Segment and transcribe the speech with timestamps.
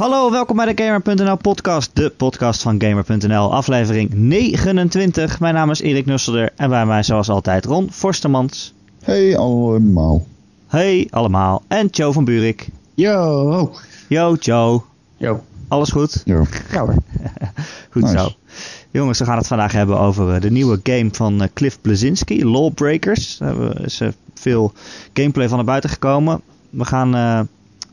[0.00, 5.40] Hallo, welkom bij de Gamer.nl podcast, de podcast van Gamer.nl, aflevering 29.
[5.40, 8.74] Mijn naam is Erik Nusselder en bij mij zoals altijd Ron Forstemans.
[9.02, 10.26] Hey allemaal.
[10.66, 11.62] Hey allemaal.
[11.68, 12.68] En Joe van Buurik.
[12.94, 13.72] Yo.
[14.08, 14.80] Yo Joe.
[15.16, 15.42] Yo.
[15.68, 16.22] Alles goed?
[16.24, 16.42] Ja.
[16.70, 16.94] Ja hoor.
[17.92, 18.18] Goed Nice.
[18.18, 18.28] zo.
[18.90, 22.44] Jongens, we gaan het vandaag hebben over eh, de nieuwe game van eh, Cliff Blazinski,
[22.44, 23.40] Lawbreakers.
[23.40, 24.72] Er is eh, veel
[25.12, 26.40] gameplay van naar buiten gekomen.
[26.70, 27.40] We gaan eh,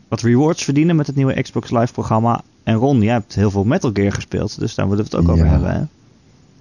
[0.08, 2.42] wat rewards verdienen met het nieuwe Xbox Live programma.
[2.64, 5.32] En Ron, jij hebt heel veel Metal Gear gespeeld, dus daar moeten we het ook
[5.32, 5.52] over Ja.
[5.52, 5.90] hebben.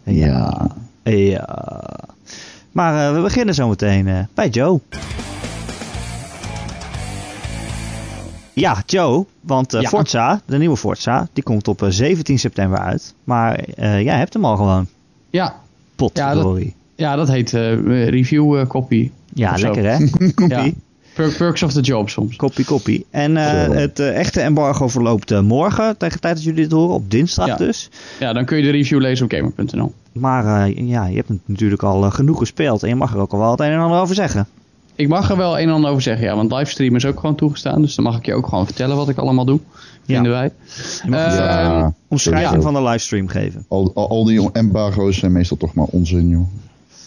[0.02, 0.10] Hè?
[0.12, 0.70] Ja.
[1.02, 1.91] Ja.
[2.72, 4.80] Maar eh, we beginnen zo meteen eh, bij Joe.
[8.52, 9.88] Ja, Joe, want eh, Ja.
[9.88, 13.14] Forza, de nieuwe Forza, die komt op eh, 17 september uit.
[13.24, 14.86] Maar eh, jij hebt hem al gewoon.
[15.30, 15.55] Ja.
[15.97, 16.74] Potverdorie.
[16.94, 19.10] Ja, dat heet eh, review eh, copy.
[19.34, 19.64] Ja, zo.
[19.72, 19.97] lekker hè?
[20.48, 20.62] Ja.
[20.62, 20.72] Per-
[21.38, 22.37] perks of the job soms.
[22.37, 23.06] koppie, koppie.
[23.11, 26.73] En eh, het eh, echte embargo verloopt eh, morgen, tegen de tijd dat jullie dit
[26.73, 27.56] horen, op dinsdag Ja.
[27.56, 27.91] dus.
[28.20, 29.92] Ja, dan kun je de review lezen op gamer.nl.
[30.12, 33.33] Maar eh, ja, je hebt het natuurlijk al genoeg gespeeld en je mag er ook
[33.33, 34.47] al wel het een en ander over zeggen.
[34.95, 37.34] Ik mag er wel een en ander over zeggen, ja, want livestream is ook gewoon
[37.34, 37.83] toegestaan.
[37.83, 39.61] Dus dan mag ik je ook gewoon vertellen wat ik allemaal doe.
[40.06, 40.53] Vinden wij.
[41.03, 41.95] Eh, een ja.
[42.08, 43.64] omschrijving van de livestream geven.
[43.69, 46.47] Al, al, al die embargo's zijn meestal toch maar onzin, joh.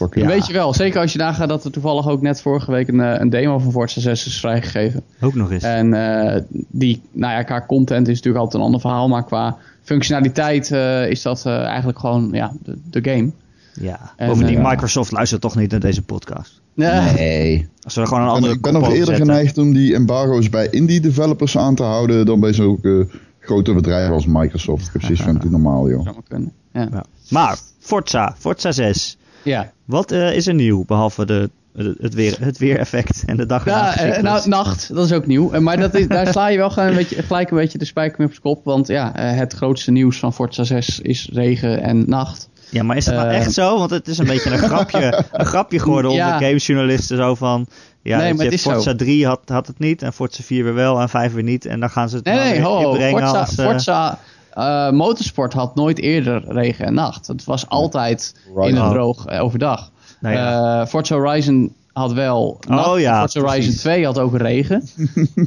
[0.10, 3.02] Weet je wel, zeker als je nagaat dat er toevallig ook net vorige week een,
[3.02, 5.04] eh, een demo van Forza 6 is vrijgegeven.
[5.22, 5.64] Ook nog eens.
[5.64, 9.08] En eh, die, nou ja, qua content is natuurlijk altijd een ander verhaal.
[9.08, 9.58] Maar qua
[9.90, 13.32] functionaliteit eh, is dat eh, eigenlijk gewoon ja, de, de game.
[13.74, 16.62] Ja, En, bovendien, Microsoft luistert toch niet naar deze podcast.
[16.74, 17.14] Nee.
[17.14, 17.68] Nee.
[17.82, 19.26] Als we er gewoon een Ik andere ben, ik ben nog eerder zetten.
[19.26, 23.08] geneigd om die embargo's bij indie developers aan te houden dan bij zulke
[23.40, 24.92] grote bedrijven als Microsoft.
[24.92, 26.04] Precies van het normaal, joh.
[26.04, 26.52] Zou maar kunnen.
[26.74, 26.88] Ja.
[26.92, 27.06] Ja.
[27.30, 29.18] Maar, Forza, Forza 6.
[29.44, 29.72] ja.
[29.90, 33.66] Wat eh, is er nieuw, behalve de, de- het, weer, het weereffect en de dag
[33.66, 35.52] en Ja, eh, nou, nacht, dat is ook nieuw.
[35.52, 38.16] Eh, Maar dat is, daar sla je wel een beetje, gelijk een beetje de spijker
[38.18, 38.66] mee op zijn kop.
[38.66, 42.50] Want ja, het grootste nieuws van Forza 6 is regen en nacht.
[42.70, 43.78] Ja, maar is dat nou echt zo?
[43.78, 46.38] Want het is een beetje een grapje, een grapje geworden onder Ja.
[46.38, 47.18] gamejournalisten.
[47.18, 47.68] Zo van,
[48.02, 48.96] ja, Nee, maar het is Forza zo.
[48.96, 51.66] 3 had, had het niet en Forza 4 weer wel en 5 weer niet.
[51.66, 53.54] En dan gaan ze het Nee, nee, weer ho, Forza, als...
[53.56, 54.20] Forza
[54.60, 57.28] eh, Motorsport had nooit eerder regen en nacht.
[57.28, 58.70] Het was altijd Right.
[58.70, 58.90] in het Oh.
[58.92, 59.92] droog eh, overdag.
[60.20, 60.82] nou ja.
[60.82, 62.88] Eh, Forza Horizon had wel nacht.
[62.88, 63.82] Oh ja, Forza Horizon precies.
[63.82, 64.84] 2 had ook regen.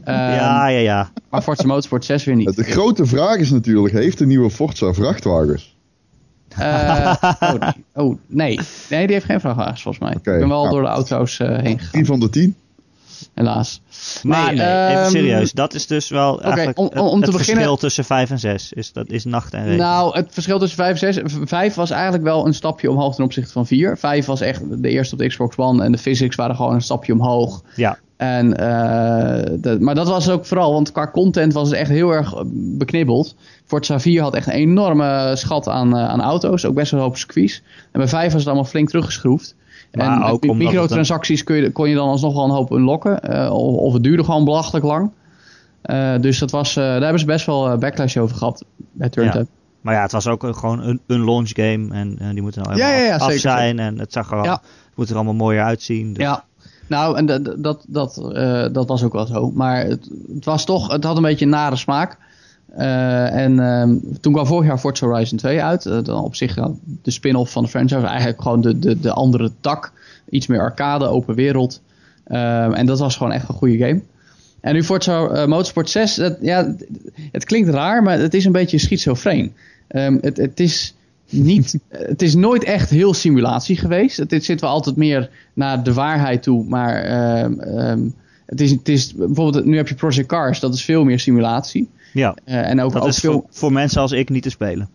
[0.05, 1.11] Ehm, ja, ja, ja.
[1.31, 2.57] Maar Forza Motorsport 6 weer niet.
[2.57, 5.77] De grote vraag is natuurlijk, heeft de nieuwe Forza vrachtwagens?
[6.49, 7.73] Eh, oh, nee.
[7.95, 8.59] oh, nee.
[8.91, 10.15] Nee, die heeft geen vrachtwagens volgens mij.
[10.17, 10.71] Oké, ik ben wel nou.
[10.75, 12.57] door de auto's eh, heen gegaan, 10 van de 10?
[13.35, 13.81] Helaas.
[14.23, 15.53] Nee, Maar, nee, even ehm, serieus.
[15.53, 18.73] Dat is dus wel eigenlijk om- om te het beginnen- verschil tussen 5 en 6.
[18.73, 19.79] Is, dat is nacht en regen.
[19.79, 21.33] Nou, het verschil tussen 5 en 6.
[21.45, 23.99] 5 was eigenlijk wel een stapje omhoog ten opzichte van 4.
[23.99, 26.81] 5 was echt de eerste op de Xbox One en de physics waren gewoon een
[26.83, 27.63] stapje omhoog.
[27.77, 31.91] ja, En, eh, de- maar dat was ook vooral, want qua content was het echt
[31.91, 33.35] heel erg eh, beknibbeld.
[33.67, 37.07] Forza 4 had echt een enorme schat aan, eh, aan auto's, ook best wel een
[37.07, 37.63] hoop circuits.
[37.93, 39.55] En bij 5 was het allemaal flink teruggeschroefd.
[39.93, 43.21] Maar en ook microtransacties kun je, kon je dan alsnog wel een hoop unlocken.
[43.23, 45.11] eh, of, of het duurde gewoon belachelijk lang.
[45.83, 49.47] Eh, dus dat was, eh, daar hebben ze best wel backlash over gehad bij Turntime.
[49.81, 51.89] maar ja, het was ook gewoon een, een launch game.
[51.91, 53.79] En die moeten nou helemaal ja, ja, af zijn.
[53.79, 54.61] En het, zag er al, het
[54.95, 56.13] moet er allemaal mooier uitzien.
[56.13, 56.45] Dus- Ja,
[56.87, 58.15] nou, en dat, dat, dat,
[58.73, 59.51] dat was ook wel zo.
[59.51, 62.19] Maar het, het was toch, het had een beetje een nare smaak.
[62.77, 65.87] Eh, en ehm, toen kwam vorig jaar Forza Horizon 2 uit.
[65.87, 66.55] Eh, dan op zich
[67.03, 68.07] de spin-off van de franchise.
[68.07, 69.93] Eigenlijk gewoon de, de, de andere tak.
[70.31, 71.81] Iets meer arcade, open wereld.
[72.25, 74.01] Ehm, en dat was gewoon echt een goede game.
[74.61, 76.17] En nu Forza eh, Motorsport 6.
[76.17, 76.75] Het, ja,
[77.33, 79.53] het, klinkt raar, maar het is een beetje schizofreen.
[79.89, 80.95] Ehm, het, het is
[81.31, 84.17] niet, het is nooit echt heel simulatie geweest.
[84.17, 86.65] Het, het zit wel altijd meer naar de waarheid toe.
[86.65, 87.05] Maar
[88.47, 91.89] het is, het is bijvoorbeeld, nu heb je Project Cars, dat is veel meer simulatie.
[92.13, 92.37] Ja.
[92.45, 93.33] Eh, en ook, Dat ook is veel.
[93.33, 94.89] voor, voor mensen als ik niet te spelen.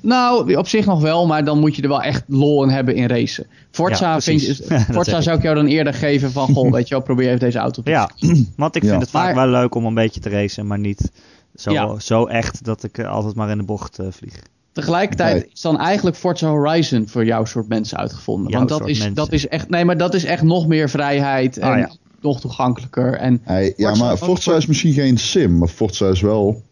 [0.00, 2.94] Nou, op zich nog wel, maar dan moet je er wel echt lol in hebben
[2.94, 3.46] in racen.
[3.50, 4.54] Ja, Forza, vind je,
[4.90, 7.58] Forza zou ik jou dan eerder geven van, goh, weet je wel, probeer even deze
[7.58, 8.10] auto te Ja,
[8.56, 8.88] want ik Ja.
[8.88, 10.66] vind het vaak Maar- wel leuk om een beetje te racen.
[10.66, 11.10] Maar niet
[11.54, 11.98] zo, Ja.
[11.98, 14.42] zo echt dat ik eh, altijd maar in de bocht eh, vlieg.
[14.72, 15.50] Tegelijkertijd Nee.
[15.52, 18.50] is dan eigenlijk Forza Horizon voor jouw soort mensen uitgevonden.
[18.50, 19.14] Jouw Want dat is, mensen.
[19.14, 21.90] dat is echt, nee, maar dat is echt nog meer vrijheid en Ah, ja.
[22.26, 23.12] Nog toegankelijker.
[23.14, 26.62] En Hey, ja, maar Forza is misschien geen sim, maar Forza is wel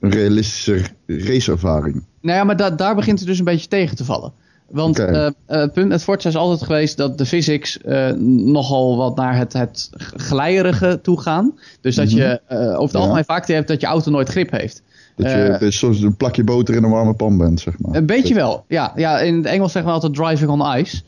[0.00, 2.04] een realistische raceervaring.
[2.20, 4.32] Nou ja, maar da- daar begint het dus een beetje tegen te vallen.
[4.70, 8.96] Want eh, eh, het punt met Forza is altijd geweest dat de physics eh, nogal
[8.96, 11.58] wat naar het, het glijerige toe gaan.
[11.80, 12.98] Dus dat je eh, over het Ja.
[12.98, 14.82] algemeen vaak hebt dat je auto nooit grip heeft.
[15.16, 15.30] Dat
[15.60, 17.94] je soms een plakje boter in een warme pan bent, zeg maar.
[17.96, 18.92] Een beetje wel, ja.
[18.96, 19.18] ja.
[19.20, 21.02] In het Engels zeggen we altijd driving on ice.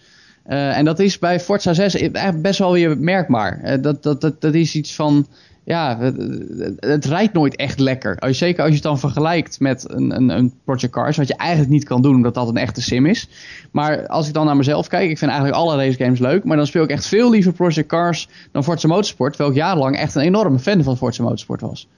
[0.51, 3.61] Eh, en dat is bij Forza 6 eigenlijk best wel weer merkbaar.
[3.63, 5.27] Eh, dat, dat, dat, dat is iets van...
[5.65, 6.17] ja, het,
[6.77, 8.35] het, rijdt nooit echt lekker.
[8.35, 11.71] Zeker als je het dan vergelijkt met een, een, een Project Cars, wat je eigenlijk
[11.71, 13.29] niet kan doen omdat dat een echte sim is.
[13.71, 16.57] Maar als ik dan naar mezelf kijk, ik vind eigenlijk alle race games leuk, maar
[16.57, 20.23] dan speel ik echt veel liever Project Cars dan Forza Motorsport, ik jarenlang echt een
[20.23, 21.89] enorme fan van Forza Motorsport was.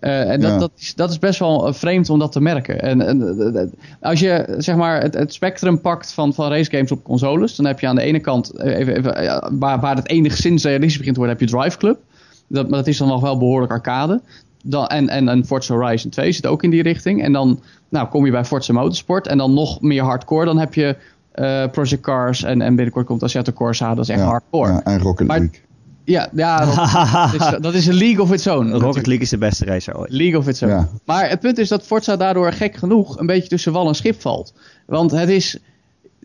[0.00, 0.58] Uh, en dat, Ja.
[0.58, 2.80] dat, is, dat is best wel eh, vreemd om dat te merken.
[2.82, 3.68] En, en, eh, eh,
[4.00, 7.80] als je zeg maar, het, het spectrum pakt van, van racegames op consoles, dan heb
[7.80, 11.14] je aan de ene kant, eh, even, even, ja, waar, waar het enigszins realistisch begint
[11.14, 11.98] te worden, heb je Drive Club.
[12.46, 14.20] Dat, maar dat is dan nog wel behoorlijk arcade.
[14.62, 17.22] Dan, en, en, en Forza Horizon 2 zit ook in die richting.
[17.22, 19.26] En dan nou, kom je bij Forza Motorsport.
[19.26, 20.44] En dan nog meer hardcore.
[20.44, 20.96] Dan heb je
[21.32, 22.42] eh, Project Cars.
[22.42, 23.94] En, en binnenkort komt Assetto Corsa.
[23.94, 24.72] Dat is echt Ja, hardcore.
[24.72, 25.48] Ja, en Rocket Maar-
[26.06, 26.28] League.
[26.34, 26.64] ja,
[27.30, 28.70] dat, is, dat is een league of its own.
[28.70, 30.10] Rocket League is de beste racer ooit.
[30.10, 30.72] League of its own.
[30.72, 30.88] Ja.
[31.04, 34.20] Maar het punt is dat Forza daardoor gek genoeg een beetje tussen wal en schip
[34.20, 34.54] valt.
[34.86, 35.58] Want het is...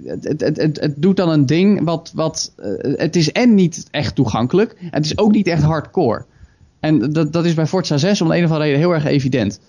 [0.05, 2.11] Het, het, het, het, doet dan een ding wat...
[2.15, 4.75] wat eh, het is en niet echt toegankelijk.
[4.79, 6.25] En het is ook niet echt hardcore.
[6.79, 9.05] En dat, dat is bij Forza 6 om de een of andere reden heel erg
[9.05, 9.59] evident.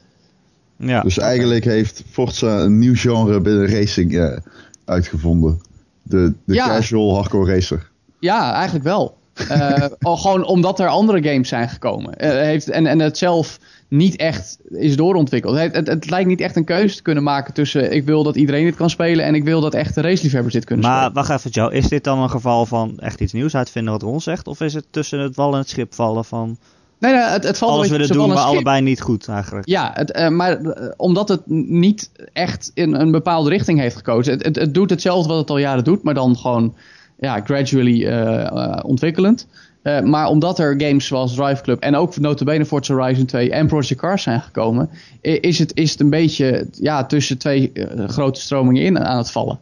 [0.76, 1.00] Ja.
[1.02, 4.36] Dus eigenlijk heeft Forza een nieuw genre binnen racing eh,
[4.84, 5.60] uitgevonden.
[6.02, 6.66] De, de Ja.
[6.66, 7.90] casual hardcore racer.
[8.20, 9.16] Ja, eigenlijk wel.
[9.49, 12.14] Eh, al gewoon omdat er andere games zijn gekomen.
[12.19, 13.58] Eh, heeft, en, en het zelf
[13.88, 15.58] niet echt is doorontwikkeld.
[15.58, 17.93] Het, het, het lijkt niet echt een keuze te kunnen maken tussen...
[17.93, 19.25] ik wil dat iedereen dit kan spelen...
[19.25, 21.14] en ik wil dat echte raceliefhebbers dit kunnen Maar spelen.
[21.14, 24.20] wacht even Joe, is dit dan een geval van echt iets nieuws uitvinden wat Ron
[24.20, 24.46] zegt?
[24.46, 26.58] Of is het tussen het wal en het schip vallen van
[26.99, 28.49] Nee, nee, het, het valt alles willen doen, maar schip.
[28.49, 29.69] allebei niet goed eigenlijk?
[29.69, 30.61] Ja, het, eh, maar
[30.96, 34.32] omdat het niet echt in een bepaalde richting heeft gekozen.
[34.32, 36.75] Het, het, het doet hetzelfde wat het al jaren doet, maar dan gewoon
[37.22, 39.46] ja, gradually eh, eh, ontwikkelend.
[39.82, 43.66] Eh, maar omdat er games zoals Drive Club en ook notabene Forza Horizon 2 en
[43.66, 44.88] Project Cars zijn gekomen,
[45.20, 47.72] is het, is het een beetje ja, tussen twee
[48.06, 49.58] grote stromingen in aan het vallen.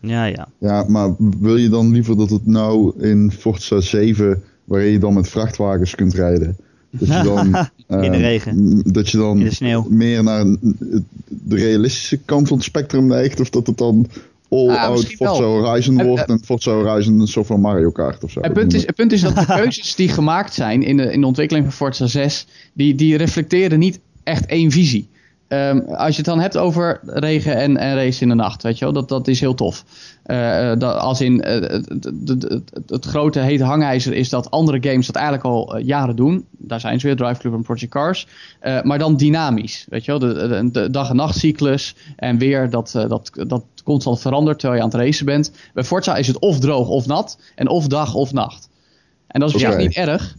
[0.00, 0.48] Ja, ja.
[0.58, 5.14] Ja, maar wil je dan liever dat het nou in Forza 7, waarin je dan
[5.14, 6.56] met vrachtwagens kunt rijden,
[6.90, 7.68] dat je dan,
[8.04, 8.82] In de regen.
[8.92, 9.86] dat je dan In de sneeuw.
[9.88, 10.44] meer naar
[11.28, 14.06] de realistische kant van het spectrum neigt, of dat het dan
[14.50, 15.62] all Ah, Forza wel.
[15.62, 18.40] Horizon wordt en Forza Horizon een soort van Mario Kart of zo.
[18.40, 21.20] Het punt, is, het punt is dat de keuzes die gemaakt zijn in de, in
[21.20, 25.08] de ontwikkeling van Forza 6, die, die reflecteren niet echt één visie.
[25.48, 28.78] Ehm, als je het dan hebt over regen en, en race in de nacht, weet
[28.78, 29.84] je wel, dat, dat is heel tof.
[30.22, 31.80] Eh, eh, dat, als in eh,
[32.86, 36.46] het, grote hete hangijzer is dat andere games dat eigenlijk al jaren doen.
[36.50, 38.26] Daar zijn ze weer, Drive Club en Project Cars.
[38.82, 42.90] Maar dan dynamisch, weet je wel, de, de, de dag- en nachtcyclus en weer dat,
[43.08, 45.52] dat, dat constant verandert terwijl je aan het racen bent.
[45.74, 48.68] Bij Forza is het of droog of nat en of dag of nacht.
[49.26, 50.36] En dat is op zich niet erg.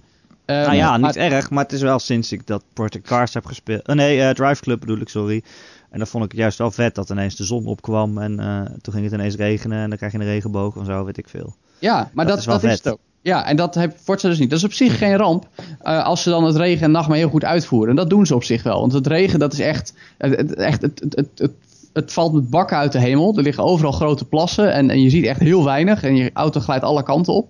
[0.50, 3.34] Eh, nou ja, niet maar- erg, maar het is wel sinds ik dat Project Cars
[3.34, 3.81] heb gespeeld.
[3.81, 5.44] eh, nee, eh, Drive Club bedoel ik, sorry.
[5.90, 8.36] En dan vond ik het juist wel vet dat ineens de zon opkwam en
[8.81, 11.30] toen ging het ineens regenen en dan krijg je een regenboog en zo, weet ik
[11.30, 11.56] veel.
[11.80, 13.00] Ja, maar Dat dat, is wel dat is het ook.
[13.22, 14.50] Ja, en dat heeft Forza dus niet.
[14.50, 15.48] Dat is op zich geen ramp
[15.84, 17.90] als ze dan het regen en nacht maar heel goed uitvoeren.
[17.90, 18.80] En dat doen ze op zich wel.
[18.80, 19.94] Want het regen, dat is echt...
[20.18, 21.51] Het, het, echt, het, het, het, het,
[21.94, 23.38] het valt met bakken uit de hemel.
[23.38, 26.04] Er liggen overal grote plassen en, en je ziet echt heel weinig.
[26.04, 27.48] En je auto glijdt alle kanten op.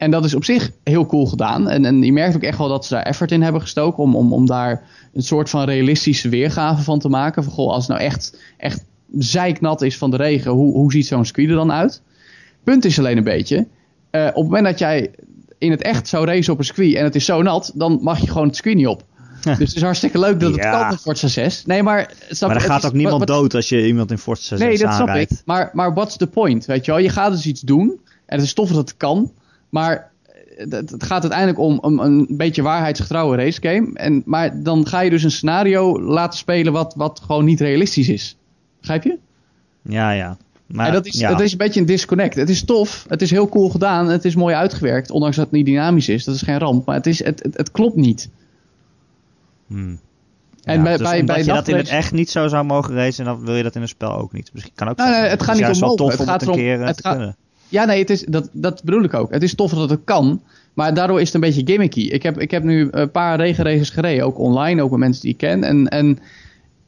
[0.00, 1.68] En dat is op zich heel cool gedaan.
[1.68, 4.02] En, en je merkt ook echt wel dat ze daar effort in hebben gestoken...
[4.02, 4.82] om, om, om daar
[5.14, 7.44] een soort van realistische weergave van te maken.
[7.44, 8.84] Van, goh, als het nou echt, echt
[9.18, 10.50] zeiknat is van de regen...
[10.50, 12.02] hoe, hoe ziet zo'n circuit er dan uit?
[12.64, 13.66] Punt is alleen een beetje...
[14.10, 15.10] eh, op het moment dat jij
[15.58, 18.20] in het echt zou racen op een circuit en het is zo nat, dan mag
[18.20, 19.04] je gewoon het circuit niet op.
[19.44, 20.80] Dus het is hartstikke leuk dat het Ja.
[20.80, 21.64] kan met Forza 6.
[21.66, 22.12] Nee, maar...
[22.30, 24.58] Snap Maar er gaat is- ook niemand wat- dood als je iemand in Forza 6
[24.58, 25.30] Nee, dat snap aanrijdt.
[25.30, 25.42] ik.
[25.44, 26.64] Maar, maar what's the point?
[26.66, 28.00] Weet je wel, je gaat dus iets doen.
[28.26, 29.32] En het is tof dat het kan.
[29.70, 30.10] Maar
[30.56, 33.90] het, het gaat uiteindelijk om, om een beetje waarheidsgetrouwe racegame.
[33.94, 38.08] En, maar dan ga je dus een scenario laten spelen wat, wat gewoon niet realistisch
[38.08, 38.36] is.
[38.78, 39.18] Begrijp je?
[39.82, 40.36] Ja, ja.
[40.66, 41.28] Maar, en dat is, ja.
[41.30, 42.34] dat is een beetje een disconnect.
[42.34, 45.10] Het is tof, het is heel cool gedaan, het is mooi uitgewerkt.
[45.10, 46.86] Ondanks dat het niet dynamisch is, dat is geen ramp.
[46.86, 48.28] Maar het, is, het, het, het klopt niet.
[49.66, 50.00] Hmm.
[50.64, 52.94] En Ja, bij, dus bij, bij je dat in het echt niet zo zou mogen
[52.94, 54.50] racen, dan wil je dat in een spel ook niet.
[54.52, 55.10] Misschien kan ook zijn.
[55.20, 55.96] nee, het gaat niet om mogen.
[55.96, 57.36] tof Het om gaat het een erom- keer eh, het te gaat- kunnen.
[57.70, 59.32] Ja, nee, het is, dat, dat bedoel ik ook.
[59.32, 60.42] Het is tof dat het kan,
[60.74, 62.00] maar daardoor is het een beetje gimmicky.
[62.00, 65.30] Ik heb, ik heb nu een paar regenraces gereden, ook online, ook met mensen die
[65.30, 65.64] ik ken.
[65.64, 66.18] En, en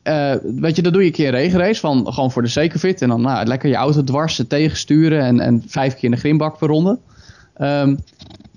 [0.02, 2.74] eh, weet je, dan doe je een keer een regenrace, van, gewoon voor de sake
[2.76, 3.02] of it.
[3.02, 6.58] En dan nou, lekker je auto dwars, tegensturen en, en vijf keer in de grimbak
[6.58, 6.98] per ronde.
[7.54, 7.96] Ehm,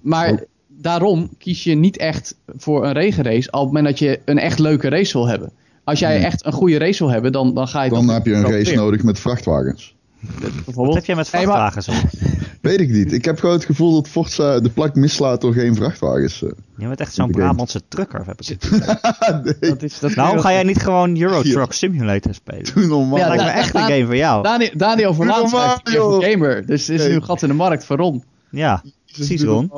[0.01, 0.39] maar Oh.
[0.67, 4.59] daarom kies je niet echt voor een regenrace op het moment dat je een echt
[4.59, 5.51] leuke race wil hebben.
[5.83, 6.25] Als jij Nee.
[6.25, 7.89] echt een goede race wil hebben, dan, dan ga je...
[7.89, 9.94] Dan dat heb je een race nodig met vrachtwagens.
[10.39, 10.75] Bijvoorbeeld.
[10.75, 12.09] Wat heb jij met maar- vrachtwagens op?
[12.61, 13.11] Weet ik niet.
[13.13, 16.43] Ik heb gewoon het gevoel dat Forza de plak mislaat door geen vrachtwagens.
[16.43, 16.49] eh.
[16.77, 17.31] Je bent echt zo'n.
[17.31, 18.69] Brabantse trucker, heb ik het.
[19.61, 22.73] nee, Dat is, dat Nou, ga jij niet gewoon Euro Truck Simulator spelen?
[22.73, 23.17] doe normaal.
[23.17, 24.43] Ja, Dat lijkt me echt een game voor jou.
[24.43, 26.23] Daniel, Daniel Verlaan voor joh.
[26.23, 26.65] Gamer.
[26.65, 27.09] Dus er is Nee.
[27.09, 28.23] nu een gat in de markt voor Ron.
[28.49, 29.71] Ja, precies Ron.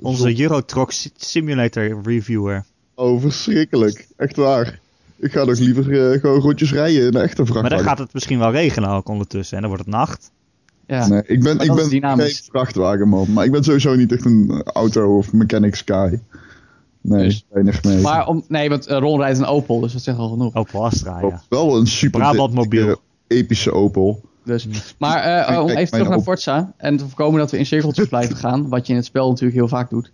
[0.00, 2.64] Onze Eurotruck Simulator reviewer.
[2.94, 4.06] Oh, verschrikkelijk.
[4.16, 4.78] Echt waar.
[5.24, 7.76] Ik ga nog liever eh, gewoon rondjes rijden in een echte Maar vrachtwagen.
[7.76, 9.56] dan gaat het misschien wel regenen ook ondertussen.
[9.56, 10.30] En dan wordt het nacht.
[10.86, 11.06] Ja.
[11.06, 13.32] Nee, ik ben, Maar ik ben geen vrachtwagenman.
[13.32, 16.20] Maar ik ben sowieso niet echt een auto- of mechanic guy.
[17.00, 18.00] Nee, Dus- weinig mee.
[18.00, 20.54] Maar om, nee, want eh, Ron rijdt een Opel, dus dat zegt al genoeg.
[20.54, 21.42] Opel Astra, ja.
[21.48, 23.00] Wel een super Brabant mobiel.
[23.26, 24.20] epische Opel.
[24.44, 24.68] Dus.
[24.98, 28.36] Maar eh, om even terug naar Forza en te voorkomen dat we in cirkeltjes blijven
[28.36, 30.12] gaan, wat je in het spel natuurlijk heel vaak doet.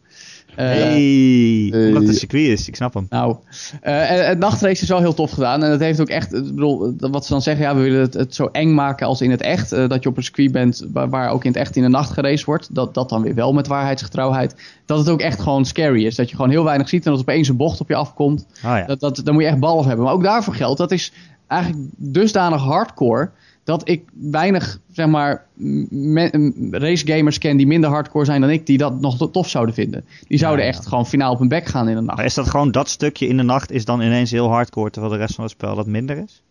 [0.57, 1.87] Eh, Hey, Hey.
[1.87, 3.07] omdat het een circuit is, ik snap hem.
[3.11, 3.37] Nou,
[3.81, 5.63] eh, het nachtrace is wel heel tof gedaan.
[5.65, 8.15] En het heeft ook echt, ik bedoel, wat ze dan zeggen, ja, we willen het,
[8.15, 9.73] het zo eng maken als in het echt.
[9.73, 11.89] Eh, dat je op een circuit bent waar, waar ook in het echt in de
[11.89, 12.75] nacht geraced wordt.
[12.75, 14.55] Dat, dat dan weer wel met waarheidsgetrouwheid.
[14.87, 16.15] Dat het ook echt gewoon scary is.
[16.15, 18.47] Dat je gewoon heel weinig ziet en dat opeens een bocht op je afkomt.
[18.57, 18.85] Oh ja.
[18.87, 20.05] Dat, dat, dan moet je echt ballen hebben.
[20.05, 21.13] Maar ook daarvoor geldt, dat is
[21.47, 23.31] eigenlijk dusdanig hardcore.
[23.71, 28.67] Dat ik weinig, zeg maar, me- race gamers ken die minder hardcore zijn dan ik,
[28.67, 30.05] die dat nog tof zouden vinden.
[30.29, 30.71] Die zouden ja.
[30.71, 32.17] echt gewoon finaal op hun bek gaan in de nacht.
[32.17, 35.13] Maar is dat gewoon dat stukje in de nacht is dan ineens heel hardcore, terwijl
[35.13, 36.43] de rest van het spel dat minder is?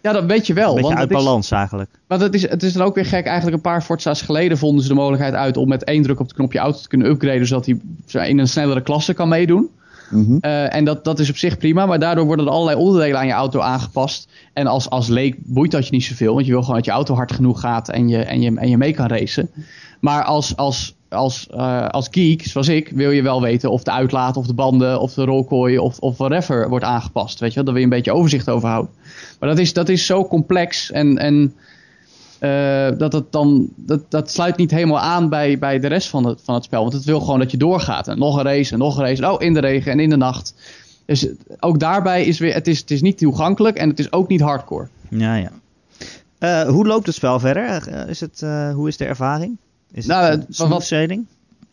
[0.00, 0.68] Ja, dat weet je wel.
[0.68, 1.90] Een beetje want uit is- balans eigenlijk.
[2.08, 3.26] Maar het is, het is dan ook weer gek.
[3.26, 6.26] Eigenlijk een paar Forza's geleden vonden ze de mogelijkheid uit om met één druk op
[6.26, 7.66] het knopje auto te kunnen upgraden, zodat
[8.06, 9.70] hij in een snellere klasse kan meedoen.
[10.10, 10.36] Mhm.
[10.40, 13.26] Eh, en dat, dat is op zich prima, maar daardoor worden er allerlei onderdelen aan
[13.26, 14.28] je auto aangepast.
[14.52, 16.90] En als, als leek boeit dat je niet zoveel, want je wil gewoon dat je
[16.90, 19.50] auto hard genoeg gaat en je, en je, en je mee kan racen.
[20.00, 23.90] Maar als, als, als, eh, als geek, zoals ik, wil je wel weten of de
[23.90, 27.40] uitlaat, of de banden, of de rolkooi, of, of whatever wordt aangepast.
[27.40, 28.92] Weet je wel, daar wil je een beetje overzicht over houden.
[29.40, 31.54] Maar dat is, dat is zo complex en, en
[32.46, 36.26] eh, dat, het dan, dat, dat sluit niet helemaal aan bij, bij de rest van
[36.26, 36.80] het, van het spel.
[36.80, 38.08] Want het wil gewoon dat je doorgaat.
[38.08, 39.30] En nog een race en nog een race.
[39.30, 40.54] Oh, in de regen en in de nacht.
[41.04, 41.26] Dus
[41.60, 44.40] ook daarbij is weer, het is, het is niet toegankelijk en het is ook niet
[44.40, 44.88] hardcore.
[45.08, 45.50] Ja, ja.
[46.38, 47.88] Eh, hoe loopt het spel verder?
[47.88, 48.40] Eh, is het,
[48.74, 49.56] hoe is de ervaring?
[49.92, 50.92] Is Nou, het wat-?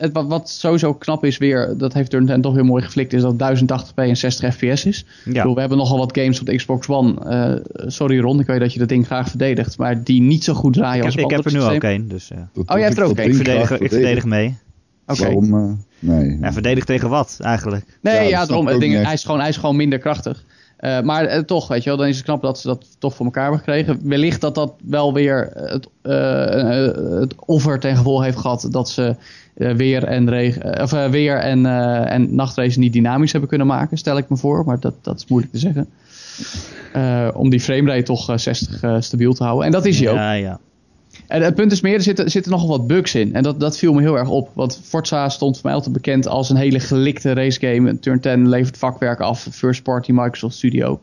[0.04, 3.22] Het, wat, wat sowieso knap is weer, dat heeft er toch weer mooi geflikt, is
[3.22, 4.98] dat 1080p en 60 fps is.
[4.98, 5.32] Ik Ja.
[5.32, 7.20] bedoel, we hebben nogal wat games op de Xbox One.
[7.24, 10.54] eh, sorry Ron, ik weet dat je dat ding graag verdedigt, maar die niet zo
[10.54, 12.48] goed draaien Ik als heb, op ik heb er nu ook één, dus ja.
[12.52, 13.24] Dat- Oh, jij hebt er ook een.
[13.24, 14.56] ik verdedig, ik verdedig mee.
[15.06, 15.22] Oké.
[15.22, 15.54] Waarom?
[15.54, 16.38] eh, nee.
[16.40, 17.98] Ja, verdedig tegen wat eigenlijk?
[18.02, 18.78] Nee, Ja, daarom.
[18.78, 20.44] ding, hij, is gewoon, hij is gewoon minder krachtig.
[20.76, 23.14] Eh, maar eh, toch, weet je wel, dan is het knap dat ze dat toch
[23.14, 24.08] voor elkaar hebben gekregen.
[24.08, 29.16] Wellicht dat dat wel weer het, eh, het offer ten gevolg heeft gehad dat ze
[29.54, 31.66] weer en, regen, of, weer en,
[32.06, 34.64] en nachtrace niet dynamisch hebben kunnen maken, stel ik me voor.
[34.64, 35.88] Maar dat, dat is moeilijk te zeggen.
[37.34, 39.66] Om die framerate toch eh, 60 eh, stabiel te houden.
[39.66, 40.16] En dat is hij ook.
[40.16, 40.60] Ja, ja.
[41.26, 43.34] En het punt is meer, er zitten, nogal wat bugs in.
[43.34, 44.50] En dat, dat viel me heel erg op.
[44.52, 47.98] Want Forza stond voor mij altijd bekend als een hele gelikte racegame.
[47.98, 49.48] Turn 10 levert vakwerk af.
[49.50, 51.00] First party Microsoft Studio.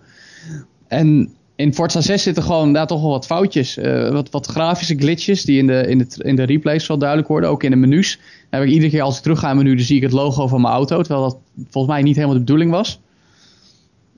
[0.87, 3.77] En in Forza 6 zitten gewoon daar toch wel wat foutjes.
[3.77, 7.29] Eh, wat, wat grafische glitches die in de, in, de, in de replays wel duidelijk
[7.29, 7.49] worden.
[7.49, 8.19] Ook in de menus.
[8.49, 10.11] Dan heb ik iedere keer als ik terug ga in menu, dan zie ik het
[10.11, 11.01] logo van mijn auto.
[11.01, 11.37] Terwijl dat
[11.69, 12.99] volgens mij niet helemaal de bedoeling was.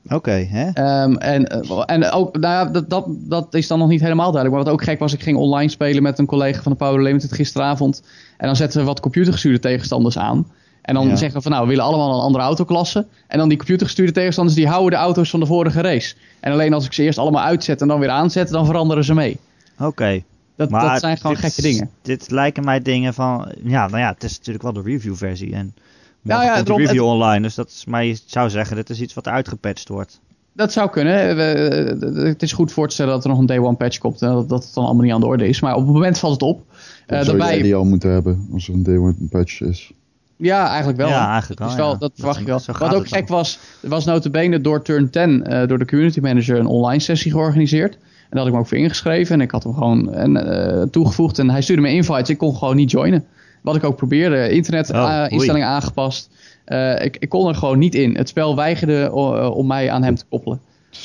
[0.10, 0.70] Oké, hè?
[0.70, 4.32] Ehm, en, eh, en ook, nou ja, dat, dat, dat is dan nog niet helemaal
[4.32, 4.56] duidelijk.
[4.56, 7.02] Maar wat ook gek was, ik ging online spelen met een collega van de Power
[7.04, 8.04] Limited gisteravond.
[8.38, 10.48] En dan zetten we wat computergestuurde tegenstanders aan.
[10.82, 11.16] En dan Ja.
[11.16, 13.06] zeggen we van nou, we willen allemaal een andere autoklasse.
[13.28, 16.16] En dan die computergestuurde tegenstanders, die houden de auto's van de vorige race.
[16.40, 19.14] En alleen als ik ze eerst allemaal uitzet en dan weer aanzet, dan veranderen ze
[19.14, 19.38] mee.
[19.80, 20.24] Oké.
[20.56, 21.90] Dat, dat zijn gewoon dit- gekke dingen.
[22.02, 23.52] Dit lijken mij dingen van...
[23.64, 25.54] Ja, nou ja, het is natuurlijk wel de review-versie.
[25.54, 25.74] En
[26.24, 27.42] Ja, morgen ja, komt de review online.
[27.42, 30.20] Dus dat is, maar je zou zeggen, dit is iets wat uitgepatcht wordt.
[30.56, 31.36] Dat zou kunnen.
[31.36, 34.22] We- het is goed voor te stellen dat er nog een day one patch komt.
[34.22, 35.62] En dat, dat het dan allemaal niet aan de orde is.
[35.62, 36.60] Maar op het moment valt het op.
[36.60, 39.62] Eh, Dat zou daarbij- jij die al moeten hebben als er een day one patch
[39.62, 39.92] is.
[40.38, 41.08] Ja, eigenlijk wel.
[41.10, 41.92] Ja, eigenlijk Dat wel, ja.
[41.92, 42.60] Dat Dat verwacht ik wel.
[42.66, 43.06] Wat ook dan.
[43.08, 47.02] gek was, er was notabene door Turn 10, eh, door de community manager, een online
[47.02, 47.94] sessie georganiseerd.
[47.94, 48.00] En
[48.30, 49.36] daar had ik me ook voor ingeschreven.
[49.36, 51.40] En ik had hem gewoon en, eh, toegevoegd.
[51.40, 52.30] En hij stuurde me invites.
[52.30, 53.26] Ik kon gewoon niet joinen.
[53.64, 54.50] Wat ik ook probeerde.
[54.50, 55.32] Internet Oh, eh,
[55.66, 56.30] aangepast.
[56.66, 58.16] Eh, ik, ik kon er gewoon niet in.
[58.18, 60.60] Het spel weigerde eh, om mij aan hem te koppelen.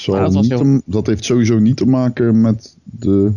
[0.04, 3.32] Dat niet heel- dat heeft sowieso niet te maken met de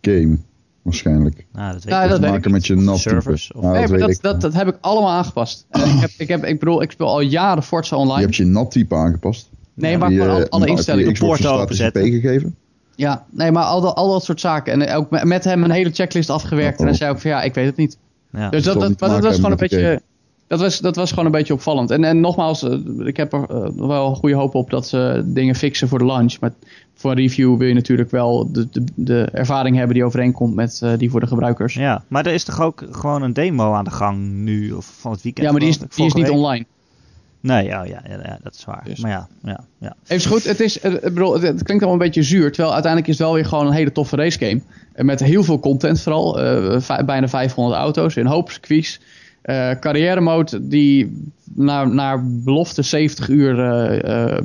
[0.00, 0.38] game.
[0.82, 1.46] Waarschijnlijk.
[1.52, 3.62] Nou, dat weet Ja, ik dat te weet maken ik met je nat Servers, of-
[3.62, 4.22] Ja, nee, dat maar dat, ik.
[4.22, 5.66] dat, dat heb ik allemaal aangepast.
[5.70, 8.20] En ik, heb, ik, heb, ik bedoel, ik speel al jaren Forza Je Online.
[8.22, 9.50] hebt je nat type aangepast.
[9.74, 11.40] Nee, maar Die, alle, je instellingen.
[11.60, 12.06] Openzetten.
[12.06, 12.56] IP gegeven?
[12.94, 14.80] Ja, nee, maar al dat, al dat soort zaken.
[14.82, 16.78] En ook met- hem een hele checklist afgewerkt.
[16.78, 16.98] En hij Oh.
[16.98, 17.98] zei ook van ja, ik weet het niet.
[18.30, 18.50] Ja.
[18.50, 20.00] Dus dat, dat, maar was gewoon een beetje.
[20.46, 21.90] Dat was, dat was gewoon een beetje opvallend.
[21.90, 25.54] En, en nogmaals, eh, ik heb er eh, wel goede hoop op dat ze dingen
[25.54, 26.40] fixen voor de launch.
[26.40, 26.52] Maar
[26.94, 30.80] voor een review wil je natuurlijk wel de, de, de ervaring hebben die overeenkomt met
[30.82, 31.74] eh, die voor de gebruikers.
[31.74, 34.94] Ja, Ja, maar er is toch ook gewoon een demo aan de gang nu, of
[34.98, 35.50] van het weekend?
[35.50, 36.36] maar die is, die is niet week?
[36.36, 36.66] online.
[37.46, 38.82] Nee, ja, ja, ja, ja, dat is waar.
[38.84, 39.00] Dus.
[39.00, 39.94] Maar ja, ja, ja.
[40.06, 42.52] Even goed, het, is, ik bedoel, het, het klinkt allemaal een beetje zuur.
[42.52, 44.60] Terwijl uiteindelijk is het wel weer gewoon een hele toffe racegame.
[44.94, 46.40] Met heel veel content vooral.
[46.40, 49.00] eh, bijna 500 auto's, een hoop circuits.
[49.42, 51.22] eh carrière mode die
[51.54, 53.60] naar, naar belofte 70 uur
[54.04, 54.38] eh,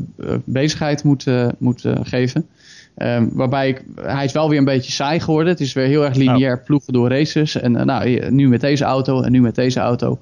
[0.46, 1.26] bezigheid moet,
[1.58, 2.48] moet geven.
[2.96, 5.52] Ehm, waarbij ik, hij is wel weer een beetje saai geworden.
[5.52, 7.56] Het is weer heel erg lineair ploegen door races.
[7.56, 10.20] En nou, nu met deze auto en nu met deze auto.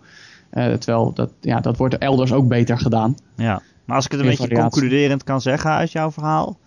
[0.50, 3.15] Eh, terwijl dat, ja, dat wordt elders ook beter gedaan.
[3.36, 3.62] Ja.
[3.86, 4.70] Maar als ik het een beetje variatie.
[4.70, 6.58] concluderend kan zeggen uit jouw verhaal,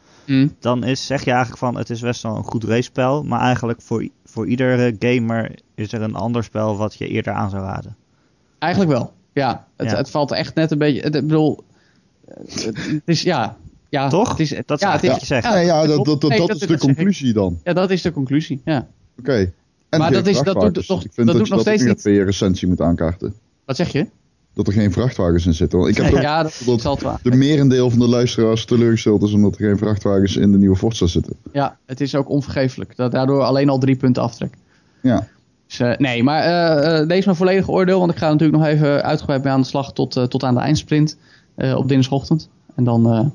[0.58, 3.80] dan is, zeg je eigenlijk van het is best wel een goed race-spel, maar eigenlijk
[3.80, 7.96] voor, voor iedere gamer is er een ander spel wat je eerder aan zou raden.
[8.58, 9.12] Eigenlijk wel.
[9.32, 9.96] Ja, het, Ja.
[9.96, 11.00] het valt echt net een beetje.
[11.00, 11.64] Het, ik bedoel,
[12.28, 13.56] het, is ja.
[13.88, 14.28] ja Toch?
[14.28, 15.44] Het is, Dat is ja, het eigenlijk is, wat je zegt.
[15.54, 17.60] Ja, ja dat, dat, dat, Nee, dat dat- is de conclusie dan.
[17.64, 18.60] Ja, dat is de conclusie.
[18.64, 18.86] Ja.
[19.18, 19.52] Oké.
[19.90, 22.04] Maar dat is- dat doet toch- Ik vind dat dat, doet je nog dat steeds
[22.04, 23.34] niet- recensie moet aankaarten.
[23.76, 24.06] Wat zeg je?
[24.54, 25.78] Dat er geen vrachtwagens in zitten.
[25.78, 29.54] Want ik heb ook Ja, dat, dat de merendeel van de luisteraars teleurgesteld is omdat
[29.54, 31.36] er geen vrachtwagens in de nieuwe Forza zitten.
[31.52, 32.96] Ja, het is ook onvergeeflijk.
[32.96, 34.54] Dat daardoor alleen al drie punten aftrek.
[35.02, 35.28] Ja.
[35.66, 37.98] Dus, eh, nee, maar eh, eh, deze mijn volledige oordeel.
[37.98, 40.60] Want ik ga natuurlijk nog even uitgebreid mee aan de slag tot, tot aan de
[40.60, 41.16] eindsprint.
[41.54, 42.48] eh, op dinsdagochtend.
[42.74, 43.26] En dan eh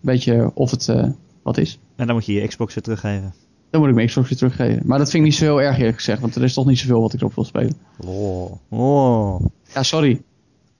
[0.00, 1.08] weet je of het eh,
[1.42, 1.78] wat is.
[1.96, 3.34] En dan moet je je Xbox weer teruggeven.
[3.70, 4.82] Dan moet ik mijn Xbox weer teruggeven.
[4.86, 6.20] Maar dat vind ik niet zo heel erg eerlijk gezegd.
[6.20, 7.76] Want er is toch niet zoveel wat ik erop wil spelen.
[8.06, 8.52] Oh.
[8.68, 9.40] oh.
[9.74, 10.22] Ja, sorry.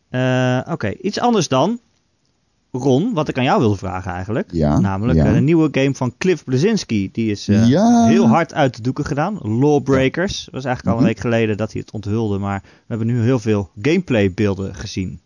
[0.09, 1.79] Eh, Oké, iets anders dan.
[2.73, 4.49] Ron, wat ik aan jou wilde vragen eigenlijk.
[4.53, 5.25] Ja, Namelijk ja.
[5.25, 7.09] eh, een nieuwe game van Cliff Blazinski.
[7.13, 8.07] Die is eh, Ja.
[8.07, 9.39] heel hard uit de doeken gedaan.
[9.43, 10.45] Lawbreakers.
[10.45, 11.15] Het was eigenlijk al een Mhm.
[11.15, 12.39] week geleden dat hij het onthulde.
[12.39, 15.21] Maar we hebben nu heel veel gameplay beelden gezien.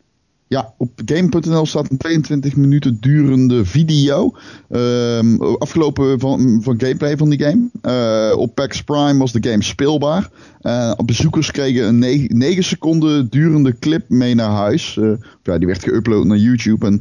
[0.47, 4.35] Ja, op game.nl staat een 22 minuten durende video.
[4.71, 7.69] ehm, afgelopen van, van gameplay van die game.
[7.83, 10.31] Eh, op PAX Prime was de game speelbaar.
[10.61, 11.99] Eh, bezoekers kregen een
[12.29, 14.97] 9, seconden durende clip mee naar huis.
[14.97, 17.01] Eh, ja, die werd geüpload naar YouTube en,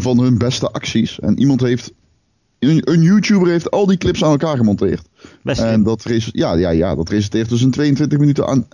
[0.00, 1.20] van hun beste acties.
[1.20, 1.92] En iemand heeft.
[2.58, 5.08] Een, een YouTuber heeft al die clips aan elkaar gemonteerd.
[5.42, 8.68] Best En dat, ja, ja, ja, dat resulteert dus in 22 minuten aan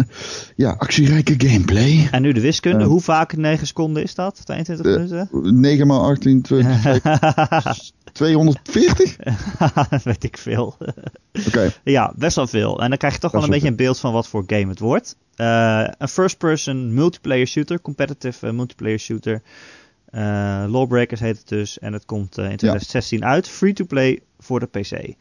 [0.56, 2.08] ja, actierijke gameplay.
[2.10, 2.78] En nu de wiskunde.
[2.84, 2.86] Eh.
[2.86, 4.40] Hoe vaak 9 seconden is dat?
[4.44, 5.60] 22 Eh, minuten?
[5.60, 7.02] 9 x 18, 20,
[8.12, 9.16] 240?
[9.90, 10.76] dat weet ik veel.
[11.48, 12.80] Oké, Ja, best wel veel.
[12.82, 14.78] En dan krijg je toch wel een beetje een beeld van wat voor game het
[14.78, 15.16] wordt.
[15.34, 19.42] Eh, een first-person multiplayer shooter, competitive eh, multiplayer shooter.
[20.14, 21.78] Eh, Lawbreakers heet het dus.
[21.78, 23.48] En het komt eh, in 2016 uit.
[23.48, 25.14] Free-to-play voor de PC.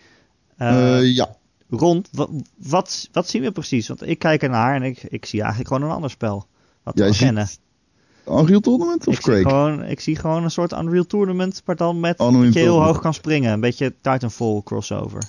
[0.58, 1.36] Eh, ja.
[1.70, 2.28] Ron, wa-
[2.58, 3.88] wat, wat zien we precies?
[3.88, 6.46] Want ik kijk ernaar en ik, ik zie eigenlijk gewoon een ander spel.
[6.84, 7.48] Wat Jij we kennen.
[8.28, 12.00] Unreal Tournament of Ik zie, gewoon, ik zie gewoon een soort Unreal Tournament, maar dan
[12.00, 13.52] met Unreal dat je heel hoog kan springen.
[13.54, 15.24] Een beetje Titanfall crossover.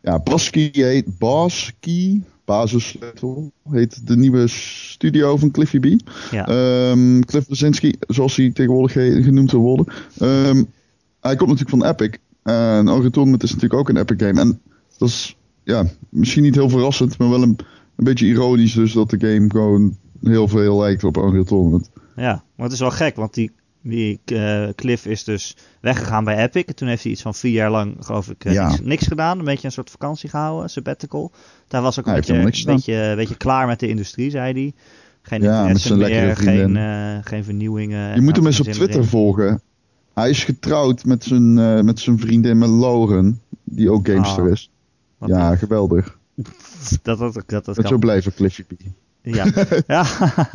[0.00, 6.00] Ja, Baski heet Baski, Basissleutel, heet de nieuwe studio van Cliffy B.
[6.30, 6.46] Ja.
[6.46, 8.92] Ehm, Cliff Blazinski, zoals hij tegenwoordig
[9.24, 9.86] genoemd wil worden.
[10.18, 10.64] Ehm,
[11.20, 12.18] hij komt natuurlijk van Epic.
[12.42, 14.40] En Unreal Tournament is natuurlijk ook een Epic game.
[14.40, 14.60] En
[14.98, 17.56] dat is ja, misschien niet heel verrassend, maar wel een,
[17.96, 21.90] een beetje ironisch dus dat de game gewoon heel veel lijkt op Unreal Tournament.
[22.16, 23.52] Ja, maar het is wel gek, want die,
[23.88, 26.64] die eh, Cliff is dus weggegaan bij Epic.
[26.64, 28.68] En toen heeft hij iets van vier jaar lang, geloof ik, eh, Ja.
[28.68, 29.38] niks, niks gedaan.
[29.38, 31.32] Een beetje een soort vakantie gehouden, sabbatical.
[31.68, 32.34] Daar was ook een beetje,
[32.94, 34.72] een beetje, klaar met de industrie, zei hij.
[35.22, 38.14] Geen Ja, zijn meer, lekkere geen, eh, geen vernieuwingen.
[38.14, 39.60] Je moet hem eens op Twitter volgen.
[40.14, 44.70] Hij is getrouwd met zijn, met zijn vriendin met Lauren, die ook gamester Ah, is.
[45.18, 46.18] Wat Ja, geweldig.
[47.02, 48.72] Dat, dat, dat, dat, Dat zo blijven, Cliffy B.
[49.22, 49.46] Ja,
[49.86, 50.06] ja.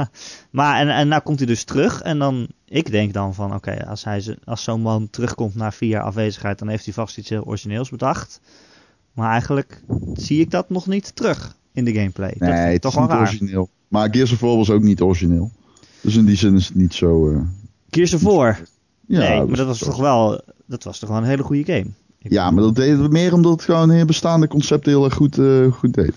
[0.52, 2.02] maar en, en nou komt hij dus terug.
[2.02, 5.72] En dan, ik denk dan van, oké, als, hij ze- als zo'n man terugkomt na
[5.72, 8.42] vier jaar afwezigheid, dan heeft hij vast iets heel origineels bedacht.
[9.14, 9.84] Maar eigenlijk
[10.14, 12.30] zie ik dat nog niet terug in de gameplay.
[12.38, 13.28] dat Nee, ik het toch is wel niet raar.
[13.28, 13.70] origineel.
[13.88, 15.52] Maar Gears of War was ook niet origineel.
[16.02, 17.30] Dus in die zin is het niet zo...
[17.32, 17.40] eh,
[17.90, 18.62] Gears of War.
[19.08, 21.64] ja, nee, maar is dat was toch wel, dat was toch wel een hele goede
[21.74, 21.86] game.
[22.20, 25.14] Ik- Ja, maar dat deed het meer omdat het gewoon een bestaande concept heel erg
[25.14, 26.14] goed, eh, goed deed.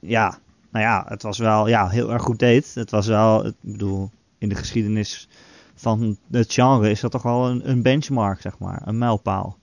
[0.00, 0.38] Ja,
[0.70, 2.74] nou ja, het was wel ja, heel erg goed deed.
[2.74, 4.10] Het was wel, ik bedoel,
[4.42, 5.28] in de geschiedenis
[5.74, 8.82] van het genre is dat toch wel een, een benchmark, zeg maar.
[8.84, 9.58] Een mijlpaal.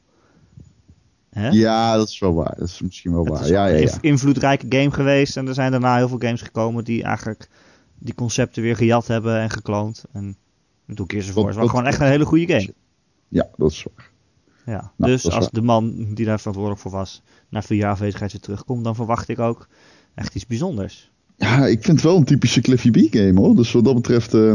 [1.29, 1.49] Hè?
[1.49, 2.55] Ja, dat is wel waar.
[2.57, 3.41] Dat is misschien wel Het waar.
[3.43, 3.91] is Ja, ja, een ja.
[3.91, 5.37] inv- invloedrijke game geweest.
[5.37, 7.49] En er zijn daarna heel veel games gekomen die eigenlijk
[7.99, 10.03] die concepten weer gejat hebben en gekloond.
[10.11, 10.37] En
[10.87, 12.73] ik Gears of War is wel Wat- gewoon echt een hele goede game.
[13.27, 14.09] Ja, dat is waar.
[14.65, 14.91] Ja.
[14.97, 15.49] Nou, dus als waar.
[15.51, 19.27] de man die daar verantwoordelijk voor was, na vier jaar afwezigheid weer terugkomt, dan verwacht
[19.27, 19.67] ik ook
[20.15, 21.11] echt iets bijzonders.
[21.39, 23.55] Ja, ik vind het wel een typische Cliffy B game hoor.
[23.55, 24.33] Dus wat dat betreft.
[24.33, 24.53] eh,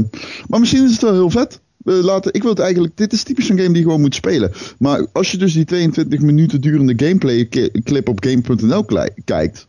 [0.49, 1.61] Maar misschien is het wel heel vet.
[1.85, 2.97] Eh, laten, ik wil het eigenlijk.
[2.97, 4.53] Dit is typisch een game die je gewoon moet spelen.
[4.79, 7.49] Maar als je dus die 22 minuten durende gameplay
[7.85, 8.85] clip op game.nl
[9.25, 9.69] kijkt.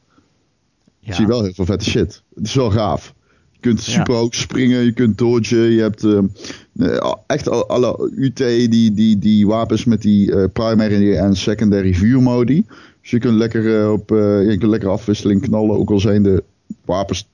[1.00, 1.14] Ja.
[1.14, 2.22] zie je wel heel veel vette shit.
[2.36, 3.14] Het is wel gaaf.
[3.52, 3.92] Je kunt Ja.
[3.92, 5.72] super hoog springen, je kunt dodgen.
[5.72, 11.36] Je hebt eh, echt al- alle UT, die, die, die wapens met die primary en
[11.36, 12.64] secondary vuurmodi.
[13.02, 15.78] Dus je kunt lekker, op, je kunt lekker afwisseling knallen.
[15.78, 16.44] Ook al zijn de
[16.86, 17.28] wapens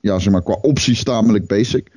[0.00, 1.90] ja, zeg maar, qua opties tamelijk basic.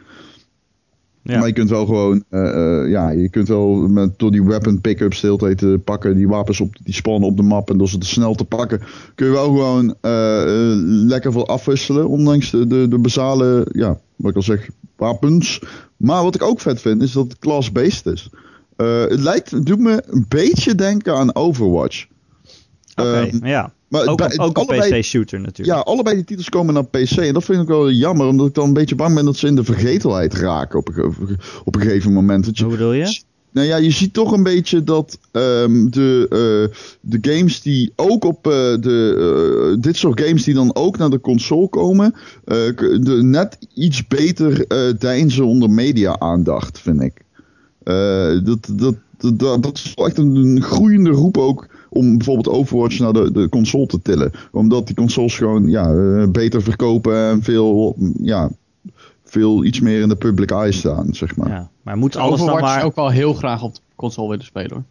[1.21, 1.37] Ja.
[1.37, 4.81] Maar je kunt wel gewoon, eh, eh, ja, je kunt wel met, door die weapon
[4.81, 7.77] pickups de hele tijd te pakken, die wapens op, die spannen op de map en
[7.77, 8.81] door ze te snel te pakken,
[9.15, 13.99] kun je wel gewoon eh, eh, lekker veel afwisselen, ondanks de, de, de basale, ja,
[14.15, 15.61] wat ik al zeg, wapens.
[15.97, 18.29] Maar wat ik ook vet vind, is dat het class-based is.
[18.75, 22.05] Eh, het lijkt, het doet me een beetje denken aan Overwatch.
[22.95, 23.73] Oké, Ehm, ja.
[23.93, 25.77] Maar Ook, bij- een- allebei- PC-shooter natuurlijk.
[25.77, 27.11] ja, allebei die titels komen naar PC.
[27.11, 29.47] En dat vind ik wel jammer, omdat ik dan een beetje bang ben dat ze
[29.47, 31.15] in de vergetelheid raken op een,
[31.63, 32.45] op een gegeven moment.
[32.45, 33.21] Dat je, Hoe bedoel je?
[33.51, 38.25] nou ja, je ziet toch een beetje dat ehm, de, eh, de games die ook
[38.25, 39.71] op eh, de.
[39.75, 42.13] eh, dit soort games die dan ook naar de console komen.
[42.45, 44.65] de, net iets beter
[44.99, 47.13] deinzen onder media-aandacht, vind ik.
[48.43, 53.13] Dat, dat, dat, dat, is echt een, een groeiende roep ook om bijvoorbeeld Overwatch naar
[53.13, 54.31] de, de console te tillen.
[54.51, 58.49] Omdat die consoles gewoon ja, eh, beter verkopen en veel, ja,
[59.23, 61.49] veel iets meer in de public eye staan, zeg maar.
[61.49, 61.69] Ja.
[61.81, 62.83] Maar moet alles dan Overwatch maar...
[62.85, 64.83] ook wel heel graag op de console willen spelen hoor.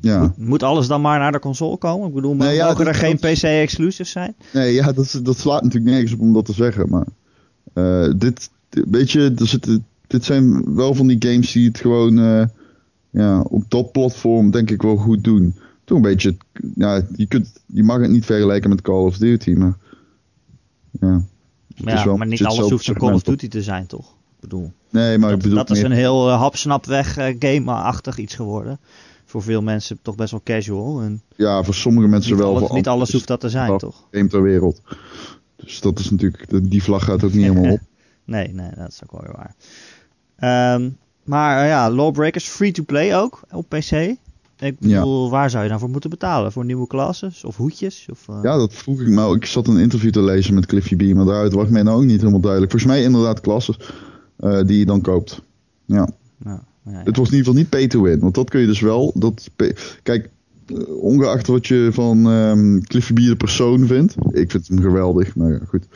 [0.00, 0.34] Ja.
[0.36, 2.08] Moet alles dan maar naar de console komen?
[2.08, 4.34] Ik bedoel, Nee, ja, dat- er geen PC-exclusives zijn?
[4.52, 6.88] Nee, ja, dat, dat slaat natuurlijk nergens op om dat te zeggen.
[6.88, 7.06] Maar
[7.72, 11.78] eh, dit, dit- weet je, er zitten, dit zijn wel van die games die het
[11.78, 12.44] gewoon eh,
[13.10, 15.54] ja, op dat platform denk ik wel goed doen.
[15.86, 16.36] Toch een beetje,
[16.74, 19.76] ja, je, kunt, je mag het niet vergelijken met Call of Duty, maar
[21.00, 21.22] ja.
[21.76, 23.22] Maar, ja, wel maar niet alles hoeft een Call of.
[23.22, 24.06] Duty te zijn, toch?
[24.10, 27.36] Ik bedoel, Nee, maar ik dat, bedoel dat is meer, een heel uh, hapsnapweg uh,
[27.38, 28.78] game-achtig iets geworden.
[29.24, 31.00] Voor veel mensen toch best wel casual.
[31.00, 32.50] En ja, voor sommige mensen niet, wel.
[32.50, 34.06] alles, voor niet alles hoeft dat te zijn, toch?
[34.10, 34.80] game ter wereld.
[35.56, 37.80] Dus dat is natuurlijk, die vlag gaat ook niet helemaal op.
[38.24, 39.54] Nee, nee, dat is ook wel weer waar.
[40.36, 40.90] Ehm,
[41.24, 44.16] maar uh, ja, Lawbreakers free-to-play ook op PC.
[44.58, 46.52] Ik bedoel, waar zou je dan voor moeten betalen?
[46.52, 48.06] Voor nieuwe classes of hoedjes?
[48.10, 48.38] Of, uh...
[48.42, 49.34] Ja, dat vroeg ik me.
[49.34, 52.04] Ik zat een interview te lezen met Cliffy B, maar daaruit was mij nou ook
[52.04, 52.70] niet helemaal duidelijk.
[52.70, 53.78] Volgens mij inderdaad classes
[54.40, 55.42] uh, die je dan koopt.
[55.84, 56.08] Ja.
[56.44, 57.02] Ja, ja, ja.
[57.04, 59.12] Het was in ieder geval niet pay to win, want dat kun je dus wel.
[59.14, 59.50] Dat
[60.02, 60.30] Kijk,
[60.66, 64.14] uh, ongeacht wat je van um, Cliffy B de persoon vindt.
[64.30, 65.86] Ik vind hem geweldig, maar ja, goed.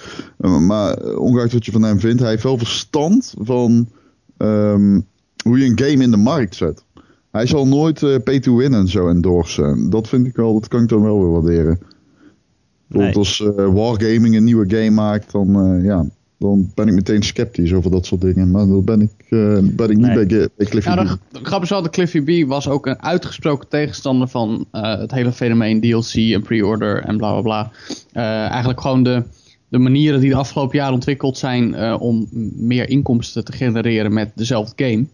[0.40, 3.88] Uh, maar ongeacht wat je van hem vindt, hij heeft wel verstand van
[4.36, 5.06] um,
[5.44, 6.84] hoe je een game in de markt zet.
[7.30, 9.90] Hij zal nooit uh, pay to win en zo endorsen.
[9.90, 11.78] Dat vind ik wel, dat kan ik dan wel weer waarderen.
[12.86, 16.06] Bijvoorbeeld als uh, Wargaming een nieuwe game maakt, dan, uh, ja,
[16.38, 18.50] dan ben ik meteen sceptisch over dat soort dingen.
[18.50, 20.26] Maar dat ben ik, uh, ben ik niet nee.
[20.26, 21.18] bij, bij Cliffy ja, B.
[21.32, 25.32] De grap is wel dat Cliffy B was ook een uitgesproken tegenstander van het hele
[25.32, 27.70] fenomeen DLC en pre-order en bla bla bla.
[28.48, 29.22] Eigenlijk gewoon de,
[29.68, 34.84] de manieren die de afgelopen jaren ontwikkeld zijn om meer inkomsten te genereren met dezelfde
[34.84, 35.06] game.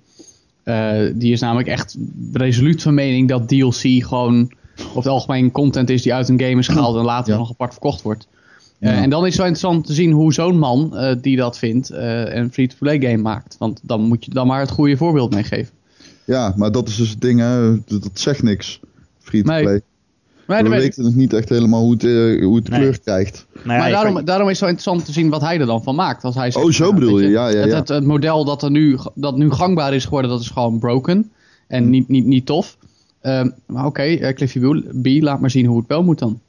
[0.69, 1.97] Uh, die is namelijk echt
[2.33, 6.59] resoluut van mening dat DLC gewoon over het algemeen content is die uit een game
[6.59, 7.39] is gehaald en later ja.
[7.39, 8.29] nog apart verkocht wordt.
[8.81, 9.03] Uh, ja.
[9.03, 11.91] En dan is het wel interessant te zien hoe zo'n man uh, die dat vindt
[11.91, 13.57] uh, een free-to-play game maakt.
[13.59, 15.75] Want dan moet je dan maar het goede voorbeeld meegeven.
[16.25, 17.71] Ja, maar dat is dus het ding, hè.
[17.85, 18.81] Dat, dat zegt niks.
[19.19, 19.65] Free-to-play.
[19.65, 19.83] Nee.
[20.47, 22.03] Nee, we weten nog niet echt helemaal hoe het,
[22.43, 22.81] hoe het nee.
[22.81, 23.47] kleur krijgt.
[23.65, 24.25] Nee, maar daarom, kan...
[24.25, 26.25] daarom is het zo interessant te zien wat hij er dan van maakt.
[26.25, 27.29] Als hij zegt, oh, zo bedoel je?
[27.29, 27.61] Ja, ja, ja.
[27.61, 30.79] Het, het, het, model dat, er nu, dat nu gangbaar is geworden, dat is gewoon
[30.79, 31.31] broken.
[31.69, 31.91] En hmm.
[31.91, 32.77] niet, niet, niet tof.
[33.23, 34.61] Uh, maar oké, okay, uh, Cliffy
[35.03, 36.41] B, laat maar zien hoe het wel moet dan.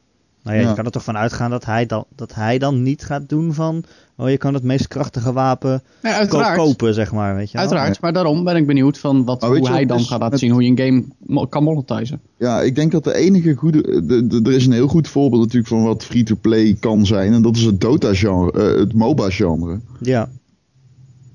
[0.48, 2.84] Nou ja, ja, je kan er toch van uitgaan dat hij, dan, dat hij dan
[2.84, 3.84] niet gaat doen van...
[4.16, 7.36] Oh, je kan het meest krachtige wapen ja, ko kopen, zeg maar.
[7.36, 7.98] Weet je uiteraard, ja.
[8.02, 10.70] maar daarom ben ik benieuwd van wat, hoe hij dan gaat laten zien hoe je
[10.70, 12.22] een game kan monetizen.
[12.38, 14.06] Ja, ik denk dat de enige goede...
[14.06, 17.34] De, de, er is een heel goed voorbeeld natuurlijk van wat free-to-play kan zijn.
[17.34, 19.80] En dat is het Dota-genre, uh, het MOBA-genre.
[20.00, 20.30] Ja.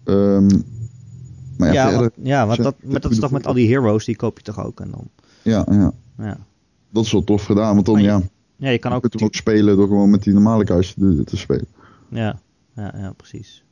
[0.05, 0.65] Um,
[1.57, 3.69] maar ja, ja, verder, wat, ja wat dat, met, dat is toch met al die
[3.69, 4.81] heroes, die koop je toch ook.
[4.81, 5.09] En dan...
[5.43, 5.93] Ja, ja.
[6.19, 6.37] ja.
[6.91, 8.23] Dat is wel tof gedaan, want dan je, ja...
[8.63, 10.95] Ja, je kan ook, je kunt hem ook spelen door gewoon met die normale kuis
[10.99, 11.67] te, te spelen.
[12.09, 12.41] Ja,
[12.77, 13.65] ja, ja precies.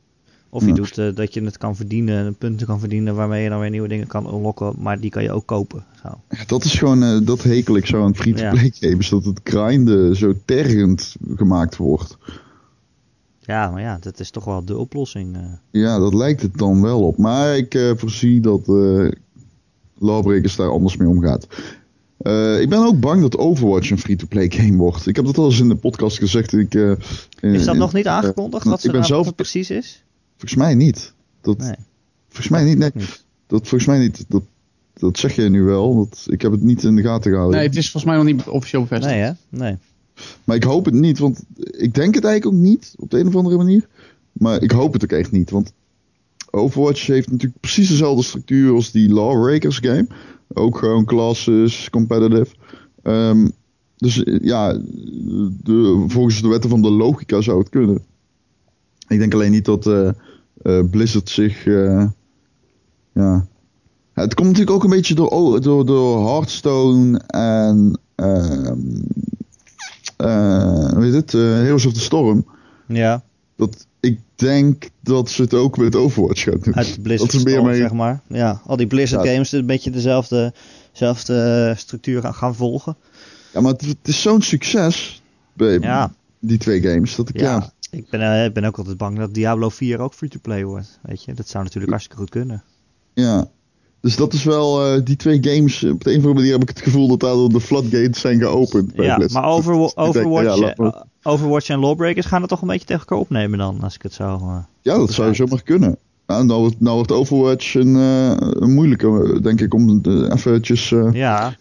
[0.49, 0.73] Of je ja.
[0.73, 3.87] doet uh, dat je het kan verdienen, punten kan verdienen waarmee je dan weer nieuwe
[3.87, 5.85] dingen kan unlocken, maar die kan je ook kopen.
[6.01, 6.07] Zo.
[6.29, 8.89] Ja, dat is gewoon, uh, dat hekel ik zo aan free-to-play ja.
[8.89, 12.17] games, dat het grinden zo tergend gemaakt wordt.
[13.39, 15.35] Ja, maar ja, dat is toch wel de oplossing.
[15.35, 15.43] Uh.
[15.69, 17.17] Ja, dat lijkt het dan wel op.
[17.17, 18.67] Maar ik voorzie dat
[19.97, 21.47] Lawbreakers daar anders mee omgaat.
[22.23, 25.07] Uh, ik ben ook bang dat Overwatch een free-to-play game wordt.
[25.07, 26.53] Ik heb dat al eens in de podcast gezegd.
[26.53, 26.89] Ik, uh,
[27.39, 28.65] in, is dat in, nog niet aangekondigd?
[28.65, 30.03] wat, ik ben zelf, het precies is?
[30.37, 31.13] Volgens mij niet.
[31.41, 31.75] Dat, nee.
[32.27, 32.77] Volgens mij niet.
[32.77, 32.91] Nee.
[33.47, 34.25] Dat volgens mij niet.
[34.27, 34.43] Dat,
[34.93, 35.95] dat zeg je nu wel.
[35.95, 37.57] Dat, ik heb het niet in de gaten gehouden.
[37.59, 39.13] Nee, het is volgens mij nog niet officieel bevestigd.
[39.13, 39.31] Nee, hè?
[39.49, 39.77] Nee.
[40.43, 43.27] Maar ik hoop het niet, want ik denk het eigenlijk ook niet op de een
[43.27, 43.87] of andere manier.
[44.31, 45.73] Maar ik hoop het ook echt niet, want
[46.51, 50.07] Overwatch heeft natuurlijk precies dezelfde structuur als die Lawbreakers game.
[50.53, 52.55] Ook gewoon classes, competitive.
[53.03, 53.51] Um,
[53.97, 54.73] dus ja,
[55.63, 58.03] de, volgens de wetten van de logica zou het kunnen.
[59.07, 60.07] Ik denk alleen niet dat eh,
[60.61, 61.65] eh, Blizzard zich.
[61.65, 62.05] eh,
[63.13, 63.47] ja.
[64.13, 67.99] Het komt natuurlijk ook een beetje door, oh, door, door Hearthstone en.
[68.15, 68.79] ehm
[70.17, 71.33] eh, hoe heet het?
[71.33, 72.45] Eh, Heroes of the Storm.
[72.87, 73.23] Ja,
[73.55, 76.75] Dat ik denk dat ze het ook met Overwatch gaan doen.
[76.75, 77.75] uit Blizzard dat meer mee.
[77.77, 78.21] zeg maar.
[78.27, 79.31] Ja, al die Blizzard Ja.
[79.31, 80.53] games een beetje dezelfde,
[80.91, 82.95] dezelfde structuur gaan, gaan volgen.
[83.53, 85.21] Ja, maar het, het is zo'n succes.
[85.53, 87.15] Bij Ja, die twee games.
[87.15, 87.51] Dat ik ja.
[87.51, 87.71] ja.
[87.97, 90.99] Ik ben, eh, ik ben ook altijd bang dat Diablo 4 ook free-to-play wordt.
[91.01, 92.63] Weet je, dat zou natuurlijk hartstikke goed kunnen.
[93.13, 93.49] Ja.
[94.01, 96.61] Dus dat is wel, eh, die twee games, op de een of andere manier heb
[96.61, 98.95] ik het gevoel dat daar de floodgates zijn geopend.
[98.95, 102.61] bij Ja, maar denk, Overwatch, ja, laat maar- eh, Overwatch en Lawbreakers gaan het toch
[102.61, 104.23] een beetje tegen elkaar opnemen dan, als ik het zo...
[104.35, 105.97] eh, ja, dat zou zomaar kunnen.
[106.27, 111.55] Nou, nou, wordt- nou wordt Overwatch een, een moeilijke, denk ik, om eventjes ja,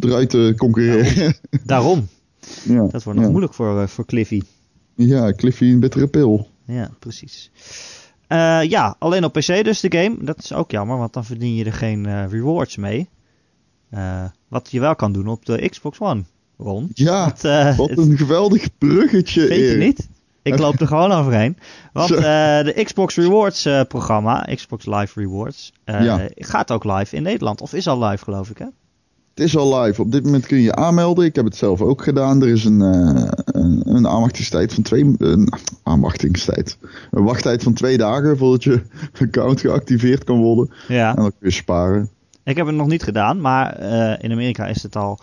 [0.00, 1.34] eruit te concurreren.
[1.64, 2.06] daarom.
[2.62, 4.42] Ja, Dat wordt nog moeilijk voor, voor Cliffy.
[4.94, 6.48] Ja, Cliffy een bittere pil.
[6.66, 7.50] Ja, precies.
[8.26, 10.16] Eh, ja, alleen op PC dus de game.
[10.20, 13.08] Dat is ook jammer, want dan verdien je er geen eh, rewards mee.
[13.90, 16.22] Eh, wat je wel kan doen op de Xbox One,
[16.58, 16.90] Ron.
[16.94, 19.46] Ja, Want, wat het- een geweldig bruggetje.
[19.48, 20.08] Weet je niet?
[20.42, 21.56] Ik loop er gewoon overheen.
[21.92, 26.28] Want de Xbox Rewards programma, Xbox Live Rewards, Ja.
[26.34, 27.60] gaat ook live in Nederland.
[27.60, 28.66] Of is al live, geloof ik, hè?
[29.36, 30.00] Het is al live.
[30.02, 31.24] Op dit moment kun je je aanmelden.
[31.24, 32.42] Ik heb het zelf ook gedaan.
[32.42, 35.14] Er is een, eh, een, een aanwachtingstijd van twee...
[35.18, 36.78] Een aanwachtingstijd.
[37.10, 38.82] Een wachttijd van twee dagen voordat je
[39.20, 40.70] account geactiveerd kan worden.
[40.88, 41.10] Ja.
[41.10, 42.10] En dan kun je sparen.
[42.44, 45.18] Ik heb het nog niet gedaan, maar eh, in Amerika is het al,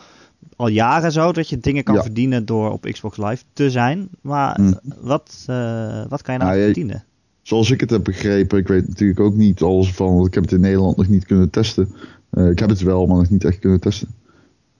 [0.56, 2.02] al jaren zo dat je dingen kan Ja.
[2.02, 4.10] verdienen door op Xbox Live te zijn.
[4.22, 4.74] Maar Mhm.
[5.02, 7.04] wat, eh, wat kan je nou Nou, je- verdienen?
[7.42, 8.58] Zoals ik het heb begrepen.
[8.58, 10.14] Ik weet natuurlijk ook niet alles van.
[10.16, 11.90] Want ik heb het in Nederland nog niet kunnen testen.
[12.34, 14.08] Eh, ik heb het wel, maar nog niet echt kunnen testen.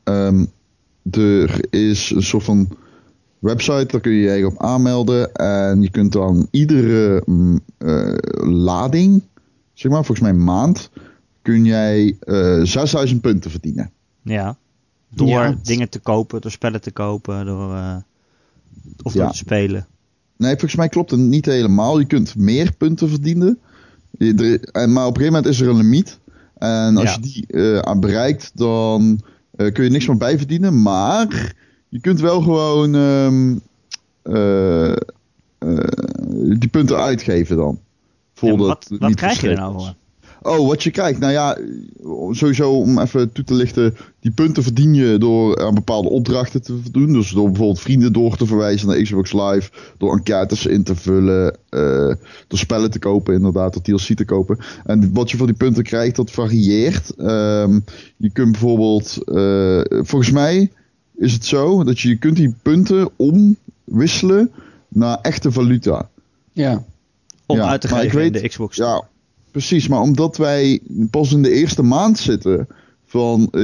[0.04, 0.46] Ehm,
[1.12, 2.70] er is een soort van
[3.40, 3.86] website.
[3.88, 5.34] Daar kun je je eigen op aanmelden.
[5.34, 8.14] En je kunt dan iedere mm, eh,
[8.50, 9.22] lading,
[9.74, 10.90] zeg maar, volgens mij maand,
[11.42, 13.92] kun jij eh 6000 punten verdienen.
[14.22, 14.58] Ja.
[15.10, 15.56] Door Ja.
[15.64, 17.96] dingen te kopen, door spellen te kopen, door, eh,
[19.04, 19.22] of Ja.
[19.24, 19.88] door te spelen.
[20.38, 22.00] Nee, volgens mij klopt het niet helemaal.
[22.00, 23.60] Je kunt meer punten verdienen.
[24.12, 26.20] Je- er- maar op een gegeven moment is er een limiet.
[26.64, 27.18] En als Ja.
[27.22, 29.22] je die aan bereikt, dan
[29.56, 30.82] eh, kun je niks meer bijverdienen.
[30.82, 31.54] Maar
[31.90, 33.58] je kunt wel gewoon ehm,
[34.22, 34.96] eh,
[36.60, 37.80] die punten uitgeven dan.
[38.34, 39.94] Voor wat wat krijg je er nou voor?
[40.44, 41.20] Oh, wat je krijgt.
[41.20, 41.58] Nou ja,
[42.32, 43.96] sowieso om even toe te lichten.
[44.20, 47.14] Die punten verdien je door aan bepaalde opdrachten te doen.
[47.14, 49.70] Dus door bijvoorbeeld vrienden door te verwijzen naar Xbox Live.
[49.98, 51.58] Door enquêtes in te vullen.
[51.70, 52.16] eh,
[52.48, 53.74] door spellen te kopen, inderdaad.
[53.74, 54.58] Door DLC te kopen.
[54.86, 57.16] En wat je voor die punten krijgt, dat varieert.
[57.16, 57.80] Ehm,
[58.18, 59.18] je kunt bijvoorbeeld...
[59.26, 60.72] eh, volgens mij
[61.18, 64.52] is het zo dat je, je kunt die punten omwisselen
[64.88, 66.10] naar echte valuta.
[66.54, 66.84] Ja.
[67.46, 68.78] Om Ja, uit te geven in de Xbox.
[68.78, 69.08] Ja,
[69.54, 69.88] precies.
[69.88, 72.68] Maar omdat wij pas in de eerste maand zitten
[73.06, 73.62] van eh,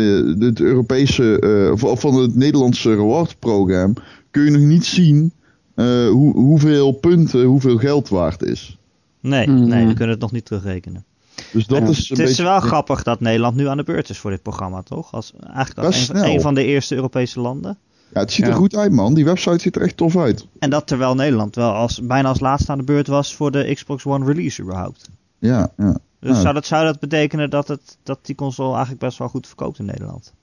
[0.48, 3.94] het Europese, eh, of- of van het Nederlandse reward-programma,
[4.32, 5.34] kun je nog niet zien
[5.76, 8.78] eh, hoe, hoeveel punten, hoeveel geld waard is.
[9.22, 9.68] Nee, Mhm.
[9.68, 11.06] nee, we kunnen het nog niet terugrekenen.
[11.54, 11.88] Dus dat Ja.
[11.88, 12.44] is een Het is beetje...
[12.44, 15.12] wel grappig dat Nederland nu aan de beurt is voor dit programma, toch?
[15.14, 16.34] Als, eigenlijk als een, van- snel.
[16.34, 17.78] een van de eerste Europese landen.
[18.14, 18.52] Ja, het ziet Ja.
[18.52, 19.14] er goed uit, man.
[19.14, 20.48] Die website ziet er echt tof uit.
[20.60, 23.72] En dat terwijl Nederland wel als, bijna als laatste aan de beurt was voor de
[23.74, 25.10] Xbox One release überhaupt.
[25.40, 25.98] Ja, ja.
[26.20, 26.42] Dus Ja.
[26.42, 29.80] zou, dat, zou dat betekenen dat, het, dat die console eigenlijk best wel goed verkoopt
[29.80, 30.34] in Nederland?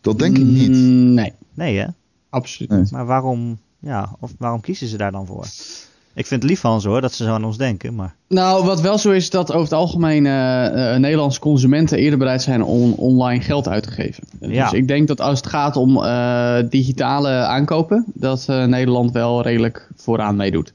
[0.00, 0.68] Dat denk ik niet.
[0.70, 1.86] Mm, Nee, Nee hè?
[2.30, 2.80] absoluut Nee.
[2.80, 2.90] niet.
[2.90, 5.46] Maar waarom, ja, of waarom kiezen ze daar dan voor?
[6.14, 8.14] Ik vind het lief van ze hoor, dat ze zo aan ons denken, maar...
[8.28, 12.42] Nou, wat wel zo is, dat over het algemeen eh, eh, Nederlandse consumenten eerder bereid
[12.42, 14.24] zijn om online geld uit te geven.
[14.40, 14.62] Ja.
[14.64, 19.42] Dus ik denk dat als het gaat om eh, digitale aankopen, dat eh, Nederland wel
[19.42, 20.72] redelijk vooraan meedoet.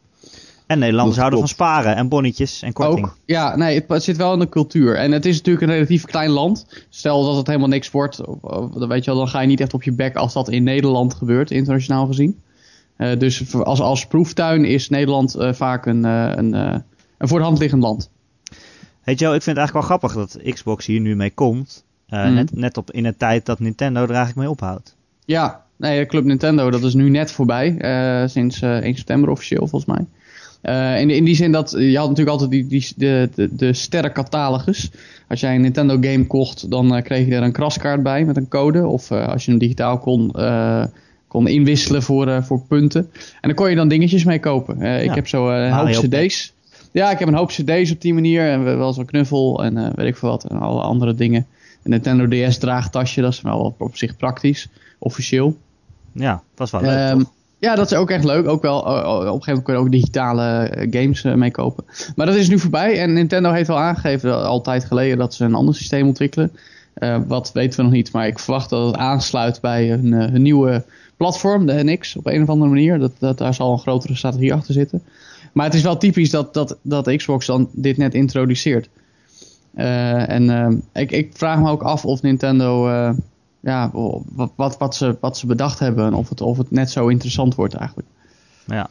[0.68, 3.06] En Nederlanders houden van sparen en bonnetjes en korting.
[3.06, 4.96] Ook, ja, nee, het, het zit wel in de cultuur.
[4.96, 6.66] En het is natuurlijk een relatief klein land.
[6.90, 9.48] Stel dat het helemaal niks wordt, of- of- dan, weet je wel, dan ga je
[9.48, 12.42] niet echt op je bek als dat in Nederland gebeurt, internationaal gezien.
[12.96, 17.46] Eh, dus als, als proeftuin is Nederland eh, vaak een, eh, een, een voor de
[17.46, 18.10] hand liggend land.
[19.02, 21.86] Hey Joe, ik vind het eigenlijk wel grappig dat Xbox hier nu mee komt.
[22.10, 22.34] Mm.
[22.34, 24.96] net, net op in een tijd dat Nintendo er eigenlijk mee ophoudt.
[25.26, 27.76] Ja, nee, Club Nintendo, dat is nu net voorbij.
[28.30, 30.06] sinds eh 1 september officieel, volgens mij.
[30.62, 33.74] Eh, in, in die zin dat je had natuurlijk altijd die, die, de, de, de
[33.74, 34.92] sterrencatalogus.
[35.28, 38.38] Als jij een Nintendo game kocht, dan eh, kreeg je er een kraskaart bij met
[38.38, 38.88] een code.
[38.88, 40.36] Of eh, als je hem digitaal kon,
[41.28, 43.10] kon inwisselen voor, voor punten.
[43.14, 44.82] En dan kon je dan dingetjes mee kopen.
[44.82, 46.54] Ik heb zo een Mario hoop cd's.
[46.92, 48.50] Ja, ik heb een hoop cd's op die manier.
[48.50, 50.44] En wel zo'n knuffel en weet ik veel wat.
[50.44, 51.46] En alle andere dingen.
[51.84, 54.68] Een Nintendo DS draagtasje, dat is wel op, zich praktisch.
[55.00, 55.58] Officieel.
[56.12, 57.22] Ja, dat was wel leuk Ehm?
[57.60, 58.48] Ja, dat is ook echt leuk.
[58.48, 61.84] Ook wel, op een gegeven moment kun je ook digitale games mee kopen.
[62.16, 63.00] Maar dat is nu voorbij.
[63.02, 66.52] En Nintendo heeft al aangegeven, altijd geleden, dat ze een ander systeem ontwikkelen.
[67.28, 68.12] wat weten we nog niet.
[68.12, 70.84] Maar ik verwacht dat het aansluit bij hun nieuwe
[71.18, 73.00] platform, de NX, op een of andere manier.
[73.00, 75.02] Dat, dat, daar zal een grotere strategie achter zitten.
[75.54, 78.90] Maar het is wel typisch dat, dat, dat Xbox dan dit net introduceert.
[79.76, 83.10] Uh, en uh, ik, ik, vraag me ook af of Nintendo, uh,
[83.60, 83.90] ja,
[84.34, 87.08] wat, wat, wat, ze, wat ze bedacht hebben en of het, of het net zo
[87.08, 88.08] interessant wordt eigenlijk.
[88.66, 88.90] Ja,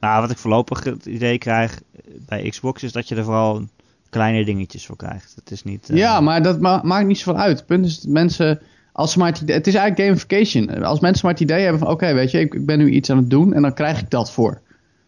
[0.00, 1.82] nou, wat ik voorlopig het idee krijg
[2.26, 3.64] bij Xbox is dat je er vooral
[4.10, 5.32] kleine dingetjes voor krijgt.
[5.34, 5.88] Het is niet.
[5.92, 7.58] Ja, maar dat ma maakt niet zoveel uit.
[7.58, 8.60] Het punt is dat mensen
[8.92, 10.82] als ze maar het, het is eigenlijk gamification.
[10.82, 13.10] Als mensen maar het idee hebben van oké, weet je, ik, ik, ben nu iets
[13.10, 14.60] aan het doen en dan krijg ik dat voor.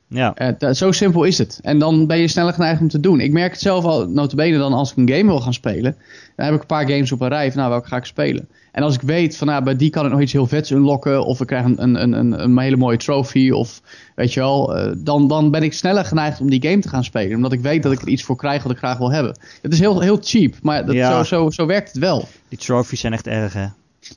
[0.09, 0.35] Ja.
[0.59, 1.59] Uh, zo simpel is het.
[1.62, 3.21] En dan ben je sneller geneigd om te doen.
[3.21, 5.97] Ik merk het zelf al, notabene dan als ik een game wil gaan spelen.
[6.37, 8.49] Dan heb ik een paar games op een rij van nou, welke ga ik spelen.
[8.73, 11.25] En als ik weet van nou, bij die kan ik nog iets heel vets unlocken.
[11.25, 13.51] Of ik krijg een, een, een, een hele mooie trophy.
[13.51, 13.83] Of
[14.14, 14.77] weet je wel.
[14.79, 17.37] Uh, dan, dan ben ik sneller geneigd om die game te gaan spelen.
[17.37, 19.38] Omdat ik weet dat ik er iets voor krijg wat ik graag wil hebben.
[19.62, 20.55] Het is heel, heel cheap.
[20.62, 21.16] Maar dat, Ja.
[21.16, 22.29] zo, zo, zo werkt het wel.
[22.49, 23.66] Die trophies zijn echt erg, hè?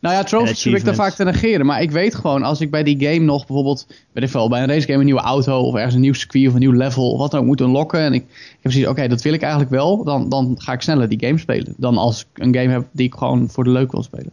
[0.02, 1.66] Nou ja, trophies probeer ik dan vaak te negeren.
[1.66, 4.62] Maar ik weet gewoon, als ik bij die game nog bijvoorbeeld, weet ik veel, bij
[4.62, 7.18] een racegame een nieuwe auto of ergens een nieuw circuit of een nieuw level of
[7.20, 8.00] wat dan ook moet unlocken.
[8.00, 10.04] En ik, ik heb zoiets, oké, dat wil ik eigenlijk wel.
[10.04, 11.74] Dan, dan ga ik sneller die game spelen.
[11.78, 14.32] Dan als ik een game heb die ik gewoon voor de leuk wil spelen.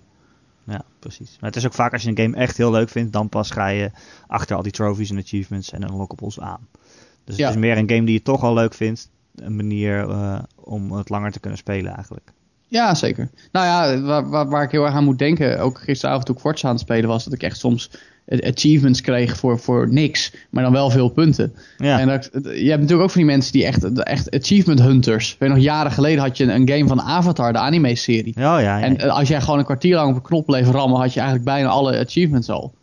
[0.65, 1.37] Ja, precies.
[1.41, 3.51] Maar het is ook vaak als je een game echt heel leuk vindt, dan pas
[3.51, 3.91] ga je
[4.27, 6.67] achter al die trophies en achievements en unlockables aan.
[7.25, 7.47] Dus Ja.
[7.47, 10.93] het is meer een game die je toch al leuk vindt, een manier eh, om
[10.93, 12.33] het langer te kunnen spelen eigenlijk.
[12.69, 13.31] Ja, zeker.
[13.53, 16.41] Nou ja, waar, waar, waar ik heel erg aan moet denken, ook gisteravond toen ik
[16.41, 17.91] Forza aan het spelen was, dat ik echt soms
[18.41, 21.55] achievements kreeg voor, voor niks, maar dan wel veel punten.
[21.79, 25.37] Ja, En dat, je hebt natuurlijk ook van die mensen die echt, echt achievement hunters.
[25.39, 28.33] Weet je nog, jaren geleden had je een, game van Avatar, de anime-serie.
[28.37, 28.79] ja, ja.
[28.79, 28.85] ja.
[28.85, 31.21] En eh, als jij gewoon een kwartier lang op een knop bleef rammen, had je
[31.21, 32.75] eigenlijk bijna alle achievements al.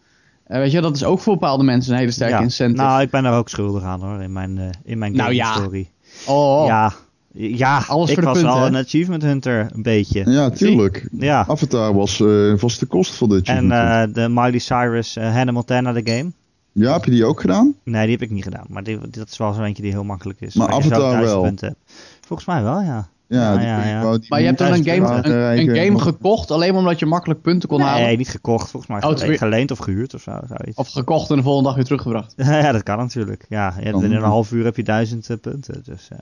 [0.48, 2.42] Eh, weet je, dat is ook voor bepaalde mensen een hele sterke Ja.
[2.42, 2.84] incentive.
[2.88, 5.36] Nou, ik ben daar ook schuldig aan hoor, in mijn, eh in mijn Nou, game
[5.36, 5.54] ja.
[5.54, 5.90] story.
[6.28, 6.94] oh, Ja,
[7.38, 8.68] ja Alles ik voor de was punten, hè?
[8.68, 10.30] een achievement hunter, een beetje.
[10.32, 11.08] Ja, tuurlijk.
[11.12, 13.48] Ja, Avatar was eh vast de kost voor dit.
[13.48, 16.32] en eh, de Miley Cyrus uh, Hannah Montana, de game.
[16.72, 17.76] ja, heb je die ook gedaan?
[17.84, 18.66] Nee, die heb ik niet gedaan.
[18.70, 20.54] Maar die, dat is wel zo eentje die heel makkelijk is.
[20.56, 21.42] Maar waar je zo Avatar duizend wel.
[21.42, 21.80] punten hebt.
[22.28, 23.08] Volgens mij wel, ja.
[23.28, 24.02] Ja, Ja, die- ja, ik ja.
[24.02, 27.06] wou die maar je hebt dan een game, een, game gekocht alleen maar omdat je
[27.06, 28.04] makkelijk punten kon halen.
[28.06, 28.70] Nee, niet gekocht.
[28.70, 30.32] Volgens mij Oh, het is gele- weer- geleend of gehuurd of zo.
[30.48, 30.78] Zoiets.
[30.78, 32.34] Of gekocht en de volgende dag weer teruggebracht.
[32.64, 33.46] ja, dat kan natuurlijk.
[33.50, 35.82] Ja, binnen een half uur heb je duizend eh, punten.
[35.86, 36.18] Dus eh,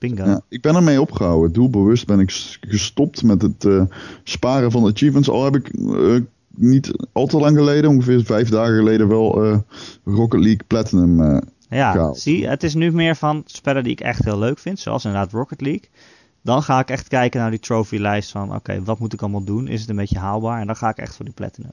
[0.00, 0.24] bingo.
[0.24, 1.52] Ja, ik ben ermee opgehouden.
[1.52, 3.82] Doelbewust ben ik gestopt met het eh,
[4.22, 5.30] sparen van achievements.
[5.30, 6.16] Al heb ik eh,
[6.48, 9.58] niet al te lang geleden, ongeveer vijf dagen geleden, wel eh,
[10.04, 11.42] Rocket League Platinum.
[11.68, 12.18] Ja, gehaald.
[12.18, 15.32] zie, het is nu meer van spellen die ik echt heel leuk vind, zoals inderdaad
[15.32, 15.88] Rocket League.
[16.42, 19.68] Dan ga ik echt kijken naar die trophy-lijst van, oké, wat moet ik allemaal doen?
[19.68, 20.60] Is het een beetje haalbaar?
[20.60, 21.72] En dan ga ik echt voor die platinum.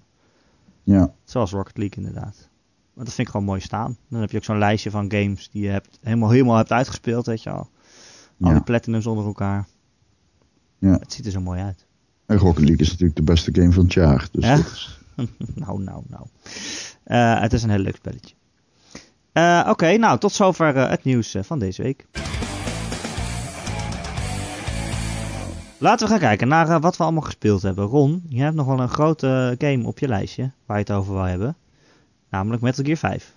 [0.83, 1.13] ja.
[1.23, 2.49] Zoals Rocket League inderdaad.
[2.97, 3.97] Want dat vind ik gewoon mooi staan.
[4.09, 7.25] Dan heb je ook zo'n lijstje van games die je hebt, helemaal, helemaal hebt uitgespeeld,
[7.25, 7.69] weet je al.
[8.41, 9.67] Al die platinums onder elkaar.
[10.79, 10.91] Ja.
[10.99, 11.85] Het ziet er zo mooi uit.
[12.25, 14.27] En Rocket League is natuurlijk de beste game van het jaar.
[14.31, 14.55] Dus Ja?
[14.55, 14.99] dat is-
[15.65, 16.25] nou, nou, nou.
[17.03, 18.35] Eh, het is een heel leuk spelletje.
[19.31, 22.05] Eh, Oké, nou, tot zover eh, het nieuws van deze week.
[25.79, 27.85] Laten we gaan kijken naar wat we allemaal gespeeld hebben.
[27.85, 31.13] Ron, je hebt nog wel een grote game op je lijstje waar je het over
[31.13, 31.55] wil hebben.
[32.29, 33.33] Namelijk Metal Gear 5.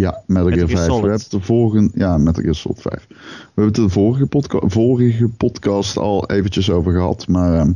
[0.00, 0.84] Ja, Metal Gear Gear 5.
[0.84, 1.02] Solid.
[1.02, 3.06] We hebben het de vorige, ja, Metal Gear Solid 5.
[3.08, 3.14] We
[3.46, 7.28] hebben het de vorige, podca vorige podcast al eventjes over gehad.
[7.28, 7.72] Maar ehm,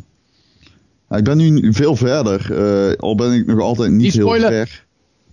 [1.09, 2.57] ja, ik ben nu veel verder.
[2.91, 4.85] eh, al ben ik nog altijd niet Niet heel ver.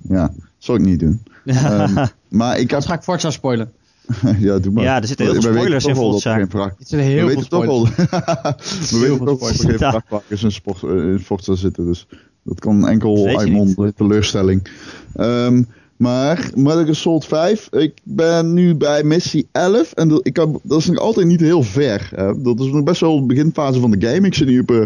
[0.02, 1.24] Ja, zal ik niet doen.
[1.46, 3.72] Ehm, maar ik heb Dat ga ik Forza spoilen.
[4.40, 4.84] ja, doe maar.
[4.84, 6.40] Ja, er zitten heel veel We weten spoilers in dat Forza.
[6.40, 7.96] er zijn heel we veel weten toch spoilers.
[7.96, 8.08] wel,
[8.90, 11.86] we weten toch wel dat er geen vrachtwagens in, sport, in Forza zitten.
[11.86, 12.08] Dus
[12.44, 14.70] dat kan enkel Dat uitmonden, teleurstelling.
[15.16, 15.64] Ehm,
[16.02, 19.92] maar Metal Gear Solid 5, ik ben nu bij missie 11.
[19.94, 22.10] En dat, ik heb, dat is nog altijd niet heel ver.
[22.16, 22.42] Hè.
[22.42, 24.28] Dat is nog best wel de beginfase van de game.
[24.28, 24.86] Ik zit nu op eh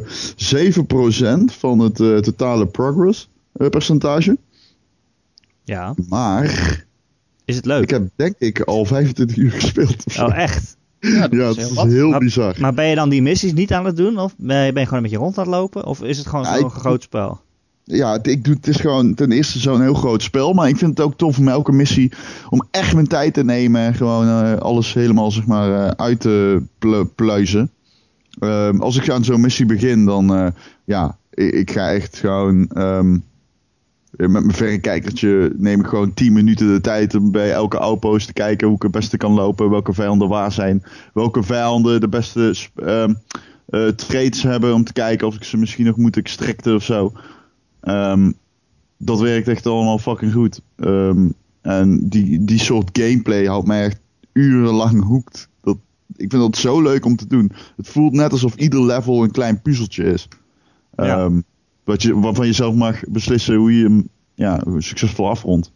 [1.49, 4.37] 7% van het eh, totale progress eh, percentage.
[5.63, 6.83] Ja, Maar
[7.45, 7.83] is het leuk?
[7.83, 10.05] ik heb denk ik al 25 uur gespeeld.
[10.05, 10.25] of zo.
[10.25, 10.77] Oh, echt?
[10.99, 11.87] Ja, dat ja, is het heel is wat.
[11.87, 12.55] heel Maar- bizar.
[12.59, 14.19] Maar ben je dan die missies niet aan het doen?
[14.19, 15.85] Of ben je, ben je gewoon een beetje rond aan het lopen?
[15.85, 17.39] Of is het gewoon Ja, zo'n groot spel?
[17.87, 20.53] Ja, ik doe, het is gewoon ten eerste zo'n heel groot spel.
[20.53, 22.11] Maar ik vind het ook tof om elke missie
[22.49, 23.81] om echt mijn tijd te nemen.
[23.81, 27.71] En gewoon eh, alles helemaal zeg maar eh, uit te plu- pluizen.
[28.39, 30.47] Ehm, als ik aan zo'n missie begin, dan eh,
[30.85, 33.11] ja, ik, ik ga echt gewoon ehm,
[34.11, 38.33] met mijn verrekijkertje neem ik gewoon 10 minuten de tijd om bij elke outpost te
[38.33, 39.69] kijken hoe ik het beste kan lopen.
[39.69, 40.83] Welke vijanden waar zijn.
[41.13, 43.13] Welke vijanden de beste ehm,
[43.65, 47.13] eh, trades hebben om te kijken of ik ze misschien nog moet extracten of zo.
[47.85, 48.31] Ehm,
[48.97, 50.61] dat werkt echt allemaal fucking goed.
[50.75, 51.29] Ehm,
[51.61, 53.99] en die, die soort gameplay houdt mij echt
[54.33, 55.49] urenlang hoekt.
[55.61, 55.77] Dat,
[56.15, 57.51] ik vind dat zo leuk om te doen.
[57.75, 60.27] Het voelt net alsof ieder level een klein puzzeltje is.
[60.95, 61.03] Ja.
[61.03, 61.41] Ehm,
[61.83, 65.71] wat je, waarvan je zelf mag beslissen hoe je hem ja, succesvol afrondt.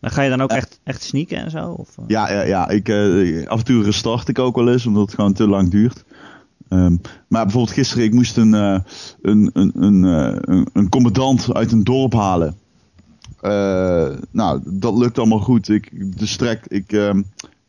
[0.00, 1.70] Maar ga je dan ook echt, echt sneaken en zo?
[1.70, 2.04] Of, eh?
[2.06, 5.14] Ja, ja, ja ik, eh, af en toe restart ik ook wel eens, omdat het
[5.14, 6.04] gewoon te lang duurt.
[6.68, 6.96] Ehm,
[7.28, 8.78] maar bijvoorbeeld gisteren, ik moest een, eh,
[9.22, 12.56] een, een, een, eh, een, een commandant uit een dorp halen.
[13.40, 15.68] Eh, nou, dat lukt allemaal goed.
[15.68, 17.22] Ik, de strek, ik, ehm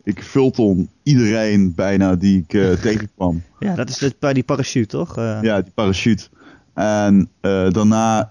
[0.03, 2.47] ik Fulton iedereen bijna die ik
[2.81, 3.43] tegenkwam.
[3.59, 5.15] Ja, dat is de, bij die parachute, toch?
[5.15, 6.27] Ja, die parachute.
[6.73, 8.29] En daarna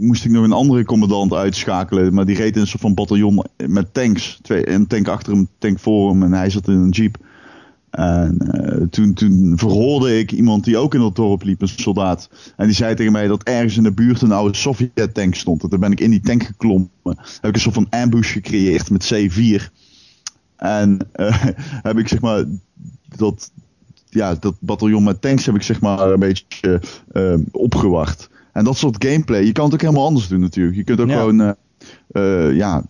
[0.00, 2.14] moest ik nog een andere commandant uitschakelen.
[2.14, 4.38] Maar die reed in een soort van bataljon met tanks.
[4.42, 6.22] Twee, een tank achter hem, een tank voor hem.
[6.22, 7.18] En hij zat in een jeep.
[7.90, 12.30] En eh, toen, toen verhoorde ik iemand die ook in dat dorp liep, een soldaat.
[12.56, 15.62] En die zei tegen mij dat ergens in de buurt een oude Sovjet-tank stond.
[15.62, 16.90] En toen ben ik in die tank geklommen.
[17.02, 19.62] Heb ik een soort van ambush gecreëerd met C4.
[20.56, 21.44] En eh,
[21.88, 22.44] heb ik zeg maar
[23.16, 23.50] dat,
[24.08, 26.80] ja, dat bataljon met tanks heb ik zeg maar een beetje
[27.12, 28.30] eh, opgewacht.
[28.52, 30.76] En dat soort gameplay, je kan het ook helemaal anders doen natuurlijk.
[30.76, 31.18] Je kunt ook Ja.
[31.18, 31.56] gewoon
[32.54, 32.84] ja,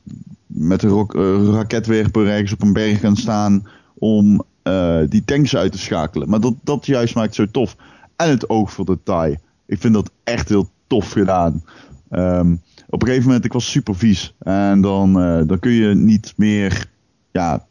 [0.46, 1.07] met een
[1.53, 6.28] raketwerper ergens op een berg gaan staan om eh, die tanks uit te schakelen.
[6.28, 7.76] Maar dat, dat juist maakt het zo tof.
[8.16, 9.36] En het oog voor detail.
[9.66, 11.64] Ik vind dat echt heel tof gedaan.
[12.11, 12.52] Ehm,
[12.88, 14.34] op een gegeven moment, ik was super vies.
[14.38, 16.88] En dan, eh, dan kun je niet meer...
[17.32, 17.66] Ja,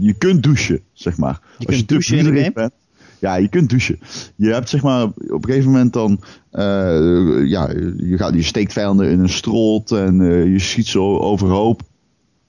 [0.00, 1.40] je kunt douchen, zeg maar.
[1.58, 2.52] Je Als kunt te douchen in de game?
[2.52, 2.72] bent,
[3.18, 3.98] ja, je kunt douchen.
[4.36, 6.20] Je hebt zeg maar op een gegeven moment dan,
[6.50, 10.22] eh, ja, je, gaat, je steekt vijanden in een strot en
[10.52, 11.82] je schiet ze overhoop.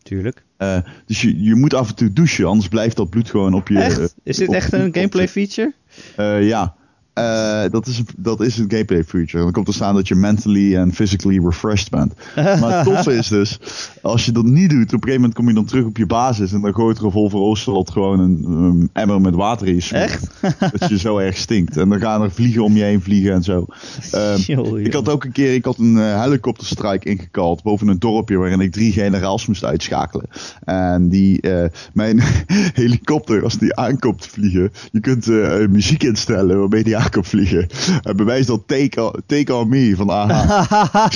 [0.03, 0.43] Tuurlijk.
[0.61, 3.67] Eh, dus je, je moet af en toe douchen, anders blijft dat bloed gewoon op
[3.67, 3.79] je.
[3.79, 4.15] Echt?
[4.23, 5.73] Is dit echt een gameplay feature?
[6.15, 6.75] Eh, ja,
[7.13, 9.43] Eh, dat, is, dat is een gameplay feature.
[9.43, 12.13] Dan komt er staan dat je mentally en physically refreshed bent.
[12.35, 13.59] Maar het toffe is dus,
[14.01, 16.05] als je dat niet doet, op een gegeven moment kom je dan terug op je
[16.05, 20.01] basis en dan gooit Revolver Oosterlot gewoon een, een emmer met water in je smoel.
[20.01, 20.27] Echt?
[20.79, 21.77] Dat je zo erg stinkt.
[21.77, 23.65] En dan gaan er vliegen om je heen vliegen en zo.
[24.45, 28.37] Joh, ik had ook een keer ik had een eh, helikopterstrike ingekald boven een dorpje
[28.37, 30.25] waarin ik drie generaals moest uitschakelen.
[30.63, 32.21] En die, eh, mijn
[32.81, 35.27] helikopter, als die aankomt vliegen, je kunt
[35.69, 37.67] muziek instellen waarmee die aankomt vliegen.
[38.03, 41.09] En bij mij is dat Take On, take on Me van AHA.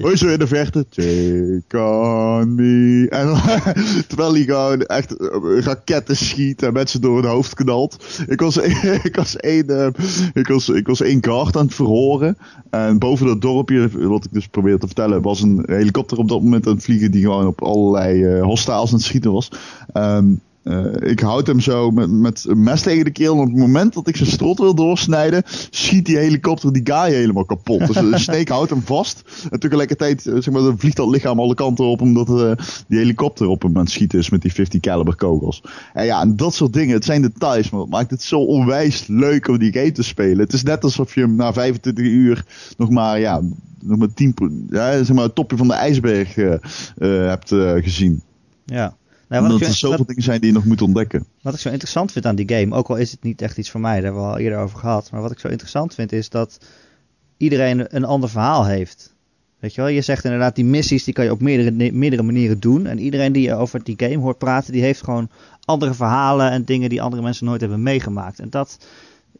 [0.00, 0.86] Hoor zo in de verte?
[0.88, 3.06] Take on me.
[3.10, 3.40] En dan-
[4.08, 5.28] terwijl hij gewoon echt eh,
[5.60, 7.96] raketten schiet en mensen door hun hoofd knalt.
[8.26, 8.56] Ik was,
[9.10, 9.86] ik was één, eh,
[10.32, 12.36] ik was, ik was één kaart aan het verhoren.
[12.70, 16.42] En boven dat dorpje, wat ik dus probeerde te vertellen, was een helikopter op dat
[16.42, 19.50] moment aan het vliegen die gewoon op allerlei eh hostiles aan het schieten was.
[19.92, 20.24] Ehm,
[20.62, 23.34] eh, ik houd hem zo met, met een mes tegen de keel.
[23.34, 27.12] En op het moment dat ik zijn strot wil doorsnijden, schiet die helikopter die guy
[27.12, 27.86] helemaal kapot.
[27.86, 29.22] Dus de snake houdt hem vast.
[29.50, 33.46] En tegelijkertijd eh, zeg maar, vliegt dat lichaam alle kanten op, omdat eh, die helikopter
[33.46, 35.62] op hem aan het schieten is met die 50 caliber kogels.
[35.92, 36.94] En ja, en dat soort dingen.
[36.94, 40.38] Het zijn details, maar het maakt het zo onwijs leuk om die game te spelen.
[40.38, 42.44] Het is net alsof je hem na 25 uur
[42.76, 43.40] nog maar, ja,
[43.80, 46.34] nog maar 10, pro- ja, zeg maar, het topje van de ijsberg
[46.98, 47.48] hebt
[47.82, 48.22] gezien.
[48.64, 48.98] Ja.
[49.30, 51.26] Nou, Omdat er zoveel wat, dingen zijn die je nog moet ontdekken.
[51.42, 53.70] wat ik zo interessant vind aan die game, ook al is het niet echt iets
[53.70, 55.10] voor mij, daar hebben we al eerder over gehad.
[55.10, 56.58] Maar wat ik zo interessant vind is dat
[57.36, 59.14] iedereen een ander verhaal heeft.
[59.58, 62.60] Weet je wel, je zegt inderdaad, die missies die kan je op meerdere, meerdere manieren
[62.60, 62.86] doen.
[62.86, 65.30] En iedereen die je over die game hoort praten, die heeft gewoon
[65.64, 68.38] andere verhalen en dingen die andere mensen nooit hebben meegemaakt.
[68.40, 68.78] En dat,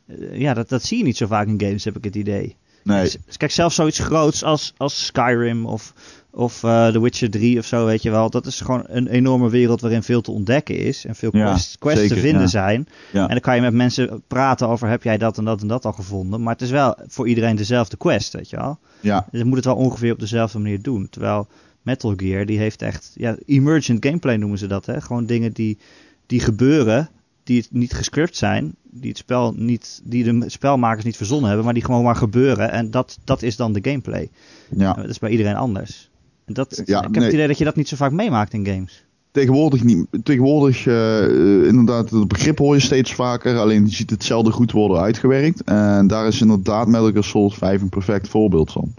[0.07, 2.57] eh, ja, dat, dat zie je niet zo vaak in games, heb ik het idee.
[2.85, 5.95] Nee, Dus- Kijk, zelfs zoiets groots als, als Skyrim of,
[6.33, 8.31] of eh, The Witcher 3 of zo, weet je wel.
[8.31, 11.05] Dat is gewoon een enorme wereld waarin veel te ontdekken is.
[11.05, 11.45] En veel Ja,
[11.79, 12.47] quests, zeker, te vinden ja.
[12.47, 12.87] zijn.
[13.13, 13.23] Ja.
[13.23, 15.85] En dan kan je met mensen praten over, heb jij dat en dat en dat
[15.85, 16.43] al gevonden?
[16.43, 18.79] Maar het is wel voor iedereen dezelfde quest, weet je wel.
[19.01, 21.09] ja, Dus je moet het wel ongeveer op dezelfde manier doen.
[21.11, 21.49] Terwijl
[21.83, 25.01] Metal Gear, die heeft echt, ja, emergent gameplay noemen ze dat, hè.
[25.01, 25.79] Gewoon dingen die,
[26.27, 27.09] die gebeuren,
[27.45, 31.65] die het niet gescript zijn, die het spel niet, die de spelmakers niet verzonnen hebben,
[31.65, 32.71] maar die gewoon maar gebeuren.
[32.71, 34.31] En dat, dat is dan de gameplay.
[34.77, 34.93] ja.
[34.93, 36.10] Dat is bij iedereen anders.
[36.53, 37.25] Dat, Ja, ik heb nee.
[37.25, 39.05] het idee dat je dat niet zo vaak meemaakt in games.
[39.31, 40.07] Tegenwoordig niet.
[40.23, 43.59] Tegenwoordig, eh, eh, inderdaad, het begrip hoor je steeds vaker.
[43.59, 45.65] Alleen je ziet het zelden goed worden uitgewerkt.
[45.65, 48.95] En daar is inderdaad Metal Gear Solid 5 een perfect voorbeeld van.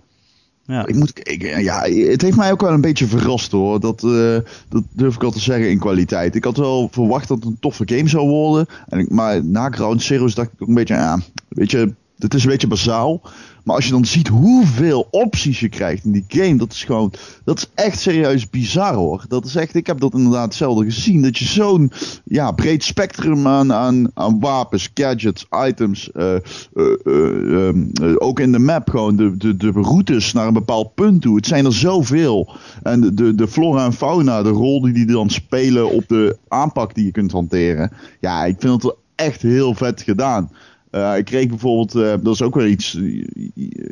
[0.65, 3.79] Ja, Ik moet, ik, ja, het heeft mij ook wel een beetje verrast hoor.
[3.79, 4.37] Dat, eh,
[4.69, 6.35] dat durf ik wel te zeggen in kwaliteit.
[6.35, 8.65] Ik had wel verwacht dat het een toffe game zou worden.
[8.87, 12.33] En ik, maar na Ground Zeroes dacht ik ook een beetje, ja, weet je, het
[12.33, 13.21] is een beetje bazaal.
[13.63, 17.13] Maar als je dan ziet hoeveel opties je krijgt in die game, dat is gewoon,
[17.43, 19.25] dat is echt serieus bizar hoor.
[19.27, 21.21] Dat is echt, ik heb dat inderdaad hetzelfde gezien.
[21.21, 21.91] Dat je zo'n
[22.23, 26.35] ja, breed spectrum aan, aan, aan wapens, gadgets, items, uh,
[26.73, 31.21] uh, uh, ook in de map gewoon de, de, de routes naar een bepaald punt
[31.21, 31.35] toe.
[31.35, 32.49] Het zijn er zoveel.
[32.83, 36.37] En de, de, de flora en fauna, de rol die die dan spelen op de
[36.47, 37.91] aanpak die je kunt hanteren.
[38.19, 40.49] Ja, ik vind het echt heel vet gedaan.
[40.91, 42.99] Uh, ik kreeg bijvoorbeeld, uh, dat is ook weer iets,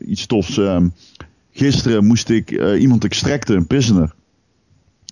[0.06, 0.58] iets tofs.
[0.58, 0.82] Uh,
[1.52, 4.14] gisteren moest ik uh, iemand extracten, een prisoner.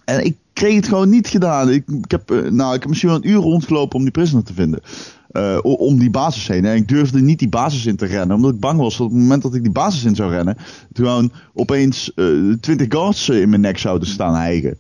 [0.06, 1.70] En ik kreeg het gewoon niet gedaan.
[1.70, 4.54] Ik, ik heb, nou, ik heb misschien wel een uur rondgelopen om die prisoner te
[4.54, 4.82] vinden.
[5.64, 6.66] om die basis heen.
[6.66, 8.36] En ik durfde niet die basis in te rennen.
[8.36, 10.58] Omdat ik bang was dat op het moment dat ik die basis in zou rennen.
[10.94, 12.12] Gewoon opeens
[12.60, 14.78] twintig guards in mijn nek zouden staan hijgen.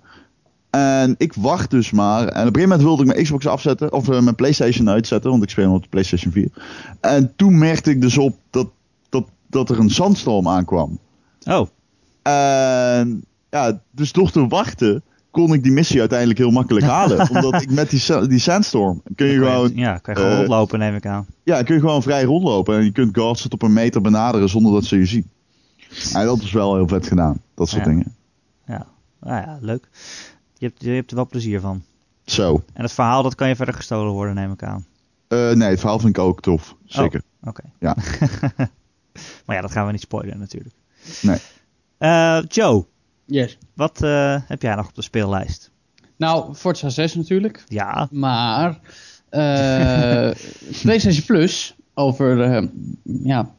[0.78, 2.22] En ik wacht dus maar.
[2.22, 3.94] En op een gegeven moment wilde ik mijn Xbox afzetten.
[3.94, 5.32] Of uh, mijn PlayStation uitzetten.
[5.32, 6.50] Want ik speel op de PlayStation 4.
[7.02, 8.68] En toen merkte ik dus op dat,
[9.10, 11.00] dat, dat er een zandstorm aankwam.
[11.46, 11.68] Oh.
[12.22, 17.30] En ja, dus door te wachten kon ik die missie uiteindelijk heel makkelijk halen.
[17.30, 19.72] omdat ik met die, die sandstorm kun je gewoon...
[19.76, 21.26] Ja, kan je gewoon uh, rondlopen neem ik aan.
[21.44, 22.78] Ja, kun je gewoon vrij rondlopen.
[22.78, 25.30] En je kunt guards tot op een meter benaderen zonder dat ze je zien.
[26.14, 27.42] En dat is wel heel vet gedaan.
[27.56, 27.90] Dat soort ja.
[27.90, 28.16] dingen.
[28.66, 28.88] Ja,
[29.20, 29.90] nou ja, leuk.
[30.58, 31.84] Je hebt, je hebt er wel plezier van.
[32.26, 32.64] Zo.
[32.74, 34.86] En het verhaal, dat kan je verder gestolen worden, neem ik aan.
[35.30, 36.76] Uh, nee, het verhaal vind ik ook tof.
[36.86, 37.22] Zeker.
[37.42, 37.62] Oh, Oké.
[37.62, 37.72] Okay.
[37.80, 37.96] Ja.
[39.46, 40.76] maar ja, dat gaan we niet spoilen natuurlijk.
[41.22, 41.38] Nee.
[42.00, 42.86] Uh, Joe.
[43.26, 43.58] Yes.
[43.74, 45.72] Wat uh, heb jij nog op de speellijst?
[46.16, 47.64] Nou, Forza 6 natuurlijk.
[47.68, 48.08] Ja.
[48.12, 48.80] Maar
[50.82, 52.62] PlayStation Plus, over
[53.24, 53.56] ja,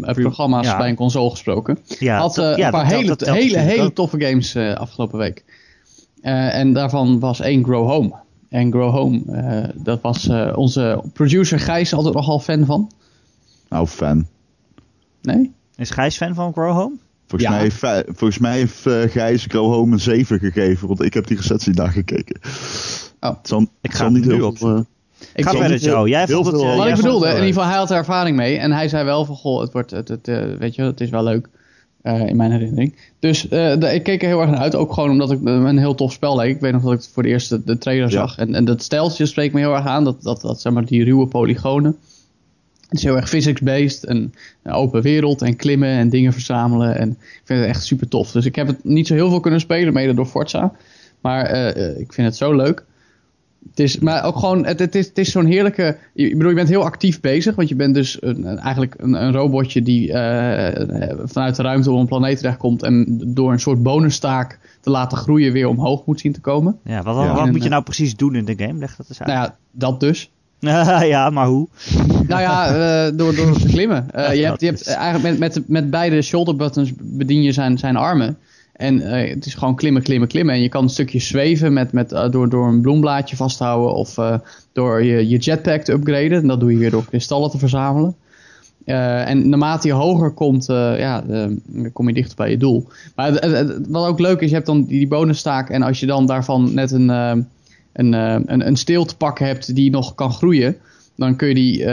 [0.00, 0.76] programma's ja.
[0.76, 4.20] bij een console gesproken, ja, had een paar dat, hele, dat, dat hele, hele toffe
[4.20, 5.44] games afgelopen week.
[6.22, 8.14] Uh, en daarvan was één Grow Home.
[8.48, 12.90] En Grow Home, uh, dat was uh, onze producer Gijs altijd nogal fan van.
[13.68, 14.26] Nou, fan.
[15.22, 15.52] Nee?
[15.76, 16.94] Is Gijs fan van Grow Home?
[17.26, 17.56] Volgens, Ja.
[17.56, 21.26] mij, heeft, volgens mij heeft eh, Gijs Grow Home een 7 gegeven, want ik heb
[21.26, 22.40] die recensie daar gekeken.
[23.20, 23.28] Oh.
[23.36, 24.78] Het zal, Ik het ga niet heel eh,
[25.34, 26.08] Ik Ga verder, heel- Joe.
[26.08, 26.54] Jij vond het...
[26.54, 28.56] veel- eh, Wat jij ik bedoelde, het in ieder geval, hij had er ervaring mee.
[28.58, 31.10] En hij zei wel van, goh, het wordt, het, het, eh, weet je, het is
[31.10, 31.48] wel leuk.
[32.08, 32.94] Eh, in mijn herinnering.
[33.18, 34.74] Dus eh, de- ik keek er heel erg naar uit.
[34.74, 36.54] Ook gewoon omdat ik me een heel tof spel leek.
[36.54, 38.10] Ik weet nog dat ik voor de eerste de trailer Ja.
[38.10, 38.38] zag.
[38.38, 40.04] En, en dat stijltje spreekt me heel erg aan.
[40.04, 41.96] Dat, dat, dat zeg maar die ruwe polygonen.
[42.88, 44.04] Het is heel erg physics-based.
[44.04, 45.42] En een open wereld.
[45.42, 46.98] En klimmen en dingen verzamelen.
[46.98, 48.30] En ik vind het echt super tof.
[48.32, 49.92] Dus ik heb het niet zo heel veel kunnen spelen.
[49.92, 50.72] Mede door Forza.
[51.20, 52.84] Maar eh, eh, ik vind het zo leuk.
[53.70, 55.96] Het is, maar ook gewoon, het, het is, het is zo'n heerlijke.
[56.14, 57.54] Je, ik bedoel, je bent heel actief bezig.
[57.54, 62.00] Want je bent dus een, eigenlijk een, een robotje die eh, vanuit de ruimte op
[62.00, 62.82] een planeet terechtkomt.
[62.82, 66.78] En door een soort bonustaak te laten groeien weer omhoog moet zien te komen.
[66.84, 67.34] Ja, wat, Ja.
[67.34, 68.78] wat moet je eh, nou precies doen in de game?
[68.78, 69.28] Leg dat eens uit.
[69.28, 70.30] Nou ja, dat dus.
[71.14, 71.68] ja, maar hoe?
[72.26, 74.10] Nou ja, eh, door, door te klimmen.
[74.10, 77.78] Eh, je, hebt, je hebt eigenlijk met, met, met beide shoulder buttons bedien je zijn,
[77.78, 78.38] zijn armen.
[78.78, 80.54] En eh, het is gewoon klimmen, klimmen, klimmen.
[80.54, 84.18] En je kan een stukje zweven met, met, eh, door, door een bloemblaadje vasthouden of
[84.18, 84.34] eh,
[84.72, 86.32] door je, je jetpack te upgraden.
[86.32, 88.16] En dat doe je weer door kristallen te verzamelen.
[88.84, 91.24] En naarmate je hoger komt, ja,
[91.92, 92.88] kom je dichter bij je doel.
[93.14, 93.32] Maar
[93.88, 95.70] wat ook leuk is, je hebt dan die, bonustaak.
[95.70, 99.90] En als je dan daarvan net een, een, een, een steel te pakken hebt die
[99.90, 100.76] nog kan groeien.
[101.16, 101.86] Dan kun je die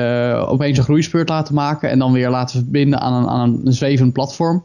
[0.47, 1.89] opeens een groeispeurt laten maken.
[1.89, 4.63] En dan weer laten verbinden aan een, aan een, zwevend platform.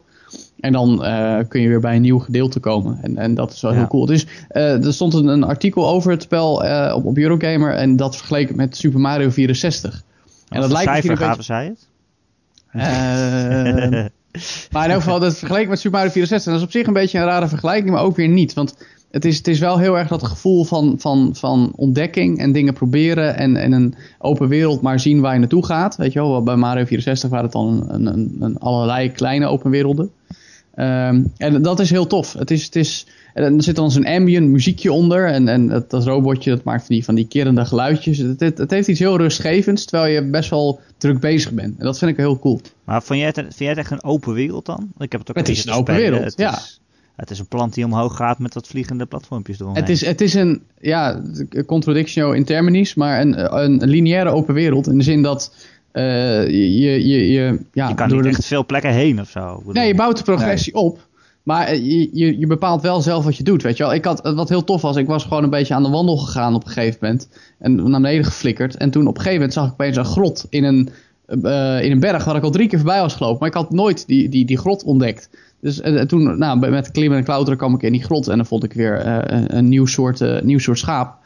[0.61, 2.99] En dan eh, kun je weer bij een nieuw gedeelte komen.
[3.01, 3.77] En, en dat is wel Ja.
[3.77, 4.05] heel cool.
[4.05, 7.73] Dus eh, er stond een, een artikel over het spel eh, op, op Eurogamer.
[7.73, 10.03] En dat vergeleken met Super Mario 64.
[10.49, 11.87] En dat lijkt cijfer gaven zij het?
[14.71, 16.93] Maar in elk geval, dat vergeleken met Super Mario 64, dat is op zich een
[16.93, 18.53] beetje een rare vergelijking, maar ook weer niet.
[18.53, 18.75] Want
[19.11, 22.73] het is, het is wel heel erg dat gevoel van, van, van ontdekking en dingen
[22.73, 25.95] proberen en, en een open wereld maar zien waar je naartoe gaat.
[25.95, 29.71] Weet je wel, bij Mario 64 waren het dan een, een, een allerlei kleine open
[29.71, 30.11] werelden.
[30.75, 32.33] Ehm, en dat is heel tof.
[32.33, 35.27] Het is, het is, en er zit dan zo'n ambient muziekje onder.
[35.27, 38.17] En, en dat, dat robotje dat maakt van die, van die kerende geluidjes.
[38.17, 41.79] Het, het, het heeft iets heel rustgevends, terwijl je best wel druk bezig bent.
[41.79, 42.61] En dat vind ik heel cool.
[42.83, 44.91] Maar vond jij, het, vind jij het echt een open wereld dan?
[44.97, 46.11] Ik heb het ook Het is een open spelen.
[46.11, 46.57] wereld, het ja.
[46.57, 46.81] Is,
[47.15, 49.81] het is een plant die omhoog gaat met dat vliegende platformpjes eromheen.
[49.81, 51.21] Het is, het is een, ja,
[51.65, 54.87] contradictio in terminis, maar een, een lineaire open wereld.
[54.87, 55.53] In de zin dat
[55.91, 59.29] eh, je, je, je, ja, je kan door niet de- echt veel plekken heen of
[59.29, 59.61] zo.
[59.65, 61.09] Nee, je bouwt de progressie op.
[61.43, 63.93] Maar eh, je, je, je bepaalt wel zelf wat je doet, weet je wel.
[63.93, 66.55] Ik had, wat heel tof was, ik was gewoon een beetje aan de wandel gegaan
[66.55, 67.29] op een gegeven moment.
[67.59, 68.77] En naar beneden geflikkerd.
[68.77, 70.89] En toen op een gegeven moment zag ik opeens een grot in een,
[71.25, 73.39] eh, in een berg waar ik al drie keer voorbij was gelopen.
[73.39, 75.29] Maar ik had nooit die, die, die grot ontdekt.
[75.61, 78.27] Dus eh, toen, nou, met klimmen en klauteren kwam ik in die grot.
[78.27, 81.17] En dan vond ik weer eh, een, een nieuw, soort, eh, nieuw soort schaap.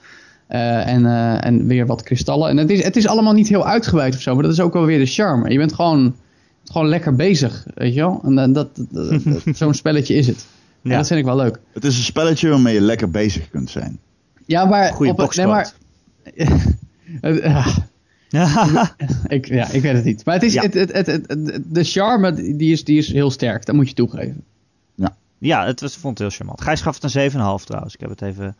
[0.47, 2.49] Eh, en, eh, en weer wat kristallen.
[2.49, 4.73] En het is, het is allemaal niet heel uitgebreid of zo, maar dat is ook
[4.73, 5.49] wel weer de charme.
[5.51, 6.15] Je bent gewoon
[6.63, 8.21] gewoon lekker bezig, weet je wel.
[8.23, 10.45] En, eh, dat, dat- dat- zo'n spelletje is het.
[10.81, 10.91] Ja.
[10.91, 10.97] Ja.
[10.97, 11.59] dat vind ik wel leuk.
[11.73, 13.99] Het is een spelletje waarmee je lekker bezig kunt zijn.
[14.45, 14.93] Ja, maar...
[14.93, 15.73] Goeie op, nee, maar
[19.27, 20.25] ik, ja, ik weet het niet.
[20.25, 20.61] Maar het is, Ja.
[20.61, 23.65] het, het, het, het- het- de charme die is, die is heel sterk.
[23.65, 24.43] Dat moet je toegeven.
[25.37, 26.61] ja, het was, vond het heel charmant.
[26.61, 27.93] Gijs gaf het een 7,5 trouwens.
[27.93, 28.55] Ik heb het even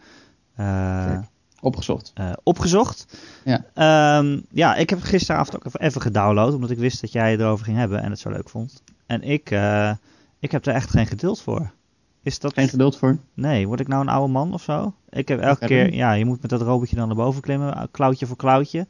[0.56, 1.18] eh.
[1.62, 2.12] Opgezocht.
[2.14, 3.18] eh, opgezocht.
[3.44, 3.66] Ja.
[3.74, 6.54] Ehm, ja, ik heb gisteravond ook even, even gedownload.
[6.54, 8.84] Omdat ik wist dat jij het erover ging hebben en het zo leuk vond.
[9.06, 9.92] En ik, eh,
[10.40, 11.72] ik heb er echt geen geduld voor.
[12.24, 12.54] Is dat...
[12.54, 13.18] Geen geduld voor.
[13.34, 14.94] Nee, word ik nou een oude man of zo?
[15.10, 18.26] Ik heb elke keer, ja, je moet met dat robotje dan naar boven klimmen, klauwtje
[18.26, 18.88] voor klauwtje.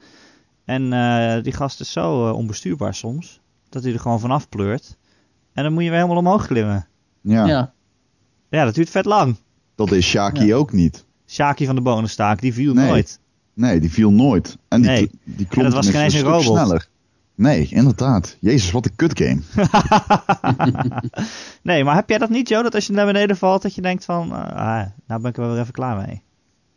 [0.65, 4.97] En eh, die gast is zo eh, onbestuurbaar soms, dat hij er gewoon vanaf pleurt.
[5.53, 6.87] En dan moet je weer helemaal omhoog klimmen.
[7.21, 7.73] Ja, Ja.
[8.49, 9.37] Ja, dat duurt vet lang.
[9.75, 11.05] dat is Shaki ook niet.
[11.35, 12.87] Shaki van de bonenstaak, die viel Nee.
[12.87, 13.19] nooit.
[13.53, 14.57] Nee, die viel nooit.
[14.67, 15.09] En die, Nee.
[15.23, 16.43] die klom En dat was geen eens een robot.
[16.57, 16.87] sneller.
[17.35, 18.37] Nee, inderdaad.
[18.39, 19.41] Jezus, wat een kutgame.
[21.61, 22.63] nee, maar heb jij dat niet, Joe?
[22.63, 25.37] Dat als je naar beneden valt, dat je denkt van, eh, ah, nou ben ik
[25.37, 26.21] er wel weer even klaar mee.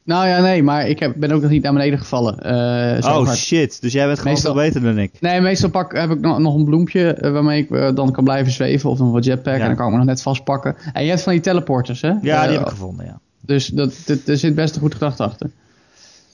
[0.04, 2.38] Nou ja, nee, maar ik heb, ben ook nog niet naar beneden gevallen.
[2.38, 3.36] eh, zo oh hard.
[3.38, 5.12] shit, dus jij bent gewoon Meestal- veel beter dan ik.
[5.20, 8.52] Nee, meestal pak, heb ik nog, nog een bloempje eh, waarmee ik dan kan blijven
[8.52, 8.90] zweven.
[8.90, 9.54] Of nog wat jetpack.
[9.56, 9.60] Ja.
[9.60, 10.76] En dan kan ik me nog net vastpakken.
[10.92, 12.08] En je hebt van die teleporters, hè?
[12.22, 13.20] Ja, die heb ik gevonden, ja.
[13.48, 15.50] Dus dat, dit- er zit best een goed gedachte achter.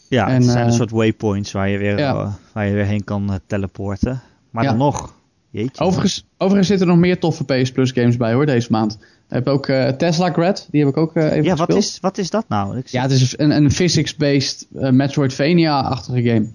[0.09, 2.15] Ja, En, het zijn een eh, soort waypoints waar je weer, ja.
[2.15, 4.23] eh, waar je weer heen kan eh, teleporten.
[4.51, 4.69] Maar Ja.
[4.71, 5.15] dan nog,
[5.51, 5.85] jeetje.
[5.85, 8.93] Overigens, overigens zitten er nog meer toffe PS Plus games bij hoor, deze maand.
[9.29, 9.67] Ik heb ook
[9.99, 11.79] Tesla Grad, die heb ik ook even ja, wat gespeeld.
[11.79, 12.77] is, wat is dat nou?
[12.79, 16.47] Ik Ja, het is een, een physics-based Metroidvania-achtige game.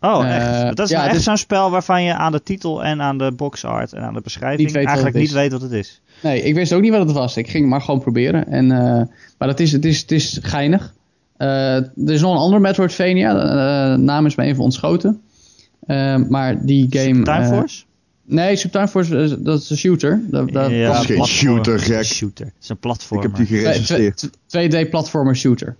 [0.00, 0.36] Oh, eh,
[0.66, 0.76] echt?
[0.76, 3.02] Dat is ja, nou het echt is- zo'n spel waarvan je aan de titel en
[3.02, 5.60] aan de box art en aan de beschrijving Niet weet wat eigenlijk niet weet wat
[5.62, 6.00] het is.
[6.22, 7.36] Nee, ik wist ook niet wat het was.
[7.36, 8.46] Ik ging maar gewoon proberen.
[8.48, 9.02] En, eh,
[9.38, 10.94] maar het is, het, is, het is geinig.
[11.36, 13.34] Eh, er is nog een ander Metroidvania.
[13.92, 15.20] eh naam is me even ontschoten.
[16.28, 17.22] Maar die game...
[17.22, 17.84] Time eh, Force?
[18.24, 20.20] nee, Subtime Force, dat is een shooter.
[20.30, 21.26] Dat, dat, Ja, dat is geen platformer.
[21.64, 22.04] shooter, gek.
[22.04, 22.44] Shooter.
[22.46, 23.30] Het is een Ik platformer.
[23.36, 24.10] heb die twee-
[24.86, 25.76] 2D-platformer shooter.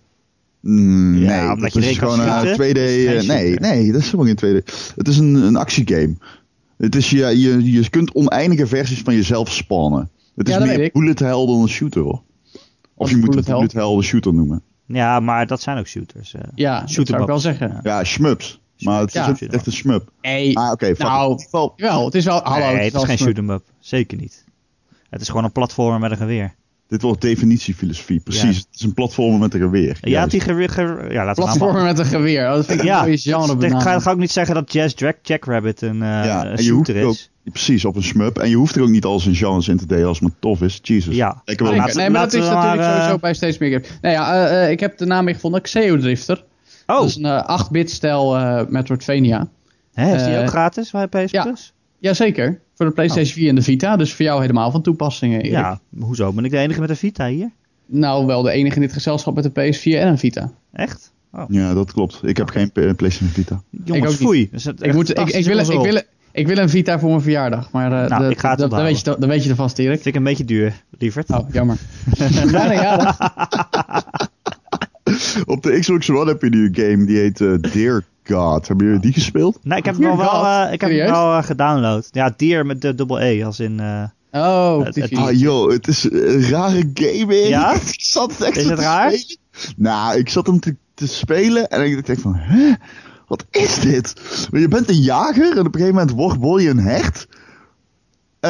[0.66, 2.66] Mm, Ja, nee, omdat dat je is erin kan gewoon een schieten.
[2.66, 2.74] 2D...
[2.74, 3.60] Dat is geen eh, nee, shooter.
[3.68, 4.64] nee, dat is helemaal geen 2D.
[4.96, 6.14] Het is een, een actiegame.
[6.76, 10.10] Het is, je, je, je kunt oneindige versies van jezelf spannen.
[10.36, 12.22] Het is Ja, meer bullet hell dan een shooter, hoor.
[12.94, 14.62] Of je moet bullet het bullet hell een shooter noemen.
[14.86, 16.34] Ja, maar dat zijn ook shooters.
[16.34, 16.40] eh.
[16.54, 17.68] Ja, dat Shoot 'em zou ik wel zeggen.
[17.68, 17.80] Ja.
[17.82, 18.60] Ja, shmups.
[18.78, 19.28] Maar het is Ja.
[19.28, 20.10] ook echt een shmup.
[20.22, 20.94] Nee, Ah, oké.
[20.98, 21.38] Nou,
[21.76, 22.40] wel, het is wel...
[22.42, 23.64] Hallo, nee, het is geen shoot 'em up.
[23.78, 24.44] Zeker niet.
[25.10, 26.54] Het is gewoon een platformer met een geweer.
[26.88, 28.20] Dit wordt definitiefilosofie.
[28.20, 28.42] Precies.
[28.42, 28.48] Ja.
[28.48, 29.98] Het is een platformer met een geweer.
[30.00, 30.30] Ja, Juist.
[30.30, 30.68] die geweer...
[30.68, 32.48] geweer- ja, laten we Platformer met een geweer.
[32.48, 34.94] Oh, dat vind ik Ja, een mooie genre ik ga, ook niet zeggen dat Jazz
[34.96, 37.30] Jack Jackrabbit een, eh Ja, een en je hoeft shooter er ook, is.
[37.44, 38.38] precies, op een shmup.
[38.38, 40.36] En je hoeft er ook niet alles in genres in te delen als het maar
[40.40, 40.78] tof is.
[40.82, 41.14] Jesus.
[41.14, 41.42] Ja.
[41.44, 41.68] Ik wil.
[41.70, 41.96] Nee, maar dat
[42.32, 43.88] is natuurlijk maar, eh, sowieso bij steeds meer games.
[44.00, 45.60] Nou ja, eh, ik heb de naam weer gevonden.
[45.62, 46.44] Xeo Drifter.
[46.86, 49.48] Oh, Dat is een eh, 8-bit stijl eh, Metroidvania.
[49.94, 51.42] hè, is die ook gratis bij PS ja.
[51.42, 51.72] Plus?
[51.98, 52.60] Jazeker.
[52.74, 53.96] Voor de PlayStation 4 en de Vita.
[53.96, 55.50] Dus voor jou helemaal van toepassingen, Erik.
[55.52, 56.32] Ja, hoezo?
[56.32, 57.50] Ben ik de enige met een Vita hier?
[57.86, 60.52] Nou, wel de enige in dit gezelschap met een PS4 en een Vita.
[60.72, 61.12] Echt?
[61.32, 62.20] Oh, Ja, dat klopt.
[62.22, 63.62] Ik heb geen PlayStation Vita.
[63.84, 64.18] jongens, niet.
[64.28, 64.44] foei.
[64.50, 66.00] Dat is het Ik, moet, ik, ik, wil, ik, wil,
[66.32, 67.70] ik wil een Vita voor mijn verjaardag.
[67.70, 68.92] Maar eh, Nou, dat- ik ga het dat, onthouden.
[68.94, 69.94] weet je, dat weet je er vast, Erik.
[69.94, 71.30] Vind ik een beetje duur, lieverd.
[71.30, 71.76] Oh, jammer.
[72.52, 73.18] Bijna jarig.
[75.46, 78.68] Op de Xbox One heb je nu een game die heet eh, Dear God.
[78.68, 79.58] Hebben jullie die gespeeld?
[79.62, 81.10] Nou, ik heb hem al wel, eh, ik heb hem serieus?
[81.10, 82.08] wel eh, gedownload.
[82.10, 83.80] Ja, Deer met de dubbel E, als in...
[83.80, 84.02] eh,
[84.32, 87.34] Oh, Het- het- Ah joh, het is een rare game.
[87.34, 87.72] Ja?
[87.92, 89.10] ik zat het echt Is het te raar?
[89.12, 89.36] spelen.
[89.76, 92.72] Nou, ik zat hem te, te spelen en ik dacht van, hè?
[93.26, 94.12] Wat is dit?
[94.50, 97.26] Maar je bent een jager en op een gegeven moment wordt word je een hecht.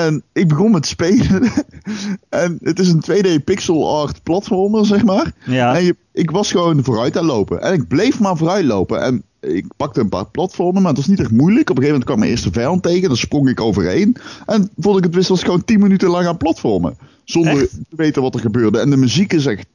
[0.04, 1.42] En ik begon met spelen.
[2.28, 5.32] en het is een 2D pixel art platformer, zeg maar.
[5.44, 7.62] ja, En je, ik was gewoon vooruit aan lopen.
[7.62, 9.02] En ik bleef maar vooruit lopen.
[9.02, 11.70] En ik pakte een paar platformen, maar het was niet echt moeilijk.
[11.70, 13.08] Op een gegeven moment kwam mijn eerste vijand tegen.
[13.08, 14.16] Daar sprong ik overheen.
[14.46, 16.96] En voordat ik het wist, was ik gewoon 10 minuten lang aan platformen.
[17.24, 17.70] Zonder Echt?
[17.70, 18.78] te weten wat er gebeurde.
[18.78, 19.66] En de muziek is echt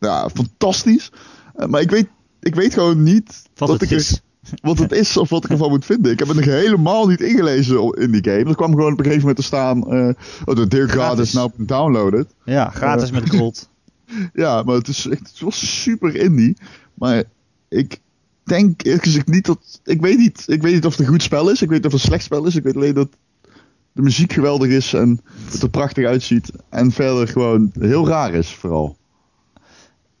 [0.00, 1.10] ja, fantastisch.
[1.54, 2.06] Eh, Maar ik weet,
[2.40, 4.20] ik weet gewoon niet wat het ik is.
[4.62, 6.12] Wat het is of wat ik ervan moet vinden.
[6.12, 8.44] Ik heb het nog helemaal niet ingelezen in die game.
[8.44, 9.92] Er kwam gewoon op een gegeven moment te staan...
[9.92, 10.14] eh
[10.44, 12.34] oh, de Dear God is nou downloaded.
[12.44, 13.70] Ja, gratis met gold.
[14.32, 16.56] Ja, maar het is het was super indie.
[16.94, 17.24] Maar
[17.68, 18.00] ik
[18.44, 19.80] denk eerlijk gezegd niet dat.
[19.84, 21.62] Ik weet niet, ik weet niet of het een goed spel is.
[21.62, 22.56] Ik weet niet of het een slecht spel is.
[22.56, 23.08] Ik weet alleen dat
[23.92, 26.50] de muziek geweldig is en het er prachtig uitziet.
[26.68, 28.96] En verder gewoon heel raar is, vooral.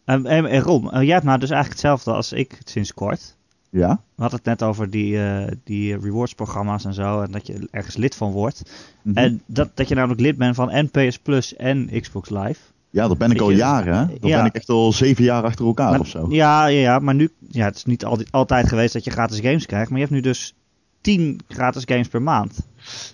[0.04, 3.36] En, en, en Ron, eh, jij hebt nou dus eigenlijk hetzelfde als ik sinds kort.
[3.72, 4.00] Ja?
[4.14, 7.20] We hadden het net over die, eh, die rewards-programma's en zo.
[7.20, 8.62] En dat je ergens lid van wordt.
[9.02, 9.16] Mhm.
[9.18, 12.60] En dat, dat je namelijk lid bent van en PS Plus en Xbox Live.
[12.90, 13.94] Ja, dat ben ik al je, jaren.
[13.96, 14.06] Hè?
[14.06, 14.36] Dat ja.
[14.36, 16.26] ben ik echt al zeven jaar achter elkaar Maar- of zo.
[16.30, 19.40] Ja, ja, ja, maar nu, ja, het is niet altijd, altijd geweest dat je gratis
[19.40, 19.90] games krijgt.
[19.90, 20.54] Maar je hebt nu dus
[21.00, 22.66] 10 gratis games per maand.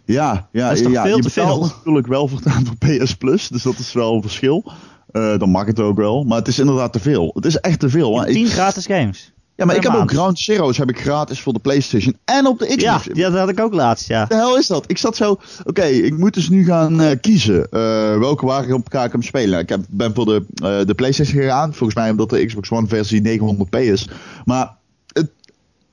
[0.04, 1.76] Ja, ja, Dat is toch ja veel je te betaalt veel?
[1.76, 4.72] natuurlijk wel voor, voor PS Plus, dus dat is wel een verschil.
[5.10, 7.30] Eh, dan mag het ook wel, maar het is inderdaad te veel.
[7.34, 8.12] Het is echt te veel.
[8.14, 9.32] Maar 10 ik, gratis games.
[9.58, 10.10] Ja, maar ik heb ook.
[10.10, 12.82] Ground Zeroes heb ik gratis voor de PlayStation en op de Xbox.
[12.82, 14.24] Ja, ja, dat had ik ook laatst, ja.
[14.24, 14.84] De hel is dat?
[14.86, 18.88] Ik zat zo, oké, ik moet dus nu gaan eh, kiezen eh, welke ik op
[18.90, 19.58] ga ik hem spelen.
[19.58, 22.86] Ik heb, ben voor de, eh, de PlayStation gegaan, volgens mij omdat de Xbox One
[22.86, 24.08] versie 900p is.
[24.44, 24.76] Maar
[25.12, 25.30] het,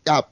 [0.03, 0.27] ja,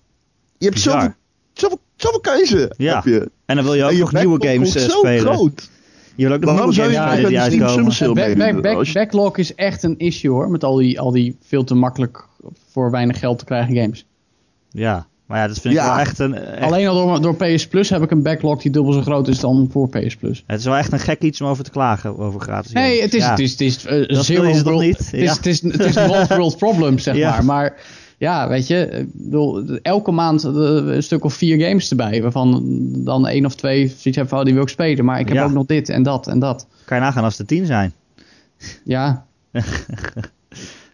[0.57, 0.93] je hebt Bizar.
[0.93, 1.13] zoveel,
[1.53, 2.73] zoveel, zoveel keuze.
[2.77, 2.95] Ja.
[2.95, 3.31] Heb je.
[3.45, 5.33] En dan wil je ook je nog nieuwe games eh, zo spelen.
[5.33, 5.69] groot.
[6.15, 7.69] Je wil ook Waarom zou je spelen die de Steam uitkomen.
[7.73, 10.49] Summer Sale Back, back, back, backlog is echt een issue hoor.
[10.49, 12.25] Met al die, al die veel te makkelijk
[12.71, 14.05] voor weinig geld te krijgen games.
[14.71, 15.87] Ja, maar ja, dat vind ik Ja.
[15.89, 16.33] wel echt een...
[16.35, 19.27] echt- Alleen al door, door PS Plus heb ik een backlog die dubbel zo groot
[19.27, 20.43] is dan voor PS Plus.
[20.47, 22.87] Het is wel echt een gek iets om over te klagen, over gratis games.
[22.87, 23.29] Nee, het is, Ja.
[23.29, 24.97] het is, het is eh, Dat zero je toch world- niet?
[24.97, 25.33] Het is, Ja.
[25.35, 27.29] het is, het is een world, world problem, zeg Ja.
[27.31, 27.45] maar.
[27.45, 27.75] Maar
[28.23, 32.21] ja, weet je, bedoel, elke maand eh, een stuk of vier games erbij.
[32.21, 32.61] Waarvan
[33.03, 35.05] dan één of twee zoiets heb van, oh, die wil ik spelen.
[35.05, 35.43] Maar ik heb Ja.
[35.43, 36.67] ook nog dit en dat en dat.
[36.85, 37.93] Kan je nagaan als er 10 zijn.
[38.83, 39.25] Ja,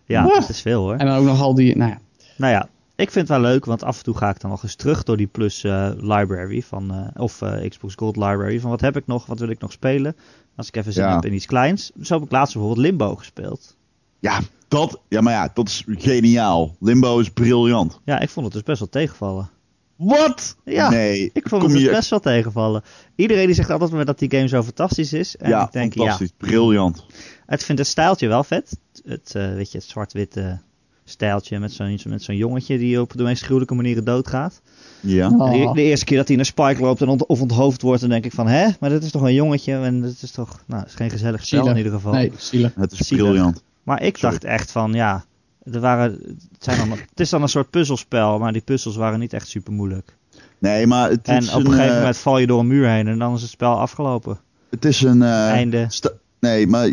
[0.06, 0.96] Ja, dat is veel hoor.
[0.96, 2.00] en dan ook nog al die, nou ja.
[2.38, 2.62] Nou ja,
[2.96, 5.04] ik vind het wel leuk, want af en toe ga ik dan nog eens terug
[5.04, 8.60] door die Plus eh, library van, eh, of Xbox Gold library.
[8.60, 10.16] Van wat heb ik nog, wat wil ik nog spelen?
[10.56, 11.14] Als ik even zin Ja.
[11.16, 11.92] heb in iets kleins.
[12.02, 13.76] Zo heb ik laatst bijvoorbeeld Limbo gespeeld.
[14.20, 16.76] Ja, dat, ja, maar ja, dat is geniaal.
[16.80, 18.00] Limbo is briljant.
[18.06, 19.50] Ja, ik vond het dus best wel tegenvallen.
[19.96, 20.56] Wat?
[20.66, 22.84] Ja, nee, Ik vond het dus je- best wel tegenvallen.
[23.16, 25.38] Iedereen die zegt altijd maar dat die game zo fantastisch is.
[25.38, 27.06] En ja, ik denk, fantastisch, briljant.
[27.08, 27.14] ja,
[27.46, 28.78] het vindt het stijltje wel vet.
[29.06, 30.60] Het, eh, weet je, het zwart-witte
[31.04, 34.62] stijltje met zo'n met zo'n jongetje die op de meest gruwelijke manieren doodgaat.
[35.00, 35.30] Ja.
[35.38, 35.52] Oh.
[35.52, 38.10] De, de eerste keer dat hij naar Spike loopt en ont of onthoofd wordt, dan
[38.10, 40.82] denk ik van, hè, maar dit is toch een jongetje en dit is toch, nou,
[40.82, 42.12] het is geen gezellig spel in ieder geval.
[42.14, 42.72] Nee, zielig.
[42.76, 43.26] Het is Zielig.
[43.26, 43.64] briljant.
[43.90, 44.32] Maar ik Sorry.
[44.32, 45.24] dacht echt van, ja,
[45.64, 49.20] er waren, het, zijn dan, het is dan een soort puzzelspel, maar die puzzels waren
[49.20, 50.16] niet echt super moeilijk.
[50.58, 52.68] Nee, maar het En is op een een, gegeven eh, moment val je door een
[52.68, 54.40] muur heen en dan is het spel afgelopen.
[54.70, 55.22] het is een...
[55.22, 55.88] eh, Einde.
[56.40, 56.90] nee, maar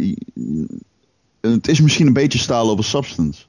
[1.40, 3.44] het is misschien een beetje staal over substance.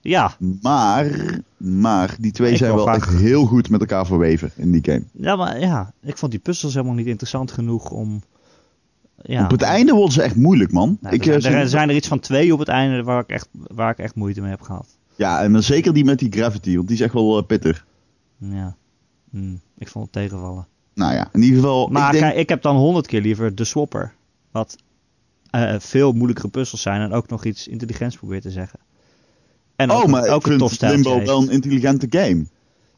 [0.00, 1.10] Ja, Maar,
[1.56, 5.02] maar die twee Ik zijn wel echt heel goed met elkaar verweven in die game.
[5.12, 8.22] ja, maar ja, ik vond die puzzels helemaal niet interessant genoeg om,
[9.22, 9.44] ja.
[9.44, 10.98] Op het einde worden ze echt moeilijk, man.
[11.00, 13.02] Nou, ik, er, eh, zijn, er ze- zijn er iets van twee op het einde
[13.02, 14.98] waar ik echt, waar ik echt moeite mee heb gehad.
[15.16, 17.86] Ja, en dan zeker die met die gravity, want die is echt wel eh, pittig.
[18.38, 18.76] Ja,
[19.30, 20.66] Hm, ik vond het tegenvallen.
[20.94, 21.88] Nou ja, in ieder geval.
[21.88, 24.12] Maar ik denk, ik heb dan honderd keer liever de Swapper.
[24.50, 24.76] Wat
[25.50, 28.78] eh, veel moeilijkere puzzels zijn en ook nog iets intelligents probeert te zeggen.
[29.76, 31.26] En ook, oh, maar ook ik vind Limbo heeft.
[31.26, 32.44] wel een intelligente game.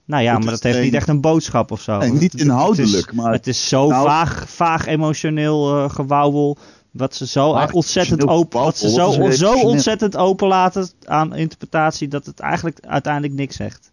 [0.04, 2.00] Nou ja, het maar dat heeft niet echt een boodschap of zo.
[2.00, 6.56] Het- niet het inhoudelijk, is, maar- Het is zo Nou- vaag, vaag emotioneel eh gewauwel.
[6.90, 12.08] Wat ze zo ontzettend open, wat ze zo, wat zo ontzettend open laten aan interpretatie
[12.08, 13.90] dat het eigenlijk uiteindelijk niks zegt.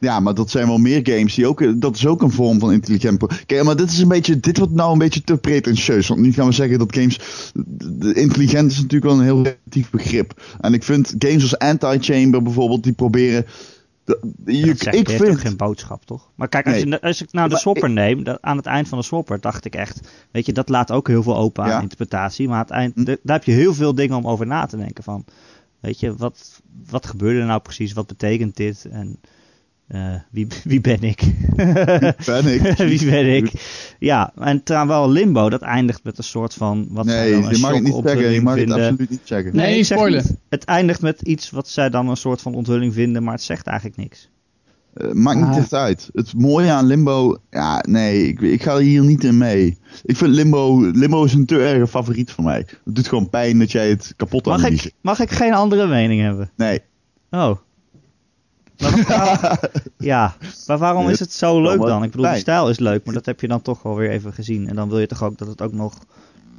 [0.00, 1.80] Ja, maar dat zijn wel meer games die ook.
[1.80, 3.44] Dat is ook een vorm van intelligent.
[3.46, 4.40] Kijk, maar dit is een beetje.
[4.40, 6.08] Dit wordt nou een beetje te pretentieus.
[6.08, 7.18] Want nu gaan we zeggen dat games.
[8.12, 10.42] Intelligent is natuurlijk wel een heel relatief begrip.
[10.60, 13.46] En ik vind games als Anti-Chamber bijvoorbeeld, die proberen.
[14.36, 15.38] De- je- Dat ik ook vind.
[15.38, 16.30] geen boodschap, toch?
[16.34, 16.86] Maar kijk, als, Nee.
[16.86, 19.40] je, als ik nou de Maar swapper neem, dat, aan het eind van de swapper
[19.40, 20.00] dacht ik echt,
[20.30, 21.80] weet je, dat laat ook heel veel open aan Ja.
[21.80, 22.46] interpretatie.
[22.48, 23.04] Maar aan het eind, Hm.
[23.04, 25.24] de- daar heb je heel veel dingen om over na te denken van,
[25.80, 27.92] weet je, wat, wat gebeurde er nou precies?
[27.92, 28.84] Wat betekent dit?
[28.90, 29.20] En
[29.88, 31.22] eh, wie, wie ben ik?
[32.26, 32.76] Ben ik.
[32.92, 33.52] wie ben ik?
[33.98, 37.58] Ja, en terwijl Limbo, dat eindigt met een soort van, wat Nee, dan een je
[37.58, 38.30] mag het niet zeggen.
[38.30, 39.56] Je mag het absoluut niet zeggen.
[39.56, 40.22] Nee, spoilen.
[40.28, 40.36] niet.
[40.48, 43.66] Het eindigt met iets wat zij dan een soort van onthulling vinden, maar het zegt
[43.66, 44.30] eigenlijk niks.
[44.94, 45.56] Eh, maakt niet Ah.
[45.56, 46.10] echt uit.
[46.12, 47.36] Het mooie aan Limbo.
[47.50, 49.78] Ja, nee, ik, ik ga hier niet in mee.
[50.04, 50.80] Ik vind Limbo.
[50.80, 52.58] Limbo is een te erge favoriet voor mij.
[52.84, 56.20] Het doet gewoon pijn dat jij het kapot Mag ik, mag ik geen andere mening
[56.20, 56.50] hebben?
[56.56, 56.80] Nee.
[57.30, 57.56] Oh.
[58.80, 59.56] Maar waarom-
[59.98, 62.02] ja, maar waarom is het zo leuk dan?
[62.02, 64.32] Ik bedoel, de stijl is leuk, maar dat heb je dan toch wel weer even
[64.32, 64.68] gezien.
[64.68, 65.98] En dan wil je toch ook dat het ook nog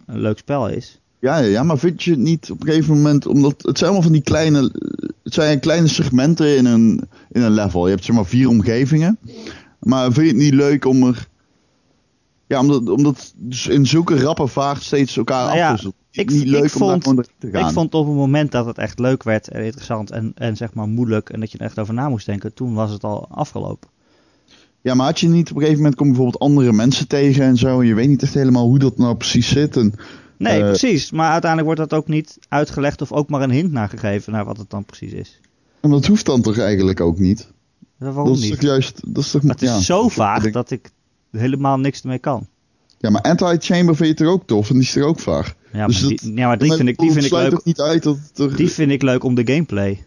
[0.05, 0.99] een leuk spel is?
[1.20, 4.07] Ja, ja, maar vind je het niet op een gegeven moment, omdat het zijn allemaal
[4.09, 4.72] van die kleine,
[5.24, 7.01] het zijn kleine segmenten in een,
[7.32, 7.86] in een level.
[7.86, 9.17] Je hebt zeg maar vier omgevingen.
[9.80, 11.28] Maar vind je het niet leuk om er,
[12.47, 15.93] ja, omdat, omdat dus in zulke rappe vaart steeds elkaar Nou ja, afwisselt.
[16.12, 17.68] Ik- niet ik leuk om vond- te gaan.
[17.68, 20.74] Ik vond op het moment dat het echt leuk werd en interessant en, en zeg
[20.74, 23.28] maar moeilijk en dat je er echt over na moest denken, toen was het al
[23.30, 23.89] afgelopen.
[24.82, 27.43] Ja, maar had je niet op een gegeven moment kom je bijvoorbeeld andere mensen tegen
[27.43, 29.93] en zo en je weet niet echt helemaal hoe dat nou precies zit en
[30.38, 31.12] Nee, Eh, precies.
[31.12, 34.45] Maar uiteindelijk wordt dat ook niet uitgelegd of ook maar een hint naar gegeven naar
[34.45, 35.39] wat het dan precies is.
[35.82, 37.51] en dat hoeft dan toch eigenlijk ook niet.
[37.97, 38.51] Waarom dat is niet?
[38.51, 40.91] toch juist, dat is toch Het is zo vaag dat ik
[41.32, 42.47] helemaal niks ermee kan.
[43.01, 45.55] Ja, maar Anti-Chamber vind je toch ook tof en die is toch ook vaag.
[45.73, 47.63] Ja, Dus maar dat- die, ja, maar die vind ik, die vind ik leuk.
[47.63, 48.55] niet uit dat er...
[48.55, 50.05] Die vind ik leuk om de gameplay.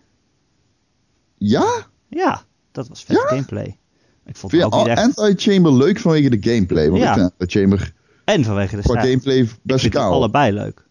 [1.39, 1.87] Ja?
[2.09, 3.23] Ja, dat was vet Ja?
[3.27, 3.79] gameplay.
[4.27, 5.19] Ik vond Vind het ook echt...
[5.19, 6.91] Anti-Chamber leuk vanwege de gameplay?
[6.91, 7.15] Want Ja.
[7.17, 7.93] ik Anti-Chamber
[8.25, 8.99] En vanwege de stijl.
[8.99, 10.07] gameplay Ik best kaal.
[10.07, 10.15] Oké.
[10.17, 10.87] allebei leuk.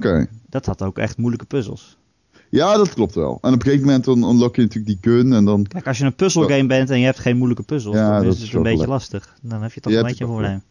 [0.00, 1.98] Ja, Dat had ook echt moeilijke puzzels.
[2.50, 3.38] dat klopt wel.
[3.42, 5.62] En op een gegeven moment dan unlock je natuurlijk die gun en dan...
[5.66, 8.40] Kijk, als je een puzzelgame bent en je hebt geen moeilijke puzzels, Ja, dan is
[8.42, 9.36] het een beetje lastig.
[9.42, 10.62] Dan heb je toch Je een beetje een probleem.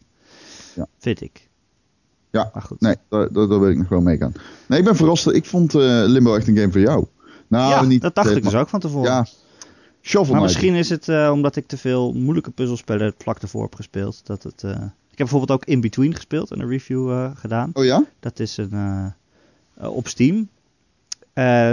[0.74, 0.86] Ja.
[0.98, 1.50] Vind ik.
[2.32, 2.80] Ja, Maar goed.
[2.80, 4.32] nee, daar, daar, wil ik nog wel mee gaan.
[4.68, 5.26] Nee, ik ben verrast.
[5.26, 7.06] Ik vond eh, Limbo echt een game voor jou.
[7.48, 9.10] Nou, ja, niet, dat dacht eh, ik dus ook van tevoren.
[9.10, 9.26] Ja,
[10.02, 13.74] Shovel maar misschien is het eh, omdat ik te veel moeilijke puzzelspellen vlak ervoor heb
[13.74, 14.26] gespeeld.
[14.26, 17.70] Dat het, Ik heb bijvoorbeeld ook In Between gespeeld en een review gedaan.
[17.72, 18.04] Oh ja?
[18.20, 19.12] Dat is een,
[19.76, 20.48] op Steam.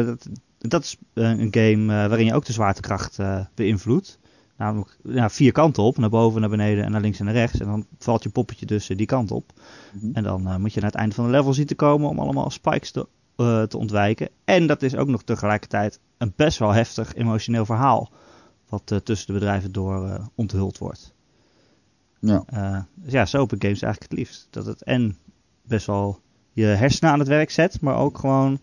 [0.06, 0.28] Dat,
[0.58, 3.18] dat is een game waarin je ook de zwaartekracht
[3.56, 4.20] beïnvloedt.
[4.60, 7.60] Namelijk ja, vier kanten op, naar boven, naar beneden en naar links en naar rechts.
[7.60, 9.52] En dan valt je poppetje dus eh, die kant op.
[9.94, 10.10] Mhm.
[10.14, 12.20] En dan eh, moet je naar het einde van de level zien te komen om
[12.20, 14.30] allemaal spikes te, eh, te ontwijken.
[14.44, 18.12] En dat is ook nog tegelijkertijd een best wel heftig emotioneel verhaal.
[18.70, 21.14] Wat tussen de bedrijven door onthuld wordt.
[22.20, 22.44] Ja.
[22.96, 24.48] Dus ja, zo open games eigenlijk het liefst.
[24.50, 25.18] Dat het en
[25.62, 26.20] best wel
[26.52, 28.60] je hersenen aan het werk zet, maar ook gewoon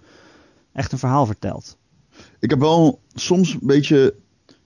[0.73, 1.79] echt een verhaal vertelt.
[2.39, 4.15] Ik heb wel soms een beetje...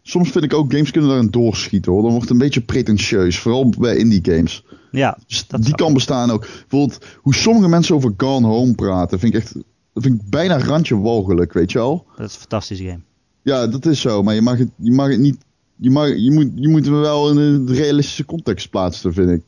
[0.03, 2.01] Soms vind ik ook games kunnen daarin doorschieten hoor.
[2.01, 3.39] Dan wordt het een beetje pretentieus.
[3.39, 4.65] Vooral bij indie games.
[4.91, 6.41] Ja, Dus Dat die kan bestaan ook.
[6.41, 9.19] Bijvoorbeeld hoe sommige mensen over Gone Home praten.
[9.19, 9.55] Vind ik echt...
[9.93, 12.07] Dat vind ik bijna randje walgelijk, weet je wel.
[12.17, 13.01] dat is een fantastische game.
[13.43, 14.23] Ja, dat is zo.
[14.23, 15.37] Maar je mag het, je mag het niet...
[15.77, 19.43] Je, mag, je, moet, je moet hem wel in een realistische context plaatsen, vind ik.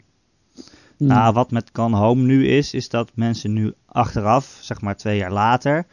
[0.97, 1.07] Hmm.
[1.07, 5.17] Nou, wat met Gone Home nu is, is dat mensen nu achteraf, zeg maar twee
[5.17, 5.87] jaar later,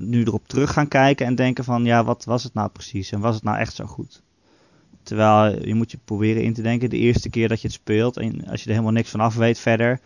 [0.00, 3.20] nu erop terug gaan kijken en denken van, ja, wat was het nou precies en
[3.20, 4.22] was het nou echt zo goed?
[5.02, 8.16] Terwijl je moet je proberen in te denken, de eerste keer dat je het speelt
[8.16, 10.00] en als je er helemaal niks van af weet verder,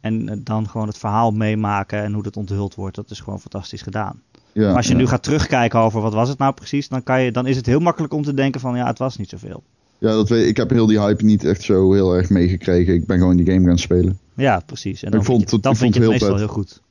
[0.00, 3.82] en dan gewoon het verhaal meemaken en hoe dat onthuld wordt, dat is gewoon fantastisch
[3.82, 4.22] gedaan.
[4.52, 4.98] Ja, maar als je ja.
[4.98, 7.66] nu gaat terugkijken over wat was het nou precies, dan, kan je, dan is het
[7.66, 9.62] heel makkelijk om te denken van, ja, het was niet zoveel.
[9.98, 12.94] Ja, dat weet, ik heb heel die hype niet echt zo heel erg meegekregen.
[12.94, 14.18] Ik ben gewoon die game gaan spelen.
[14.34, 15.02] Ja, precies.
[15.02, 16.54] En dan Ik vind vond je, dan ik vind je vond het het meestal heel
[16.54, 16.82] heel goed.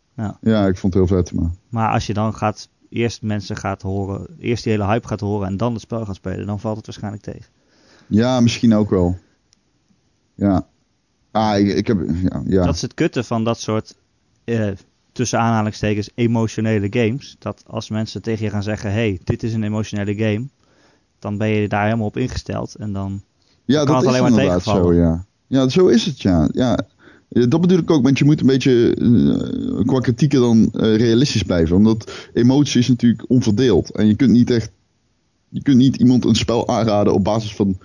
[0.42, 1.50] Ja, ik vond het heel vet, maar...
[1.70, 5.48] Maar als je dan gaat, eerst mensen gaat horen, eerst die hele hype gaat horen
[5.48, 7.46] en dan het spel gaat spelen, dan valt het waarschijnlijk tegen.
[8.08, 9.18] Ja, misschien ook wel.
[10.36, 10.68] Ja.
[11.32, 12.10] Ah, ik, ik heb...
[12.22, 12.66] Ja, ja.
[12.66, 13.96] Dat is het kutte van dat soort,
[14.44, 14.72] eh,
[15.12, 17.36] tussen aanhalingstekens, emotionele games.
[17.40, 20.48] Dat als mensen tegen je gaan zeggen, hey, dit is een emotionele game,
[21.20, 22.76] dan ben je daar helemaal op ingesteld.
[22.76, 23.22] En dan,
[23.66, 25.26] ja, kan dat het is alleen maar inderdaad zo, ja.
[25.48, 26.50] Ja, zo is het, ja.
[26.52, 26.80] ja.
[27.30, 31.44] Dat bedoel ik ook, want je moet een beetje eh, qua kritieken dan eh, realistisch
[31.44, 31.76] blijven.
[31.76, 33.92] Omdat emotie is natuurlijk onverdeeld.
[33.92, 34.72] En je kunt niet echt...
[35.50, 37.78] Je kunt niet iemand een spel aanraden op basis van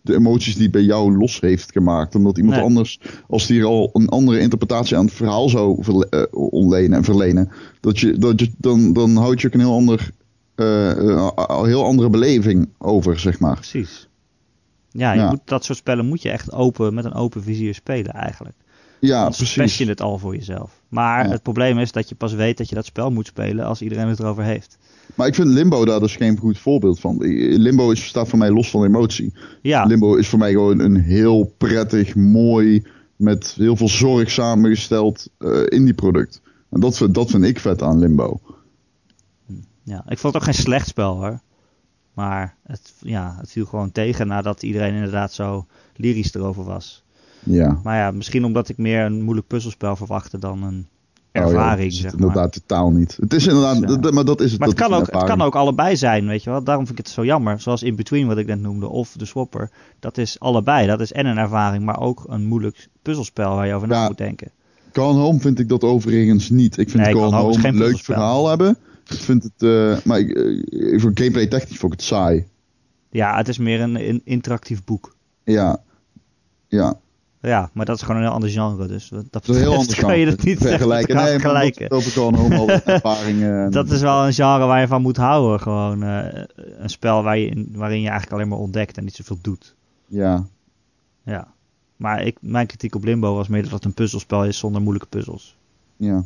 [0.00, 2.14] de emoties die het bij jou los heeft gemaakt.
[2.14, 2.64] Omdat iemand Nee.
[2.64, 5.84] anders, als die er al een andere interpretatie aan het verhaal zou
[6.30, 10.10] ontlenen en verlenen, dat je, dat je, dan, dan houd je ook een heel, ander,
[10.54, 13.54] een heel andere beleving over, zeg maar.
[13.54, 14.08] precies.
[14.90, 15.30] Ja, je Ja.
[15.30, 18.56] Moet, dat soort spellen moet je echt open, met een open vizier spelen eigenlijk.
[19.08, 19.76] Ja, precies.
[19.78, 20.80] je het al voor jezelf.
[20.88, 21.30] Maar Ja.
[21.30, 24.08] het probleem is dat je pas weet dat je dat spel moet spelen als iedereen
[24.08, 24.78] het erover heeft.
[25.14, 27.16] Maar ik vind Limbo daar dus geen goed voorbeeld van.
[27.58, 29.32] Limbo is, staat voor mij los van emotie.
[29.62, 32.82] Ja, Limbo is voor mij gewoon een heel prettig, mooi,
[33.16, 36.40] met heel veel zorg samengesteld eh indie product.
[36.70, 38.40] En dat vind, dat vind ik vet aan Limbo.
[39.82, 41.40] Ja, ik vond het ook geen slecht spel hoor.
[42.14, 47.02] Maar het, ja, het viel gewoon tegen nadat iedereen inderdaad zo lyrisch erover was.
[47.44, 47.80] Ja.
[47.82, 50.86] Maar ja, misschien omdat ik meer een moeilijk puzzelspel verwachtte dan een
[51.34, 52.28] Oh ja, ervaring, is zeg het maar.
[52.28, 53.16] inderdaad totaal niet.
[53.20, 54.60] Het is inderdaad, dat- maar dat is het.
[54.60, 56.64] Maar het kan, ook, het kan ook allebei zijn, weet je wel.
[56.64, 57.60] Daarom vind ik het zo jammer.
[57.60, 59.70] Zoals In Between, wat ik net noemde, of de Swapper.
[60.00, 60.86] Dat is allebei.
[60.86, 64.06] Dat is en een ervaring, maar ook een moeilijk puzzelspel waar je over na Ja.
[64.08, 64.50] moet denken.
[64.92, 66.78] Gone Home vind ik dat overigens niet.
[66.78, 68.76] Ik vind Nee, Home een leuk verhaal hebben.
[69.08, 72.44] Ik vind het, eh, maar ik, eh, voor gameplay technisch vond ik het saai.
[73.10, 75.16] Ja, het is meer een, een interactief boek.
[75.44, 75.78] Ja.
[76.68, 76.94] Ja.
[77.42, 78.86] Ja, maar dat is gewoon een heel ander genre.
[78.86, 81.16] Dus dat, is een heel anders kan je het niet vergelijken.
[81.16, 81.88] Nee, vergelijken.
[81.88, 83.64] dat- over Gone Home al wat ervaringen.
[83.64, 85.60] en- Dat is wel een genre waar je van moet houden.
[85.60, 86.42] Gewoon eh,
[86.78, 89.74] een spel waar je in, waarin je eigenlijk alleen maar ontdekt en niet zoveel doet.
[90.06, 90.44] Ja.
[91.24, 91.46] Ja.
[91.96, 95.08] Maar ik, mijn kritiek op Limbo was meer dat het een puzzelspel is zonder moeilijke
[95.08, 95.56] puzzels.
[95.96, 96.24] Ja.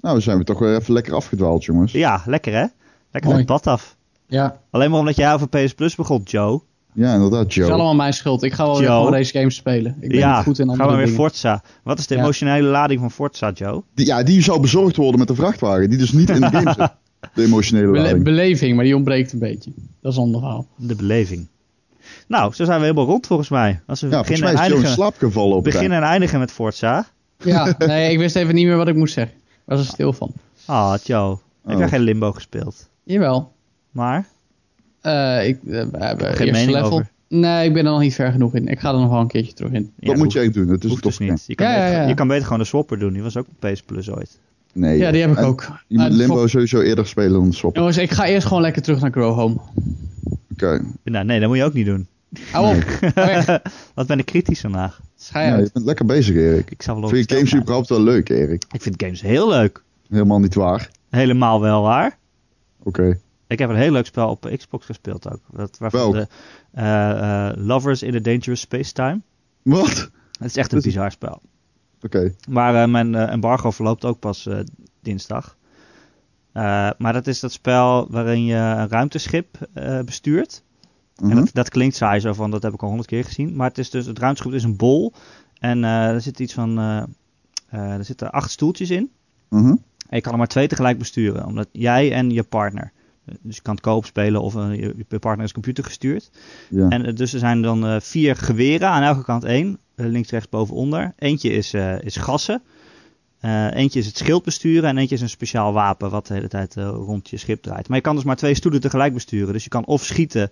[0.00, 1.92] Nou, zijn we toch weer even lekker afgedwaald, jongens.
[1.92, 2.64] Ja, lekker hè?
[3.10, 3.36] Lekker Mooi.
[3.36, 3.96] het pad af.
[4.26, 6.60] Ja, Alleen maar omdat jij over PS Plus begon, Joe.
[6.94, 7.70] Ja, inderdaad, het is Joe.
[7.72, 8.42] allemaal mijn schuld.
[8.42, 8.96] Ik ga wel weer Joe.
[8.96, 9.96] gewoon deze games spelen.
[10.00, 11.20] Ik ben ja, niet goed in gaan andere we weer dingen.
[11.20, 11.62] Forza.
[11.82, 12.20] Wat is de Ja.
[12.20, 13.82] emotionele lading van Forza, Joe?
[13.94, 15.88] Die, ja, die zou bezorgd worden met de vrachtwagen.
[15.88, 16.88] Die dus niet in de game zit.
[17.34, 18.24] De emotionele Bele- lading.
[18.24, 19.70] beleving, maar die ontbreekt een beetje.
[20.00, 20.66] Dat is een ander verhaal.
[20.76, 21.46] De beleving.
[22.28, 23.80] Nou, zo zijn we helemaal rond volgens mij.
[23.86, 26.38] Als we Ja, volgens beginnen, mij en Joe eindigen, slaap gevallen op beginnen en eindigen
[26.38, 27.06] met Forza.
[27.38, 29.36] Ja, nee, ik wist even niet meer wat ik moest zeggen.
[29.36, 30.32] Ik was er stil van.
[30.64, 31.38] Ah, Joe.
[31.64, 31.78] Heb Oh.
[31.80, 32.88] jij geen Limbo gespeeld?
[33.04, 33.52] Jawel.
[33.90, 34.26] Maar?
[35.04, 36.90] Eh, ik, eh, we hebben geen eerste mening level.
[36.92, 37.10] over.
[37.28, 38.68] Nee, ik ben er nog niet ver genoeg in.
[38.68, 39.92] Ik ga er nog wel een keertje terug in.
[39.98, 40.68] Ja, dat moet je echt doen.
[40.68, 41.44] Het is een dus niet.
[41.46, 42.08] Je kan, Ja, beter, ja, ja.
[42.08, 43.12] je kan beter gewoon de swapper doen.
[43.12, 44.38] Die was ook op PS Plus ooit.
[44.72, 44.98] Nee.
[44.98, 45.68] Ja, die heb ik En ook.
[45.86, 47.76] Je moet Limbo Swap- sowieso eerder spelen dan Swap.
[47.76, 49.56] Jongens, ik ga eerst gewoon lekker terug naar Grow Home.
[50.52, 50.80] Oké.
[51.04, 52.06] Nou, nee, dat moet je ook niet doen.
[52.50, 52.84] Hou op.
[53.94, 55.00] Wat ben ik kritisch vandaag.
[55.16, 56.70] Schij Ja, je bent lekker bezig, Erik.
[56.70, 58.64] Ik zou wel Vind je games überhaupt wel leuk, Erik?
[58.72, 59.82] Ik vind games heel leuk.
[60.08, 60.90] Helemaal niet waar.
[61.10, 62.18] Helemaal wel waar.
[62.82, 63.18] Oké.
[63.46, 65.40] Ik heb een heel leuk spel op Xbox gespeeld ook.
[65.52, 66.26] Dat, waarvan de
[66.72, 69.20] eh, eh, Lovers in a Dangerous Space Time.
[69.62, 70.10] Wat?
[70.38, 71.40] Het is echt een is- bizar spel.
[72.02, 72.34] Oké.
[72.48, 74.48] Maar eh, mijn embargo verloopt ook pas
[75.02, 75.56] dinsdag.
[76.98, 79.58] Maar dat is dat spel waarin je een ruimteschip
[80.04, 80.62] bestuurt.
[81.16, 81.36] En Mhm.
[81.36, 83.56] dat, dat klinkt saai zo van, dat heb ik al honderd keer gezien.
[83.56, 85.12] Maar het, is dus, het ruimteschip is een bol.
[85.58, 86.78] En er zit iets van,
[87.68, 89.10] er zitten acht stoeltjes in.
[89.48, 89.66] Mhm.
[90.08, 91.46] En je kan er maar twee tegelijk besturen.
[91.46, 92.92] Omdat jij en je partner.
[93.40, 96.30] Dus je kan het koop spelen of eh, je, je partner is computer gestuurd.
[96.70, 96.88] Ja.
[96.88, 99.78] En eh, dus er zijn dan eh, vier geweren, aan elke kant één.
[99.94, 101.12] Links, rechts, boven, onder.
[101.18, 102.62] Eentje is, is gassen.
[103.70, 106.74] Eentje is het schild besturen en eentje is een speciaal wapen wat de hele tijd
[106.74, 107.88] rond je schip draait.
[107.88, 109.52] Maar je kan dus maar twee stoelen tegelijk besturen.
[109.52, 110.50] Dus je kan of schieten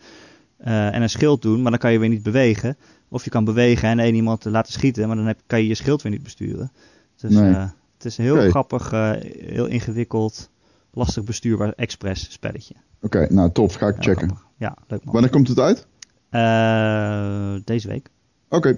[0.58, 2.76] en een schild doen, maar dan kan je weer niet bewegen.
[3.08, 5.74] Of je kan bewegen en één iemand laten schieten, maar dan heb, kan je je
[5.74, 6.72] schild weer niet besturen.
[7.16, 7.54] Dus Nee.
[7.96, 8.90] het is heel grappig,
[9.38, 10.50] heel ingewikkeld,
[10.93, 12.74] lastig bestuurbaar express spelletje.
[13.01, 13.74] Oké, nou tof.
[13.74, 14.14] Ga ik checken.
[14.28, 14.47] grappig.
[14.57, 15.12] Ja, leuk man.
[15.12, 15.86] Wanneer komt het uit?
[16.28, 18.09] Eh, deze week.
[18.49, 18.76] Oké.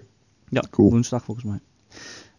[0.48, 0.90] Ja, Cool.
[0.90, 1.58] woensdag volgens mij.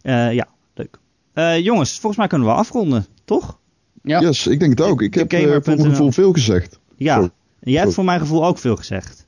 [0.02, 0.98] Eh, ja, leuk.
[1.32, 3.58] Eh, jongens, volgens mij kunnen we afronden, toch?
[4.02, 4.20] Ja.
[4.20, 5.02] Yes, ik denk het ook.
[5.02, 6.78] Ik heb eh, voor mijn gevoel veel gezegd.
[6.96, 7.30] Ja.
[7.60, 9.26] Jij hebt voor mijn gevoel ook veel gezegd.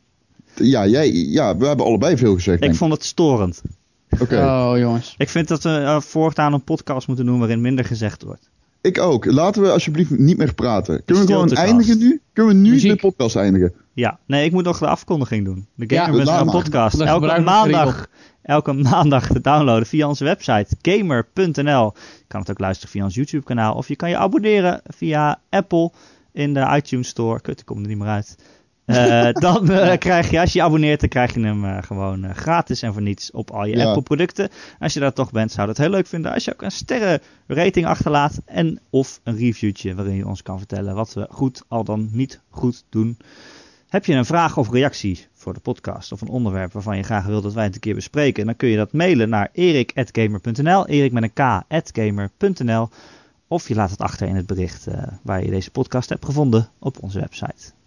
[0.55, 2.57] Ja, jij, ja, we hebben allebei veel gezegd.
[2.57, 3.63] Ik denk vond het storend.
[4.09, 4.21] ik.
[4.23, 4.37] Oké.
[4.45, 5.15] Oh, jongens.
[5.19, 8.48] Ik vind dat we uh, voortaan een podcast moeten doen waarin minder gezegd wordt.
[8.81, 9.25] Ik ook.
[9.25, 11.05] Laten we alsjeblieft niet meer praten.
[11.05, 12.21] Kunnen we gewoon eindigen nu?
[12.33, 12.91] Kunnen we nu Muziek.
[12.91, 13.73] de podcast eindigen?
[13.93, 15.67] Ja, nee, ik moet nog de afkondiging doen.
[15.75, 17.01] De Ja, Gamer laat een podcast.
[17.01, 18.07] Elke maandag,
[18.43, 21.93] elke maandag te downloaden via onze website gamer.nl.
[21.95, 23.75] Je kan het ook luisteren via ons YouTube kanaal.
[23.75, 25.93] Of je kan je abonneren via Apple
[26.33, 27.41] in de iTunes Store.
[27.41, 28.37] Kut, ik kom er niet meer uit.
[28.97, 32.35] Eh, dan eh, krijg je, als je je abonneert, dan krijg je hem eh, gewoon
[32.35, 33.85] gratis en voor niets op al je Ja.
[33.85, 34.49] Apple producten.
[34.79, 37.87] Als je dat toch bent, zou dat heel leuk vinden als je ook een sterrenrating
[37.87, 38.41] achterlaat.
[38.45, 42.41] En of een reviewtje waarin je ons kan vertellen wat we goed al dan niet
[42.51, 43.19] goed doen.
[43.89, 47.27] Heb je een vraag of reactie voor de podcast of een onderwerp waarvan je graag
[47.27, 51.13] wil dat wij het een keer bespreken, dan kun je dat mailen naar erik.gamer.nl, erik
[51.13, 52.89] met een k.gamer.nl
[53.49, 54.87] of je laat het achter in het bericht
[55.23, 57.78] waar je deze podcast hebt gevonden op onze website.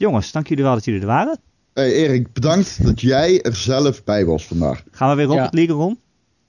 [0.00, 1.38] Jongens, dank jullie wel dat jullie er waren.
[1.74, 4.82] Hey Erik, bedankt dat jij er zelf bij was vandaag.
[4.90, 5.50] Gaan we weer Rocket Ja.
[5.52, 5.98] League rond?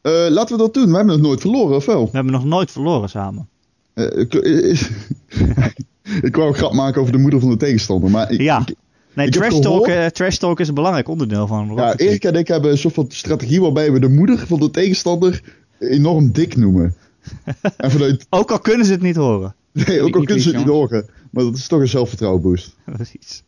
[0.02, 0.90] Eh, laten we dat doen.
[0.90, 2.04] We hebben het nooit verloren, of wel?
[2.06, 3.48] We hebben nog nooit verloren samen.
[3.94, 4.34] Eh, ik,
[4.74, 4.90] is-
[6.22, 8.60] ik wou een grap maken over de moeder van de tegenstander, maar ik, Ja.
[8.66, 8.76] ik-
[9.14, 12.08] Nee, Ik trash talk, eh, trash talk is een belangrijk onderdeel van Rocket ja, League.
[12.08, 15.42] Erik en ik hebben een soort van strategie waarbij we de moeder van de tegenstander
[15.80, 16.96] enorm dik noemen.
[17.78, 19.56] en vanuit, Ook al kunnen ze het niet horen.
[19.72, 22.76] nee, ook al kunnen ze het niet horen, maar dat is toch een zelfvertrouwen boost.
[22.96, 23.44] Precies.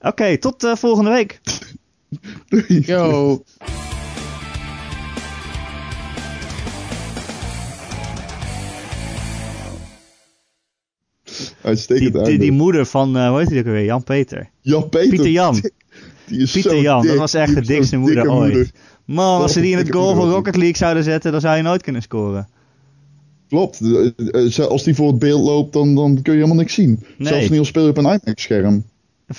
[0.00, 1.40] Oké, tot eh, volgende week.
[2.48, 2.82] Doei.
[2.86, 3.42] Yo.
[11.62, 13.84] Uitstekend Die, die, moeder van, eh hoe heet die ook weer?
[13.84, 14.50] Jan-Peter.
[14.60, 15.08] Jan Peter.
[15.08, 15.60] Pieter Jan.
[16.26, 18.72] Die is Pieter zo Jan, dat was echt Die de dikste moeder ooit.
[19.04, 20.34] Man, als ze die in het goal van moeder.
[20.34, 22.48] Rocket League zouden zetten, dan zou je nooit kunnen scoren.
[23.48, 23.80] Klopt.
[23.80, 27.04] Eh, eh, Als die voor het beeld loopt, dan, dan kun je helemaal niks zien.
[27.18, 27.28] Nee.
[27.28, 28.84] Zelfs niet al speel je op een IMAX-scherm.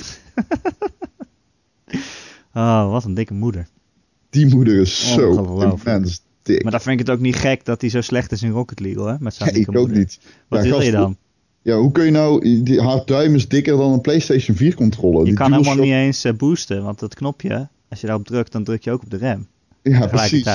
[2.53, 3.67] Oh, wat een dikke moeder.
[4.29, 6.63] Die moeder is zo immens dik.
[6.63, 8.79] Maar dan vind ik het ook niet gek dat hij zo slecht is in Rocket
[8.79, 9.17] League hoor.
[9.19, 10.19] Met zijn Nee, ik ook niet.
[10.47, 11.17] Wat Ja, wil je dan?
[11.61, 12.63] Ja, hoe kun je nou...
[12.63, 15.19] Die, haar duim is dikker dan een PlayStation 4 controller.
[15.19, 18.51] Je Die kan helemaal niet eens eh, boosten, want dat knopje, als je daarop drukt,
[18.51, 19.47] dan druk je ook op de rem.
[19.81, 20.45] Ja, precies.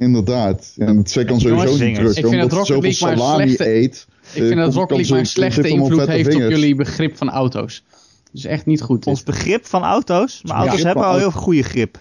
[0.00, 0.72] Inderdaad.
[0.74, 4.06] Ja, en dat zij kan sowieso niet drukken, omdat ze zoveel salami slechte- eet.
[4.32, 7.30] Ik vind Eh, dat Rocket League maar een slechte invloed heeft op jullie begrip van
[7.30, 7.84] auto's.
[8.32, 9.06] Dus echt niet goed.
[9.06, 11.98] Ons begrip van auto's, maar auto's hebben al heel veel goede grip.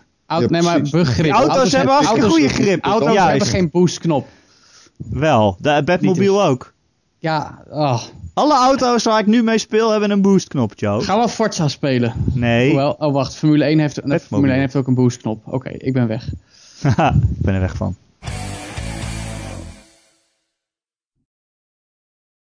[0.48, 1.24] Nee, maar begrip.
[1.24, 2.84] Die auto's hebben hartstikke auto's- goede grip.
[2.86, 3.30] Auto's Juist.
[3.30, 4.28] hebben geen boostknop.
[4.98, 6.74] Wel, de Batmobile ook.
[7.18, 8.02] Ja, oh.
[8.34, 11.02] Alle auto's waar ik nu mee speel hebben een boostknop, Joe.
[11.02, 12.14] gaan we Forza spelen?
[12.34, 14.20] Nee, Hoewel, oh wacht, Formule 1 heeft, Batmobile.
[14.28, 15.42] Formule 1 heeft ook een boostknop.
[15.46, 16.30] Oké, ik ben weg.
[16.82, 17.96] Haha, ik ben er weg van.